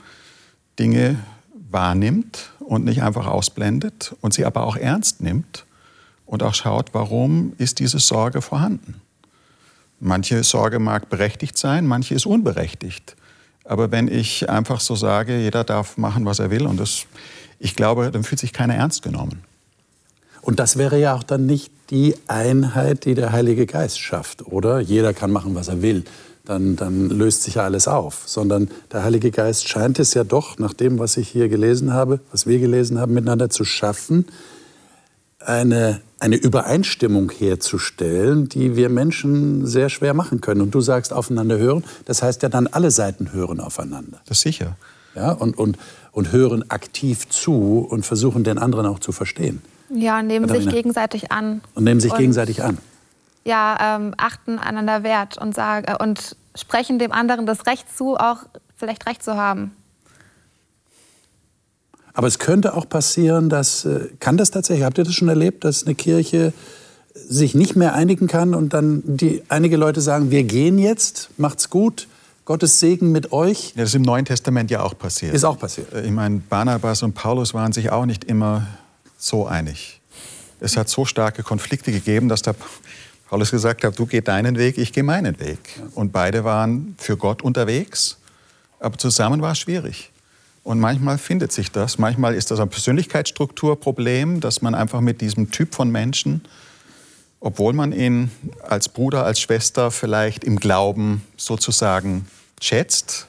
Dinge 0.79 1.19
wahrnimmt 1.69 2.51
und 2.59 2.83
nicht 2.83 3.03
einfach 3.03 3.27
ausblendet 3.27 4.15
und 4.21 4.33
sie 4.33 4.43
aber 4.43 4.63
auch 4.63 4.75
ernst 4.75 5.21
nimmt 5.21 5.65
und 6.25 6.41
auch 6.41 6.55
schaut, 6.55 6.93
warum 6.93 7.53
ist 7.59 7.77
diese 7.77 7.99
Sorge 7.99 8.41
vorhanden. 8.41 8.95
Manche 9.99 10.43
Sorge 10.43 10.79
mag 10.79 11.09
berechtigt 11.09 11.59
sein, 11.59 11.85
manche 11.85 12.15
ist 12.15 12.25
unberechtigt. 12.25 13.15
Aber 13.63 13.91
wenn 13.91 14.07
ich 14.07 14.49
einfach 14.49 14.79
so 14.79 14.95
sage, 14.95 15.37
jeder 15.39 15.63
darf 15.63 15.97
machen, 15.97 16.25
was 16.25 16.39
er 16.39 16.49
will, 16.49 16.65
und 16.65 16.79
das, 16.79 17.05
ich 17.59 17.75
glaube, 17.75 18.09
dann 18.11 18.23
fühlt 18.23 18.39
sich 18.39 18.53
keiner 18.53 18.75
ernst 18.75 19.03
genommen. 19.03 19.43
Und 20.41 20.59
das 20.59 20.77
wäre 20.77 20.99
ja 20.99 21.13
auch 21.13 21.23
dann 21.23 21.45
nicht 21.45 21.71
die 21.89 22.15
Einheit, 22.27 23.05
die 23.05 23.15
der 23.15 23.31
Heilige 23.31 23.65
Geist 23.65 23.99
schafft, 23.99 24.45
oder? 24.47 24.79
Jeder 24.79 25.13
kann 25.13 25.31
machen, 25.31 25.55
was 25.55 25.67
er 25.67 25.81
will. 25.81 26.05
Dann, 26.47 26.77
dann 26.77 27.09
löst 27.09 27.43
sich 27.43 27.55
ja 27.55 27.63
alles 27.63 27.87
auf. 27.87 28.23
Sondern 28.25 28.69
der 28.91 29.03
Heilige 29.03 29.31
Geist 29.31 29.67
scheint 29.67 29.99
es 29.99 30.13
ja 30.13 30.23
doch, 30.23 30.57
nach 30.57 30.73
dem, 30.73 30.97
was 30.97 31.17
ich 31.17 31.27
hier 31.27 31.49
gelesen 31.49 31.93
habe, 31.93 32.21
was 32.31 32.47
wir 32.47 32.59
gelesen 32.59 32.99
haben, 32.99 33.13
miteinander 33.13 33.49
zu 33.49 33.65
schaffen, 33.65 34.25
eine, 35.39 36.01
eine 36.19 36.37
Übereinstimmung 36.37 37.31
herzustellen, 37.31 38.47
die 38.49 38.75
wir 38.75 38.89
Menschen 38.89 39.65
sehr 39.65 39.89
schwer 39.89 40.13
machen 40.13 40.39
können. 40.39 40.61
Und 40.61 40.73
du 40.73 40.81
sagst 40.81 41.11
aufeinander 41.11 41.57
hören, 41.57 41.83
das 42.05 42.23
heißt 42.23 42.43
ja 42.43 42.49
dann 42.49 42.67
alle 42.67 42.91
Seiten 42.91 43.33
hören 43.33 43.59
aufeinander. 43.59 44.19
Das 44.25 44.37
ist 44.37 44.43
sicher. 44.43 44.77
Ja, 45.15 45.31
und, 45.31 45.57
und, 45.57 45.77
und 46.11 46.31
hören 46.31 46.69
aktiv 46.69 47.27
zu 47.29 47.87
und 47.89 48.05
versuchen 48.05 48.43
den 48.43 48.57
anderen 48.57 48.85
auch 48.85 48.99
zu 48.99 49.11
verstehen. 49.11 49.61
Ja, 49.89 50.21
nehmen 50.21 50.47
Katharina. 50.47 50.71
sich 50.71 50.73
gegenseitig 50.73 51.31
an. 51.31 51.61
Und 51.75 51.83
nehmen 51.83 51.99
sich 51.99 52.11
und, 52.11 52.19
gegenseitig 52.19 52.63
an. 52.63 52.77
Ja, 53.47 53.95
ähm, 53.95 54.13
achten 54.17 54.59
einander 54.59 55.03
Wert 55.03 55.37
und, 55.37 55.55
sagen, 55.55 55.85
äh, 55.87 55.95
und 56.03 56.35
sprechen 56.53 56.99
dem 56.99 57.13
anderen 57.13 57.45
das 57.45 57.65
Recht 57.65 57.87
zu, 57.95 58.17
auch 58.17 58.39
vielleicht 58.75 59.07
Recht 59.07 59.23
zu 59.23 59.35
haben. 59.37 59.71
Aber 62.13 62.27
es 62.27 62.39
könnte 62.39 62.73
auch 62.73 62.89
passieren, 62.89 63.47
dass, 63.47 63.85
äh, 63.85 64.09
kann 64.19 64.35
das 64.35 64.51
tatsächlich, 64.51 64.83
habt 64.83 64.97
ihr 64.97 65.05
das 65.05 65.13
schon 65.13 65.29
erlebt, 65.29 65.63
dass 65.63 65.85
eine 65.85 65.95
Kirche 65.95 66.51
sich 67.15 67.55
nicht 67.55 67.77
mehr 67.77 67.93
einigen 67.93 68.27
kann 68.27 68.53
und 68.53 68.73
dann 68.73 69.01
die, 69.05 69.41
einige 69.47 69.77
Leute 69.77 70.01
sagen, 70.01 70.29
wir 70.29 70.43
gehen 70.43 70.77
jetzt, 70.77 71.29
macht's 71.37 71.69
gut, 71.69 72.09
Gottes 72.43 72.81
Segen 72.81 73.13
mit 73.13 73.31
euch? 73.31 73.69
Ja, 73.75 73.83
das 73.83 73.91
ist 73.91 73.95
im 73.95 74.01
Neuen 74.01 74.25
Testament 74.25 74.71
ja 74.71 74.83
auch 74.83 74.97
passiert. 74.97 75.33
Ist 75.33 75.45
auch 75.45 75.57
passiert. 75.57 75.93
Äh, 75.93 76.01
ich 76.01 76.11
meine, 76.11 76.39
Barnabas 76.49 77.01
und 77.01 77.13
Paulus 77.13 77.53
waren 77.53 77.71
sich 77.71 77.91
auch 77.91 78.05
nicht 78.05 78.25
immer 78.25 78.67
so 79.17 79.47
einig. 79.47 80.01
Es 80.59 80.75
hat 80.75 80.89
so 80.89 81.05
starke 81.05 81.43
Konflikte 81.43 81.93
gegeben, 81.93 82.29
dass 82.29 82.41
der 82.41 82.55
Paulus 83.29 83.51
gesagt 83.51 83.83
hat, 83.83 83.99
du 83.99 84.05
geh 84.05 84.21
deinen 84.21 84.57
Weg, 84.57 84.77
ich 84.77 84.93
gehe 84.93 85.03
meinen 85.03 85.39
Weg. 85.39 85.59
Und 85.95 86.13
beide 86.13 86.43
waren 86.43 86.95
für 86.97 87.17
Gott 87.17 87.41
unterwegs, 87.41 88.17
aber 88.79 88.97
zusammen 88.97 89.41
war 89.41 89.51
es 89.51 89.59
schwierig. 89.59 90.11
Und 90.63 90.79
manchmal 90.79 91.17
findet 91.17 91.51
sich 91.51 91.71
das. 91.71 91.97
Manchmal 91.97 92.35
ist 92.35 92.51
das 92.51 92.59
ein 92.59 92.69
Persönlichkeitsstrukturproblem, 92.69 94.39
dass 94.39 94.61
man 94.61 94.75
einfach 94.75 95.01
mit 95.01 95.21
diesem 95.21 95.51
Typ 95.51 95.75
von 95.75 95.89
Menschen, 95.89 96.41
obwohl 97.39 97.73
man 97.73 97.91
ihn 97.91 98.31
als 98.63 98.89
Bruder, 98.89 99.25
als 99.25 99.39
Schwester 99.39 99.91
vielleicht 99.91 100.43
im 100.43 100.59
Glauben 100.59 101.21
sozusagen 101.37 102.27
schätzt, 102.61 103.27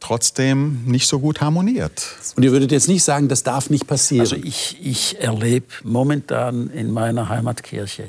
trotzdem 0.00 0.84
nicht 0.84 1.06
so 1.06 1.20
gut 1.20 1.40
harmoniert. 1.40 2.16
Und 2.34 2.42
ihr 2.42 2.50
würdet 2.50 2.72
jetzt 2.72 2.88
nicht 2.88 3.04
sagen, 3.04 3.28
das 3.28 3.42
darf 3.44 3.70
nicht 3.70 3.86
passieren? 3.86 4.22
Also 4.22 4.36
ich, 4.36 4.78
ich 4.82 5.20
erlebe 5.20 5.66
momentan 5.84 6.70
in 6.70 6.90
meiner 6.90 7.28
Heimatkirche 7.28 8.08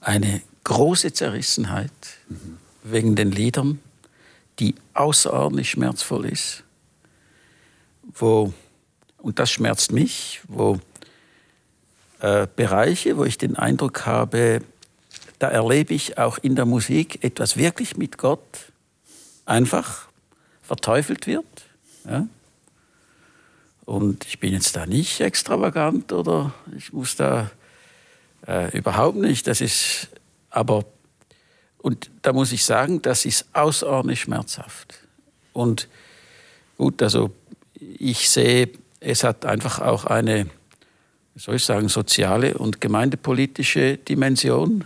eine 0.00 0.42
große 0.64 1.12
Zerrissenheit 1.12 1.90
mhm. 2.28 2.58
wegen 2.82 3.16
den 3.16 3.30
Liedern, 3.30 3.80
die 4.58 4.74
außerordentlich 4.94 5.70
schmerzvoll 5.70 6.26
ist 6.26 6.64
wo, 8.14 8.52
und 9.18 9.38
das 9.38 9.50
schmerzt 9.50 9.92
mich, 9.92 10.40
wo 10.48 10.78
äh, 12.20 12.46
Bereiche, 12.54 13.16
wo 13.16 13.24
ich 13.24 13.38
den 13.38 13.56
Eindruck 13.56 14.06
habe, 14.06 14.60
da 15.38 15.48
erlebe 15.48 15.94
ich 15.94 16.18
auch 16.18 16.38
in 16.38 16.56
der 16.56 16.66
Musik 16.66 17.22
etwas 17.22 17.56
wirklich 17.56 17.96
mit 17.96 18.18
Gott 18.18 18.72
einfach 19.44 20.08
verteufelt 20.62 21.26
wird. 21.26 21.46
Ja? 22.04 22.26
Und 23.84 24.26
ich 24.26 24.40
bin 24.40 24.52
jetzt 24.52 24.76
da 24.76 24.84
nicht 24.84 25.20
extravagant 25.20 26.12
oder 26.12 26.52
ich 26.76 26.92
muss 26.92 27.16
da 27.16 27.50
äh, 28.46 28.76
überhaupt 28.76 29.16
nicht. 29.16 29.46
Das 29.46 29.60
ist 29.60 30.08
aber 30.50 30.84
Und 31.78 32.10
da 32.22 32.32
muss 32.32 32.52
ich 32.52 32.64
sagen, 32.64 33.02
das 33.02 33.24
ist 33.24 33.46
außerordentlich 33.52 34.20
schmerzhaft. 34.22 35.06
Und 35.52 35.88
gut, 36.76 37.02
also 37.02 37.30
ich 37.74 38.28
sehe, 38.28 38.70
es 39.00 39.24
hat 39.24 39.46
einfach 39.46 39.78
auch 39.80 40.04
eine, 40.04 40.46
soll 41.36 41.56
ich 41.56 41.64
sagen, 41.64 41.88
soziale 41.88 42.58
und 42.58 42.80
gemeindepolitische 42.80 43.96
Dimension, 43.96 44.84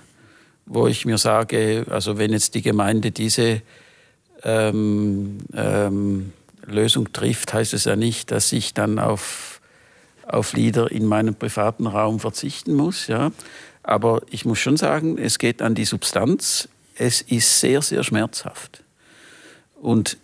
wo 0.67 0.87
ich 0.87 1.07
mir 1.07 1.19
sage, 1.19 1.87
also 1.91 2.19
wenn 2.19 2.33
jetzt 2.33 2.55
die 2.55 2.63
Gemeinde 2.63 3.11
diese 3.11 3.63
ähm, 4.45 5.39
ähm, 5.55 6.33
Lösung 6.67 7.13
trifft, 7.13 7.55
heißt 7.55 7.73
es 7.73 7.85
ja 7.85 7.97
nicht, 7.97 8.31
dass 8.31 8.53
ich 8.53 8.75
dann 8.75 8.99
auf, 8.99 9.62
auf 10.33 10.55
Lieder 10.55 10.91
in 10.91 11.07
meinem 11.07 11.35
privaten 11.35 11.87
Raum 11.87 12.21
verzichten 12.21 12.75
muss. 12.75 13.07
Ja. 13.07 13.33
Aber 13.83 14.23
ich 14.31 14.45
muss 14.45 14.59
schon 14.59 14.77
sagen, 14.77 15.19
es 15.19 15.39
geht 15.39 15.61
an 15.61 15.75
die 15.75 15.85
Substanz. 15.85 16.69
Es 16.95 17.21
ist 17.21 17.61
sehr, 17.61 17.83
sehr 17.83 18.05
schmerzhaft. 18.05 18.83
Und 19.81 20.19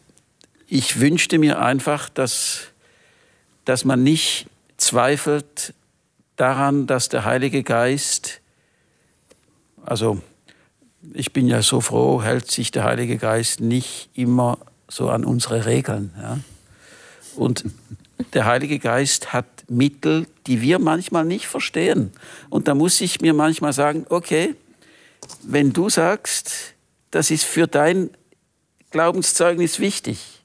ich 0.66 1.00
wünschte 1.00 1.38
mir 1.38 1.60
einfach, 1.60 2.08
dass, 2.08 2.68
dass 3.64 3.84
man 3.84 4.02
nicht 4.02 4.46
zweifelt 4.76 5.74
daran, 6.36 6.86
dass 6.86 7.08
der 7.08 7.24
Heilige 7.24 7.62
Geist, 7.62 8.40
also 9.84 10.20
ich 11.14 11.32
bin 11.32 11.48
ja 11.48 11.62
so 11.62 11.80
froh, 11.80 12.22
hält 12.22 12.50
sich 12.50 12.70
der 12.70 12.84
Heilige 12.84 13.16
Geist 13.16 13.60
nicht 13.60 14.10
immer 14.14 14.58
so 14.88 15.10
an 15.10 15.24
unsere 15.24 15.66
Regeln. 15.66 16.14
Ja? 16.20 16.38
Und 17.34 17.64
der 18.34 18.46
Heilige 18.46 18.78
Geist 18.78 19.32
hat 19.32 19.46
Mittel, 19.68 20.26
die 20.46 20.60
wir 20.60 20.78
manchmal 20.78 21.24
nicht 21.24 21.46
verstehen. 21.46 22.12
Und 22.50 22.68
da 22.68 22.74
muss 22.74 23.00
ich 23.00 23.20
mir 23.20 23.34
manchmal 23.34 23.72
sagen, 23.72 24.06
okay, 24.08 24.54
wenn 25.42 25.72
du 25.72 25.90
sagst, 25.90 26.74
das 27.10 27.30
ist 27.30 27.44
für 27.44 27.66
dein 27.66 28.10
Glaubenszeugnis 28.90 29.78
wichtig, 29.78 30.42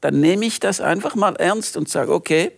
dann 0.00 0.20
nehme 0.20 0.44
ich 0.44 0.60
das 0.60 0.80
einfach 0.80 1.14
mal 1.14 1.36
ernst 1.36 1.76
und 1.76 1.88
sage, 1.88 2.12
okay, 2.12 2.52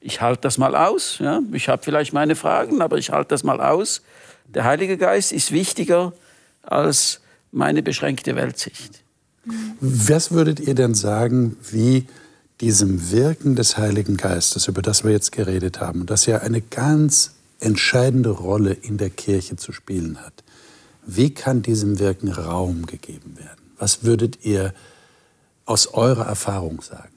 ich 0.00 0.20
halte 0.20 0.42
das 0.42 0.58
mal 0.58 0.74
aus. 0.74 1.18
Ja? 1.18 1.40
Ich 1.52 1.68
habe 1.68 1.82
vielleicht 1.82 2.12
meine 2.12 2.34
Fragen, 2.34 2.80
aber 2.80 2.98
ich 2.98 3.10
halte 3.10 3.28
das 3.28 3.44
mal 3.44 3.60
aus. 3.60 4.02
Der 4.46 4.64
Heilige 4.64 4.96
Geist 4.96 5.32
ist 5.32 5.52
wichtiger 5.52 6.12
als 6.62 7.20
meine 7.52 7.82
beschränkte 7.82 8.36
Weltsicht. 8.36 9.02
Was 9.80 10.30
würdet 10.30 10.60
ihr 10.60 10.74
denn 10.74 10.94
sagen, 10.94 11.56
wie 11.70 12.06
diesem 12.60 13.10
Wirken 13.10 13.54
des 13.54 13.76
Heiligen 13.76 14.16
Geistes, 14.16 14.68
über 14.68 14.82
das 14.82 15.04
wir 15.04 15.12
jetzt 15.12 15.32
geredet 15.32 15.80
haben, 15.80 16.06
das 16.06 16.26
ja 16.26 16.38
eine 16.38 16.60
ganz 16.60 17.32
entscheidende 17.60 18.30
Rolle 18.30 18.72
in 18.72 18.98
der 18.98 19.10
Kirche 19.10 19.56
zu 19.56 19.72
spielen 19.72 20.18
hat, 20.20 20.44
wie 21.06 21.30
kann 21.30 21.62
diesem 21.62 21.98
Wirken 21.98 22.30
Raum 22.30 22.86
gegeben 22.86 23.36
werden? 23.38 23.72
Was 23.78 24.04
würdet 24.04 24.44
ihr 24.44 24.74
aus 25.64 25.86
eurer 25.94 26.26
Erfahrung 26.26 26.82
sagen? 26.82 27.14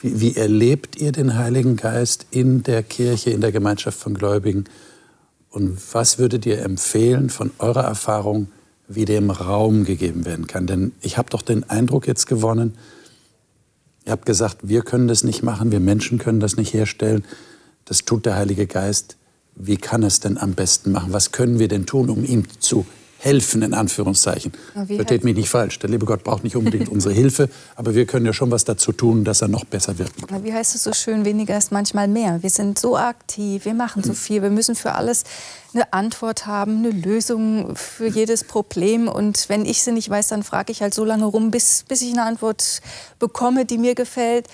Wie, 0.00 0.20
wie, 0.20 0.36
erlebt 0.36 0.96
ihr 0.96 1.10
den 1.10 1.36
Heiligen 1.36 1.76
Geist 1.76 2.26
in 2.30 2.62
der 2.62 2.82
Kirche, 2.82 3.30
in 3.30 3.40
der 3.40 3.50
Gemeinschaft 3.50 3.98
von 3.98 4.14
Gläubigen? 4.14 4.64
Und 5.50 5.78
was 5.92 6.18
würdet 6.18 6.46
ihr 6.46 6.62
empfehlen 6.62 7.30
von 7.30 7.50
eurer 7.58 7.84
Erfahrung, 7.84 8.48
wie 8.86 9.04
dem 9.04 9.30
Raum 9.30 9.84
gegeben 9.84 10.24
werden 10.24 10.46
kann? 10.46 10.66
Denn 10.66 10.92
ich 11.00 11.18
habe 11.18 11.30
doch 11.30 11.42
den 11.42 11.68
Eindruck 11.68 12.06
jetzt 12.06 12.26
gewonnen, 12.26 12.76
ihr 14.08 14.12
habt 14.12 14.24
gesagt, 14.24 14.56
wir 14.62 14.80
können 14.80 15.06
das 15.06 15.22
nicht 15.22 15.42
machen, 15.42 15.70
wir 15.70 15.80
Menschen 15.80 16.18
können 16.18 16.40
das 16.40 16.56
nicht 16.56 16.72
herstellen. 16.72 17.26
Das 17.84 18.06
tut 18.06 18.24
der 18.24 18.36
Heilige 18.36 18.66
Geist. 18.66 19.18
Wie 19.54 19.76
kann 19.76 20.02
es 20.02 20.18
denn 20.18 20.38
am 20.38 20.54
besten 20.54 20.92
machen? 20.92 21.12
Was 21.12 21.30
können 21.30 21.58
wir 21.58 21.68
denn 21.68 21.84
tun, 21.84 22.08
um 22.08 22.24
ihm 22.24 22.44
zu 22.58 22.86
helfen, 23.18 23.62
in 23.62 23.74
Anführungszeichen. 23.74 24.52
Versteht 24.86 25.24
mich 25.24 25.36
nicht 25.36 25.48
falsch. 25.48 25.78
Der 25.80 25.90
liebe 25.90 26.06
Gott 26.06 26.22
braucht 26.22 26.44
nicht 26.44 26.56
unbedingt 26.56 26.88
unsere 26.88 27.12
Hilfe, 27.12 27.48
aber 27.74 27.94
wir 27.94 28.06
können 28.06 28.24
ja 28.24 28.32
schon 28.32 28.50
was 28.50 28.64
dazu 28.64 28.92
tun, 28.92 29.24
dass 29.24 29.42
er 29.42 29.48
noch 29.48 29.64
besser 29.64 29.98
wird. 29.98 30.12
Wie 30.42 30.52
heißt 30.52 30.74
es 30.74 30.84
so 30.84 30.92
schön, 30.92 31.24
weniger 31.24 31.58
ist 31.58 31.72
manchmal 31.72 32.06
mehr. 32.06 32.42
Wir 32.42 32.50
sind 32.50 32.78
so 32.78 32.96
aktiv, 32.96 33.64
wir 33.64 33.74
machen 33.74 34.02
so 34.02 34.14
viel, 34.14 34.42
wir 34.42 34.50
müssen 34.50 34.74
für 34.74 34.94
alles 34.94 35.24
eine 35.74 35.92
Antwort 35.92 36.46
haben, 36.46 36.78
eine 36.78 36.90
Lösung 36.90 37.74
für 37.74 38.06
jedes 38.06 38.44
Problem. 38.44 39.08
Und 39.08 39.48
wenn 39.48 39.66
ich 39.66 39.82
sie 39.82 39.92
nicht 39.92 40.08
weiß, 40.08 40.28
dann 40.28 40.42
frage 40.42 40.72
ich 40.72 40.80
halt 40.80 40.94
so 40.94 41.04
lange 41.04 41.24
rum, 41.24 41.50
bis, 41.50 41.84
bis 41.88 42.02
ich 42.02 42.12
eine 42.12 42.22
Antwort 42.22 42.80
bekomme, 43.18 43.64
die 43.64 43.78
mir 43.78 43.94
gefällt. 43.94 44.46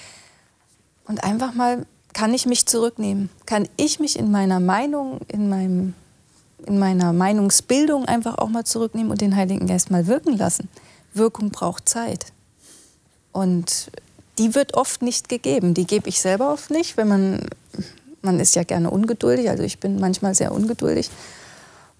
Und 1.06 1.22
einfach 1.22 1.54
mal, 1.54 1.86
kann 2.14 2.32
ich 2.32 2.46
mich 2.46 2.66
zurücknehmen? 2.66 3.28
Kann 3.44 3.68
ich 3.76 4.00
mich 4.00 4.18
in 4.18 4.30
meiner 4.30 4.60
Meinung, 4.60 5.20
in 5.28 5.48
meinem 5.48 5.94
in 6.66 6.78
meiner 6.78 7.12
Meinungsbildung 7.12 8.06
einfach 8.06 8.38
auch 8.38 8.48
mal 8.48 8.64
zurücknehmen 8.64 9.10
und 9.10 9.20
den 9.20 9.36
Heiligen 9.36 9.66
Geist 9.66 9.90
mal 9.90 10.06
wirken 10.06 10.36
lassen. 10.36 10.68
Wirkung 11.12 11.50
braucht 11.50 11.88
Zeit. 11.88 12.26
Und 13.32 13.90
die 14.38 14.54
wird 14.54 14.74
oft 14.74 15.02
nicht 15.02 15.28
gegeben. 15.28 15.74
Die 15.74 15.86
gebe 15.86 16.08
ich 16.08 16.20
selber 16.20 16.52
oft 16.52 16.70
nicht, 16.70 16.96
wenn 16.96 17.08
man, 17.08 17.46
man 18.22 18.40
ist 18.40 18.54
ja 18.54 18.64
gerne 18.64 18.90
ungeduldig. 18.90 19.48
Also 19.50 19.62
ich 19.62 19.78
bin 19.78 20.00
manchmal 20.00 20.34
sehr 20.34 20.52
ungeduldig 20.52 21.10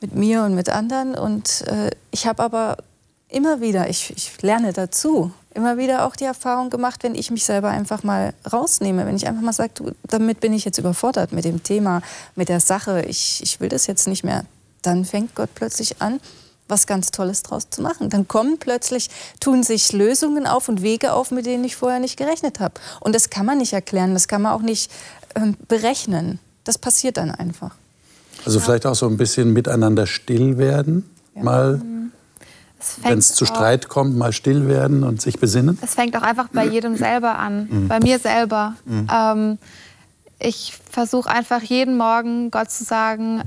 mit 0.01 0.15
mir 0.15 0.43
und 0.43 0.55
mit 0.55 0.69
anderen. 0.69 1.15
Und 1.15 1.63
äh, 1.69 1.91
ich 2.11 2.27
habe 2.27 2.43
aber 2.43 2.79
immer 3.29 3.61
wieder, 3.61 3.89
ich, 3.89 4.13
ich 4.17 4.43
lerne 4.43 4.73
dazu, 4.73 5.33
immer 5.55 5.79
wieder 5.79 6.07
auch 6.07 6.17
die 6.17 6.25
Erfahrung 6.25 6.71
gemacht, 6.71 7.03
wenn 7.03 7.15
ich 7.15 7.31
mich 7.31 7.45
selber 7.45 7.71
einfach 7.71 8.03
mal 8.03 8.35
rausnehme, 8.53 9.07
wenn 9.07 9.17
ich 9.17 9.27
einfach 9.27 9.43
mal 9.43 9.53
sage, 9.53 9.95
damit 10.05 10.41
bin 10.41 10.53
ich 10.53 10.65
jetzt 10.65 10.79
überfordert 10.79 11.33
mit 11.33 11.45
dem 11.45 11.63
Thema, 11.63 12.03
mit 12.35 12.49
der 12.49 12.61
Sache, 12.61 13.03
ich, 13.03 13.41
ich 13.43 13.61
will 13.61 13.69
das 13.69 13.87
jetzt 13.87 14.07
nicht 14.09 14.25
mehr, 14.25 14.45
dann 14.87 15.05
fängt 15.05 15.35
Gott 15.35 15.51
plötzlich 15.55 16.01
an, 16.01 16.21
was 16.69 16.87
ganz 16.87 17.11
Tolles 17.11 17.43
draus 17.43 17.69
zu 17.71 17.83
machen. 17.83 18.11
Dann 18.11 18.27
kommen 18.29 18.59
plötzlich, 18.59 19.11
tun 19.41 19.63
sich 19.63 19.93
Lösungen 19.93 20.47
auf 20.47 20.69
und 20.69 20.83
Wege 20.83 21.13
auf, 21.13 21.31
mit 21.31 21.47
denen 21.47 21.65
ich 21.65 21.77
vorher 21.77 22.01
nicht 22.01 22.17
gerechnet 22.17 22.61
habe. 22.61 22.75
Und 23.01 23.15
das 23.15 23.31
kann 23.31 23.47
man 23.47 23.59
nicht 23.59 23.73
erklären, 23.73 24.15
das 24.15 24.29
kann 24.29 24.43
man 24.43 24.53
auch 24.53 24.63
nicht 24.63 24.91
äh, 25.35 25.53
berechnen. 25.69 26.39
Das 26.65 26.79
passiert 26.79 27.19
dann 27.19 27.31
einfach. 27.31 27.75
Also 28.45 28.59
ja. 28.59 28.65
vielleicht 28.65 28.87
auch 28.87 28.95
so 28.95 29.07
ein 29.07 29.17
bisschen 29.17 29.53
miteinander 29.53 30.07
still 30.07 30.59
werden, 30.59 31.09
ja. 31.35 31.43
mal. 31.43 31.83
Wenn 33.03 33.17
es 33.17 33.33
zu 33.33 33.47
Streit 33.47 33.89
kommt, 33.89 34.15
mal 34.15 34.35
still 34.35 34.69
werden 34.69 35.05
und 35.05 35.23
sich 35.23 35.39
besinnen? 35.39 35.79
Es 35.81 35.95
fängt 35.95 36.15
auch 36.19 36.23
einfach 36.23 36.49
bei 36.53 36.67
jedem 36.67 36.99
selber 36.99 37.39
an, 37.39 37.67
mhm. 37.71 37.89
bei 37.89 37.99
mir 37.99 38.19
selber. 38.19 38.75
Mhm. 38.85 39.09
Ähm, 39.11 39.59
ich 40.39 40.75
versuche 40.91 41.31
einfach 41.31 41.63
jeden 41.63 41.97
Morgen 41.97 42.51
Gott 42.51 42.71
zu 42.71 42.85
sagen, 42.85 43.43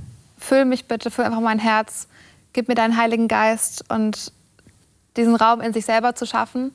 füll 0.48 0.66
mich 0.66 0.86
bitte, 0.86 1.12
füll 1.12 1.26
einfach 1.26 1.41
mein 1.41 1.60
Herz, 1.60 2.08
gib 2.54 2.68
mir 2.68 2.76
deinen 2.76 2.98
Heiligen 2.98 3.28
Geist 3.28 3.84
und 3.89 4.32
diesen 5.18 5.36
Raum 5.36 5.62
in 5.62 5.74
sich 5.74 5.86
selber 5.86 6.16
zu 6.16 6.26
schaffen, 6.26 6.72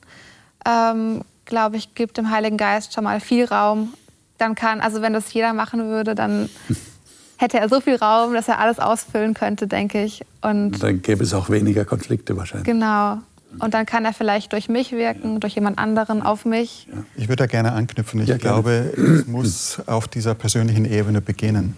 ähm, 0.65 1.21
glaube 1.45 1.77
ich, 1.77 1.95
gibt 1.95 2.17
dem 2.17 2.29
Heiligen 2.29 2.57
Geist 2.57 2.93
schon 2.93 3.03
mal 3.03 3.19
viel 3.19 3.45
Raum. 3.45 3.93
Dann 4.37 4.55
kann, 4.55 4.81
also 4.81 5.01
wenn 5.01 5.13
das 5.13 5.33
jeder 5.33 5.53
machen 5.53 5.89
würde, 5.89 6.15
dann 6.15 6.49
hätte 7.37 7.59
er 7.59 7.69
so 7.69 7.81
viel 7.81 7.95
Raum, 7.95 8.33
dass 8.33 8.47
er 8.47 8.59
alles 8.59 8.79
ausfüllen 8.79 9.33
könnte, 9.33 9.67
denke 9.67 10.03
ich. 10.03 10.23
Und 10.41 10.81
dann 10.83 11.01
gäbe 11.01 11.23
es 11.23 11.33
auch 11.33 11.49
weniger 11.49 11.85
Konflikte 11.85 12.37
wahrscheinlich. 12.37 12.65
Genau. 12.65 13.19
Und 13.59 13.73
dann 13.73 13.85
kann 13.85 14.03
er 14.03 14.13
vielleicht 14.13 14.51
durch 14.51 14.67
mich 14.67 14.91
wirken, 14.91 15.33
ja. 15.33 15.39
durch 15.39 15.53
jemand 15.53 15.77
anderen 15.77 16.23
auf 16.23 16.45
mich. 16.45 16.87
Ich 17.15 17.27
würde 17.27 17.43
da 17.43 17.45
gerne 17.45 17.73
anknüpfen. 17.73 18.19
Ich 18.21 18.29
ja, 18.29 18.37
glaube, 18.37 18.71
es 18.71 19.27
muss 19.27 19.79
auf 19.85 20.07
dieser 20.07 20.33
persönlichen 20.33 20.85
Ebene 20.85 21.21
beginnen. 21.21 21.77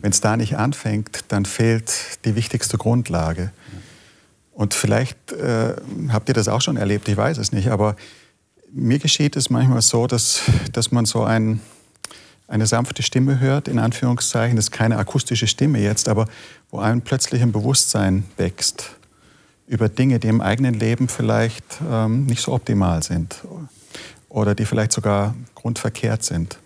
Wenn 0.00 0.10
es 0.10 0.20
da 0.20 0.36
nicht 0.36 0.56
anfängt, 0.56 1.24
dann 1.28 1.44
fehlt 1.44 2.24
die 2.24 2.34
wichtigste 2.34 2.78
Grundlage. 2.78 3.52
Und 4.52 4.74
vielleicht 4.74 5.32
äh, 5.32 5.74
habt 6.10 6.28
ihr 6.28 6.34
das 6.34 6.48
auch 6.48 6.60
schon 6.60 6.76
erlebt, 6.76 7.08
ich 7.08 7.16
weiß 7.16 7.38
es 7.38 7.52
nicht, 7.52 7.68
aber 7.68 7.96
mir 8.70 8.98
geschieht 8.98 9.36
es 9.36 9.50
manchmal 9.50 9.82
so, 9.82 10.06
dass, 10.06 10.42
dass 10.72 10.92
man 10.92 11.04
so 11.04 11.24
ein, 11.24 11.60
eine 12.48 12.66
sanfte 12.66 13.02
Stimme 13.02 13.40
hört, 13.40 13.68
in 13.68 13.78
Anführungszeichen, 13.78 14.56
das 14.56 14.66
ist 14.66 14.70
keine 14.70 14.98
akustische 14.98 15.46
Stimme 15.46 15.78
jetzt, 15.78 16.08
aber 16.08 16.26
wo 16.70 16.78
einem 16.78 17.00
plötzlich 17.00 17.42
ein 17.42 17.52
Bewusstsein 17.52 18.24
wächst 18.36 18.96
über 19.66 19.88
Dinge, 19.88 20.18
die 20.18 20.28
im 20.28 20.40
eigenen 20.40 20.74
Leben 20.74 21.08
vielleicht 21.08 21.64
ähm, 21.90 22.26
nicht 22.26 22.42
so 22.42 22.52
optimal 22.52 23.02
sind 23.02 23.42
oder 24.28 24.54
die 24.54 24.66
vielleicht 24.66 24.92
sogar 24.92 25.34
grundverkehrt 25.54 26.22
sind 26.22 26.58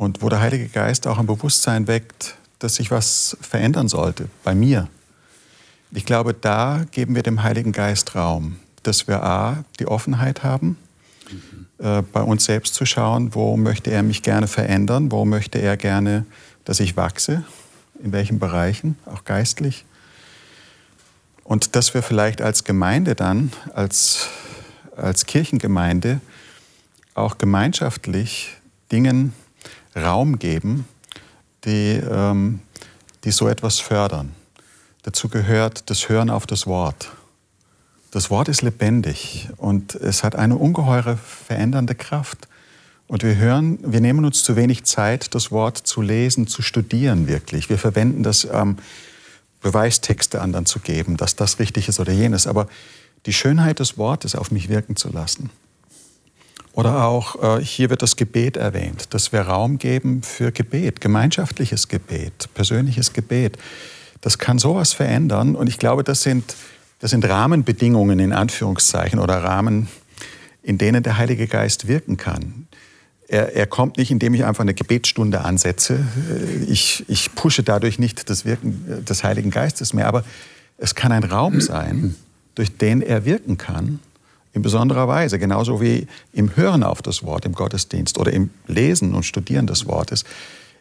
und 0.00 0.22
wo 0.22 0.30
der 0.30 0.40
Heilige 0.40 0.68
Geist 0.68 1.06
auch 1.06 1.18
ein 1.18 1.26
Bewusstsein 1.26 1.86
weckt, 1.86 2.34
dass 2.58 2.76
sich 2.76 2.90
was 2.90 3.36
verändern 3.42 3.86
sollte 3.86 4.30
bei 4.44 4.54
mir. 4.54 4.88
Ich 5.92 6.06
glaube, 6.06 6.32
da 6.32 6.86
geben 6.90 7.14
wir 7.14 7.22
dem 7.22 7.42
Heiligen 7.42 7.72
Geist 7.72 8.14
Raum, 8.14 8.56
dass 8.82 9.08
wir 9.08 9.22
a 9.22 9.62
die 9.78 9.86
Offenheit 9.86 10.42
haben, 10.42 10.78
mhm. 11.30 11.66
äh, 11.84 12.00
bei 12.00 12.22
uns 12.22 12.46
selbst 12.46 12.76
zu 12.76 12.86
schauen, 12.86 13.34
wo 13.34 13.58
möchte 13.58 13.90
er 13.90 14.02
mich 14.02 14.22
gerne 14.22 14.48
verändern, 14.48 15.12
wo 15.12 15.26
möchte 15.26 15.58
er 15.58 15.76
gerne, 15.76 16.24
dass 16.64 16.80
ich 16.80 16.96
wachse, 16.96 17.44
in 18.02 18.12
welchen 18.12 18.38
Bereichen, 18.38 18.96
auch 19.04 19.24
geistlich. 19.24 19.84
Und 21.44 21.76
dass 21.76 21.92
wir 21.92 22.02
vielleicht 22.02 22.40
als 22.40 22.64
Gemeinde 22.64 23.14
dann, 23.14 23.52
als, 23.74 24.28
als 24.96 25.26
Kirchengemeinde, 25.26 26.22
auch 27.12 27.36
gemeinschaftlich 27.36 28.56
Dingen 28.90 29.34
Raum 29.96 30.38
geben, 30.38 30.86
die, 31.64 32.00
ähm, 32.10 32.60
die 33.24 33.30
so 33.30 33.48
etwas 33.48 33.78
fördern. 33.78 34.34
Dazu 35.02 35.28
gehört 35.28 35.90
das 35.90 36.08
Hören 36.08 36.30
auf 36.30 36.46
das 36.46 36.66
Wort. 36.66 37.10
Das 38.10 38.30
Wort 38.30 38.48
ist 38.48 38.62
lebendig 38.62 39.48
und 39.56 39.94
es 39.94 40.24
hat 40.24 40.34
eine 40.34 40.56
ungeheure 40.56 41.16
verändernde 41.16 41.94
Kraft. 41.94 42.48
Und 43.06 43.22
wir 43.22 43.36
hören, 43.36 43.78
wir 43.82 44.00
nehmen 44.00 44.24
uns 44.24 44.44
zu 44.44 44.56
wenig 44.56 44.84
Zeit, 44.84 45.34
das 45.34 45.50
Wort 45.50 45.78
zu 45.78 46.02
lesen, 46.02 46.46
zu 46.46 46.62
studieren 46.62 47.26
wirklich. 47.26 47.68
Wir 47.68 47.78
verwenden 47.78 48.22
das, 48.22 48.46
ähm, 48.52 48.76
Beweistexte 49.60 50.40
anderen 50.40 50.66
zu 50.66 50.80
geben, 50.80 51.16
dass 51.16 51.36
das 51.36 51.58
richtig 51.58 51.88
ist 51.88 52.00
oder 52.00 52.12
jenes. 52.12 52.46
Aber 52.46 52.66
die 53.26 53.32
Schönheit 53.32 53.78
des 53.78 53.98
Wortes 53.98 54.34
auf 54.34 54.50
mich 54.50 54.68
wirken 54.68 54.96
zu 54.96 55.10
lassen. 55.10 55.50
Oder 56.72 57.04
auch, 57.04 57.58
äh, 57.58 57.64
hier 57.64 57.90
wird 57.90 58.02
das 58.02 58.16
Gebet 58.16 58.56
erwähnt, 58.56 59.12
dass 59.12 59.32
wir 59.32 59.40
Raum 59.40 59.78
geben 59.78 60.22
für 60.22 60.52
Gebet, 60.52 61.00
gemeinschaftliches 61.00 61.88
Gebet, 61.88 62.48
persönliches 62.54 63.12
Gebet. 63.12 63.58
Das 64.20 64.38
kann 64.38 64.58
sowas 64.58 64.92
verändern. 64.92 65.56
Und 65.56 65.68
ich 65.68 65.78
glaube, 65.78 66.04
das 66.04 66.22
sind, 66.22 66.54
das 67.00 67.10
sind 67.10 67.28
Rahmenbedingungen 67.28 68.18
in 68.20 68.32
Anführungszeichen 68.32 69.18
oder 69.18 69.42
Rahmen, 69.42 69.88
in 70.62 70.78
denen 70.78 71.02
der 71.02 71.18
Heilige 71.18 71.46
Geist 71.46 71.88
wirken 71.88 72.16
kann. 72.16 72.68
Er, 73.26 73.54
er 73.54 73.66
kommt 73.66 73.96
nicht, 73.96 74.10
indem 74.10 74.34
ich 74.34 74.44
einfach 74.44 74.62
eine 74.62 74.74
Gebetsstunde 74.74 75.40
ansetze. 75.40 76.04
Ich, 76.68 77.04
ich 77.08 77.34
pushe 77.34 77.62
dadurch 77.62 77.98
nicht 77.98 78.28
das 78.28 78.44
Wirken 78.44 79.04
des 79.04 79.24
Heiligen 79.24 79.50
Geistes 79.50 79.92
mehr. 79.92 80.06
Aber 80.06 80.24
es 80.78 80.94
kann 80.94 81.12
ein 81.12 81.24
Raum 81.24 81.60
sein, 81.60 82.14
durch 82.54 82.76
den 82.76 83.02
er 83.02 83.24
wirken 83.24 83.56
kann, 83.56 84.00
in 84.52 84.62
besonderer 84.62 85.06
Weise. 85.08 85.38
Genauso 85.38 85.80
wie 85.80 86.06
im 86.32 86.56
Hören 86.56 86.82
auf 86.82 87.02
das 87.02 87.22
Wort 87.22 87.44
im 87.44 87.52
Gottesdienst 87.52 88.18
oder 88.18 88.32
im 88.32 88.50
Lesen 88.66 89.14
und 89.14 89.24
Studieren 89.24 89.66
des 89.66 89.86
Wortes. 89.86 90.24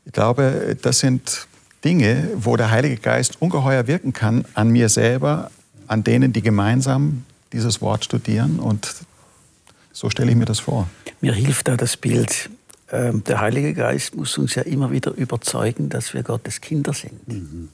Ich 0.05 0.13
glaube, 0.13 0.78
das 0.82 0.99
sind 0.99 1.47
Dinge, 1.84 2.30
wo 2.36 2.57
der 2.57 2.72
Heilige 2.72 2.97
Geist 2.97 3.41
ungeheuer 3.41 3.88
wirken 3.88 4.13
kann 4.13 4.45
an 4.53 4.70
mir 4.70 4.89
selber, 4.89 5.51
an 5.88 6.03
denen, 6.03 6.34
die 6.34 6.41
gemeinsam 6.41 7.26
dieses 7.53 7.82
Wort 7.82 8.05
studieren. 8.05 8.59
Und 8.59 8.95
so 9.91 10.09
stelle 10.09 10.32
ich 10.32 10.38
mir 10.38 10.45
das 10.45 10.59
vor. 10.59 10.89
Mir 11.22 11.34
hilft 11.34 11.67
da 11.67 11.78
das 11.78 11.97
Bild. 11.97 12.49
Ähm, 12.91 13.24
der 13.24 13.39
Heilige 13.39 13.74
Geist 13.74 14.15
muss 14.15 14.38
uns 14.38 14.55
ja 14.55 14.63
immer 14.63 14.91
wieder 14.91 15.13
überzeugen, 15.13 15.89
dass 15.89 16.13
wir 16.13 16.24
Gottes 16.24 16.59
Kinder 16.61 16.93
sind. 16.93 17.28
Mhm. 17.28 17.70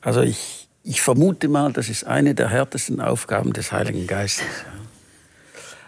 Also 0.00 0.22
ich, 0.22 0.68
ich 0.82 1.02
vermute 1.02 1.48
mal, 1.48 1.72
das 1.72 1.88
ist 1.88 2.04
eine 2.04 2.34
der 2.34 2.48
härtesten 2.48 3.00
Aufgaben 3.00 3.52
des 3.52 3.72
Heiligen 3.72 4.06
Geistes. 4.06 4.46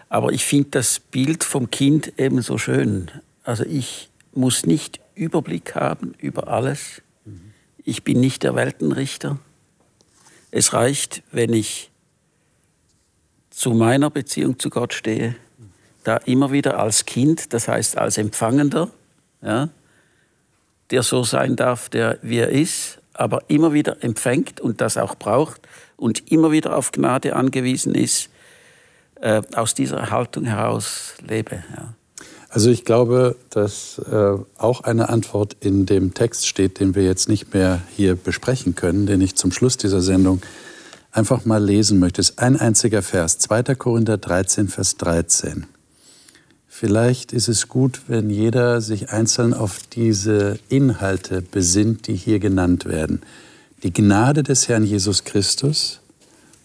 Aber 0.09 0.31
ich 0.31 0.45
finde 0.45 0.71
das 0.71 0.99
Bild 0.99 1.43
vom 1.43 1.69
Kind 1.69 2.13
ebenso 2.17 2.57
schön. 2.57 3.11
Also 3.43 3.63
ich 3.63 4.09
muss 4.33 4.65
nicht 4.65 4.99
Überblick 5.15 5.75
haben 5.75 6.13
über 6.17 6.47
alles. 6.47 7.01
Ich 7.83 8.03
bin 8.03 8.19
nicht 8.19 8.43
der 8.43 8.55
Weltenrichter. 8.55 9.37
Es 10.51 10.73
reicht, 10.73 11.21
wenn 11.31 11.53
ich 11.53 11.91
zu 13.49 13.71
meiner 13.71 14.09
Beziehung 14.09 14.57
zu 14.57 14.69
Gott 14.69 14.93
stehe, 14.93 15.35
da 16.03 16.17
immer 16.17 16.51
wieder 16.51 16.79
als 16.79 17.05
Kind, 17.05 17.53
das 17.53 17.67
heißt 17.67 17.97
als 17.97 18.17
Empfangender, 18.17 18.89
ja, 19.41 19.69
der 20.91 21.03
so 21.03 21.23
sein 21.23 21.55
darf, 21.55 21.89
der 21.89 22.17
wie 22.21 22.37
er 22.37 22.49
ist, 22.49 22.99
aber 23.13 23.43
immer 23.49 23.73
wieder 23.73 24.03
empfängt 24.03 24.61
und 24.61 24.81
das 24.81 24.97
auch 24.97 25.15
braucht 25.15 25.67
und 25.97 26.31
immer 26.31 26.51
wieder 26.51 26.75
auf 26.75 26.91
Gnade 26.91 27.35
angewiesen 27.35 27.93
ist, 27.93 28.29
äh, 29.21 29.41
aus 29.55 29.73
dieser 29.73 30.09
Haltung 30.09 30.45
heraus 30.45 31.13
lebe. 31.27 31.63
Ja. 31.75 31.93
Also 32.49 32.71
ich 32.71 32.83
glaube, 32.83 33.35
dass 33.51 33.99
äh, 33.99 34.37
auch 34.57 34.81
eine 34.81 35.09
Antwort 35.09 35.55
in 35.59 35.85
dem 35.85 36.15
Text 36.15 36.47
steht, 36.47 36.79
den 36.79 36.95
wir 36.95 37.03
jetzt 37.03 37.29
nicht 37.29 37.53
mehr 37.53 37.81
hier 37.95 38.15
besprechen 38.15 38.73
können, 38.73 39.05
den 39.05 39.21
ich 39.21 39.35
zum 39.35 39.51
Schluss 39.51 39.77
dieser 39.77 40.01
Sendung 40.01 40.41
einfach 41.11 41.45
mal 41.45 41.63
lesen 41.63 41.99
möchte. 41.99 42.21
Es 42.21 42.31
ist 42.31 42.39
ein 42.39 42.59
einziger 42.59 43.03
Vers, 43.03 43.37
2. 43.37 43.75
Korinther 43.75 44.17
13, 44.17 44.67
Vers 44.67 44.97
13. 44.97 45.67
Vielleicht 46.67 47.33
ist 47.33 47.49
es 47.49 47.67
gut, 47.67 48.01
wenn 48.07 48.29
jeder 48.29 48.81
sich 48.81 49.09
einzeln 49.11 49.53
auf 49.53 49.79
diese 49.91 50.59
Inhalte 50.69 51.41
besinnt, 51.41 52.07
die 52.07 52.15
hier 52.15 52.39
genannt 52.39 52.85
werden. 52.85 53.21
Die 53.83 53.93
Gnade 53.93 54.43
des 54.43 54.67
Herrn 54.69 54.83
Jesus 54.83 55.23
Christus, 55.23 55.98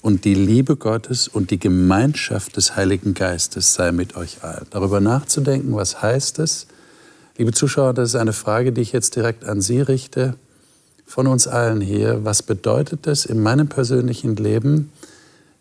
und 0.04 0.26
die 0.26 0.34
Liebe 0.34 0.76
Gottes 0.76 1.28
und 1.28 1.50
die 1.50 1.58
Gemeinschaft 1.58 2.58
des 2.58 2.76
Heiligen 2.76 3.14
Geistes 3.14 3.72
sei 3.72 3.90
mit 3.90 4.16
euch 4.16 4.44
allen. 4.44 4.66
Darüber 4.68 5.00
nachzudenken, 5.00 5.74
was 5.74 6.02
heißt 6.02 6.40
es? 6.40 6.66
Liebe 7.38 7.52
Zuschauer, 7.52 7.94
das 7.94 8.10
ist 8.10 8.16
eine 8.16 8.34
Frage, 8.34 8.72
die 8.72 8.82
ich 8.82 8.92
jetzt 8.92 9.16
direkt 9.16 9.46
an 9.46 9.62
Sie 9.62 9.80
richte, 9.80 10.34
von 11.06 11.26
uns 11.26 11.46
allen 11.46 11.80
hier. 11.80 12.22
Was 12.22 12.42
bedeutet 12.42 13.06
es 13.06 13.24
in 13.24 13.42
meinem 13.42 13.68
persönlichen 13.68 14.36
Leben, 14.36 14.92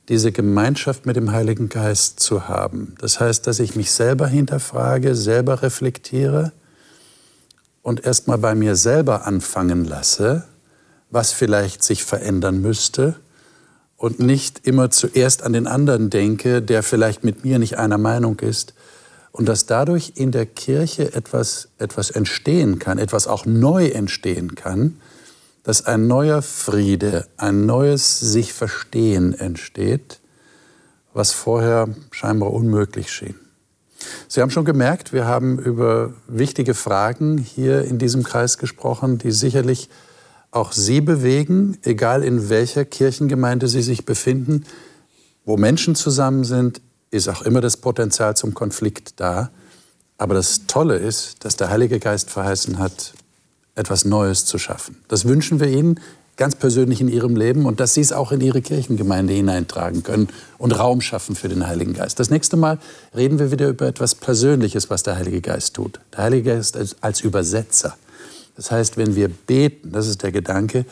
diese 0.09 0.33
Gemeinschaft 0.33 1.05
mit 1.05 1.15
dem 1.15 1.31
Heiligen 1.31 1.69
Geist 1.69 2.19
zu 2.19 2.49
haben? 2.49 2.95
Das 2.99 3.21
heißt, 3.21 3.47
dass 3.47 3.61
ich 3.61 3.77
mich 3.77 3.91
selber 3.91 4.27
hinterfrage, 4.27 5.15
selber 5.15 5.61
reflektiere 5.61 6.51
und 7.81 8.05
erst 8.05 8.27
mal 8.27 8.39
bei 8.39 8.55
mir 8.55 8.75
selber 8.75 9.25
anfangen 9.25 9.85
lasse, 9.85 10.43
was 11.11 11.31
vielleicht 11.31 11.81
sich 11.81 12.03
verändern 12.03 12.61
müsste 12.61 13.15
und 13.97 14.19
nicht 14.19 14.67
immer 14.67 14.89
zuerst 14.89 15.43
an 15.43 15.53
den 15.53 15.67
anderen 15.67 16.09
denke, 16.09 16.61
der 16.61 16.83
vielleicht 16.83 17.23
mit 17.23 17.43
mir 17.43 17.59
nicht 17.59 17.77
einer 17.77 17.97
Meinung 17.97 18.39
ist. 18.39 18.73
Und 19.31 19.47
dass 19.47 19.65
dadurch 19.65 20.13
in 20.15 20.31
der 20.31 20.45
Kirche 20.45 21.13
etwas, 21.13 21.69
etwas 21.79 22.11
entstehen 22.11 22.79
kann, 22.79 22.99
etwas 22.99 23.27
auch 23.27 23.45
neu 23.45 23.87
entstehen 23.87 24.55
kann, 24.55 24.97
dass 25.63 25.85
ein 25.85 26.07
neuer 26.07 26.41
Friede, 26.41 27.27
ein 27.37 27.65
neues 27.65 28.19
sich 28.19 28.53
Verstehen 28.53 29.33
entsteht, 29.33 30.19
was 31.13 31.31
vorher 31.31 31.87
scheinbar 32.11 32.51
unmöglich 32.51 33.11
schien. 33.11 33.35
Sie 34.27 34.41
haben 34.41 34.49
schon 34.49 34.65
gemerkt, 34.65 35.13
wir 35.13 35.25
haben 35.25 35.57
über 35.57 36.13
wichtige 36.27 36.73
Fragen 36.73 37.37
hier 37.37 37.83
in 37.85 37.97
diesem 37.97 38.23
Kreis 38.23 38.57
gesprochen, 38.57 39.17
die 39.17 39.31
sicherlich 39.31 39.89
auch 40.53 40.71
Sie 40.71 41.01
bewegen, 41.01 41.77
egal 41.81 42.23
in 42.23 42.49
welcher 42.49 42.85
Kirchengemeinde 42.85 43.67
Sie 43.67 43.81
sich 43.81 44.05
befinden. 44.05 44.65
Wo 45.45 45.57
Menschen 45.57 45.95
zusammen 45.95 46.43
sind, 46.43 46.79
ist 47.09 47.27
auch 47.27 47.41
immer 47.41 47.59
das 47.59 47.77
Potenzial 47.77 48.35
zum 48.37 48.53
Konflikt 48.53 49.19
da. 49.19 49.49
Aber 50.17 50.35
das 50.35 50.67
Tolle 50.67 50.97
ist, 50.97 51.43
dass 51.43 51.55
der 51.55 51.69
Heilige 51.69 51.99
Geist 51.99 52.29
verheißen 52.29 52.77
hat, 52.77 53.13
etwas 53.75 54.05
Neues 54.05 54.45
zu 54.45 54.59
schaffen. 54.59 54.97
Das 55.07 55.25
wünschen 55.25 55.59
wir 55.59 55.67
Ihnen 55.67 55.99
ganz 56.37 56.55
persönlich 56.55 57.01
in 57.01 57.07
Ihrem 57.07 57.35
Leben 57.35 57.65
und 57.65 57.79
dass 57.79 57.95
Sie 57.95 58.01
es 58.01 58.11
auch 58.11 58.31
in 58.31 58.41
Ihre 58.41 58.61
Kirchengemeinde 58.61 59.33
hineintragen 59.33 60.03
können 60.03 60.29
und 60.59 60.71
Raum 60.71 61.01
schaffen 61.01 61.35
für 61.35 61.49
den 61.49 61.67
Heiligen 61.67 61.93
Geist. 61.93 62.19
Das 62.19 62.29
nächste 62.29 62.57
Mal 62.57 62.77
reden 63.15 63.39
wir 63.39 63.51
wieder 63.51 63.69
über 63.69 63.87
etwas 63.87 64.15
Persönliches, 64.15 64.89
was 64.89 65.01
der 65.01 65.15
Heilige 65.15 65.41
Geist 65.41 65.75
tut. 65.75 65.99
Der 66.15 66.25
Heilige 66.25 66.51
Geist 66.51 66.77
als 67.01 67.21
Übersetzer. 67.21 67.97
Das 68.55 68.71
heißt, 68.71 68.97
wenn 68.97 69.15
wir 69.15 69.29
beten, 69.29 69.91
das 69.91 70.07
ist 70.07 70.23
der 70.23 70.31
Gedanke, 70.31 70.85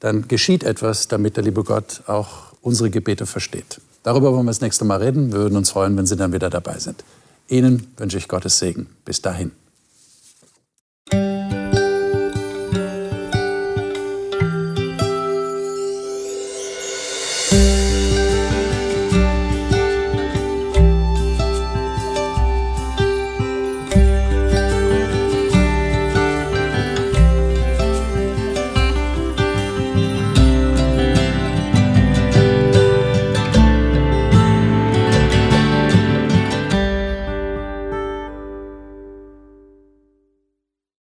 dann 0.00 0.28
geschieht 0.28 0.64
etwas, 0.64 1.08
damit 1.08 1.36
der 1.36 1.44
liebe 1.44 1.64
Gott 1.64 2.02
auch 2.06 2.52
unsere 2.62 2.90
Gebete 2.90 3.26
versteht. 3.26 3.80
Darüber 4.02 4.32
wollen 4.32 4.44
wir 4.44 4.50
das 4.50 4.60
nächste 4.60 4.84
Mal 4.84 5.02
reden. 5.02 5.32
Wir 5.32 5.40
würden 5.40 5.56
uns 5.56 5.70
freuen, 5.70 5.96
wenn 5.96 6.06
Sie 6.06 6.16
dann 6.16 6.32
wieder 6.32 6.50
dabei 6.50 6.78
sind. 6.78 7.04
Ihnen 7.48 7.86
wünsche 7.96 8.18
ich 8.18 8.28
Gottes 8.28 8.58
Segen. 8.58 8.86
Bis 9.04 9.22
dahin. 9.22 9.52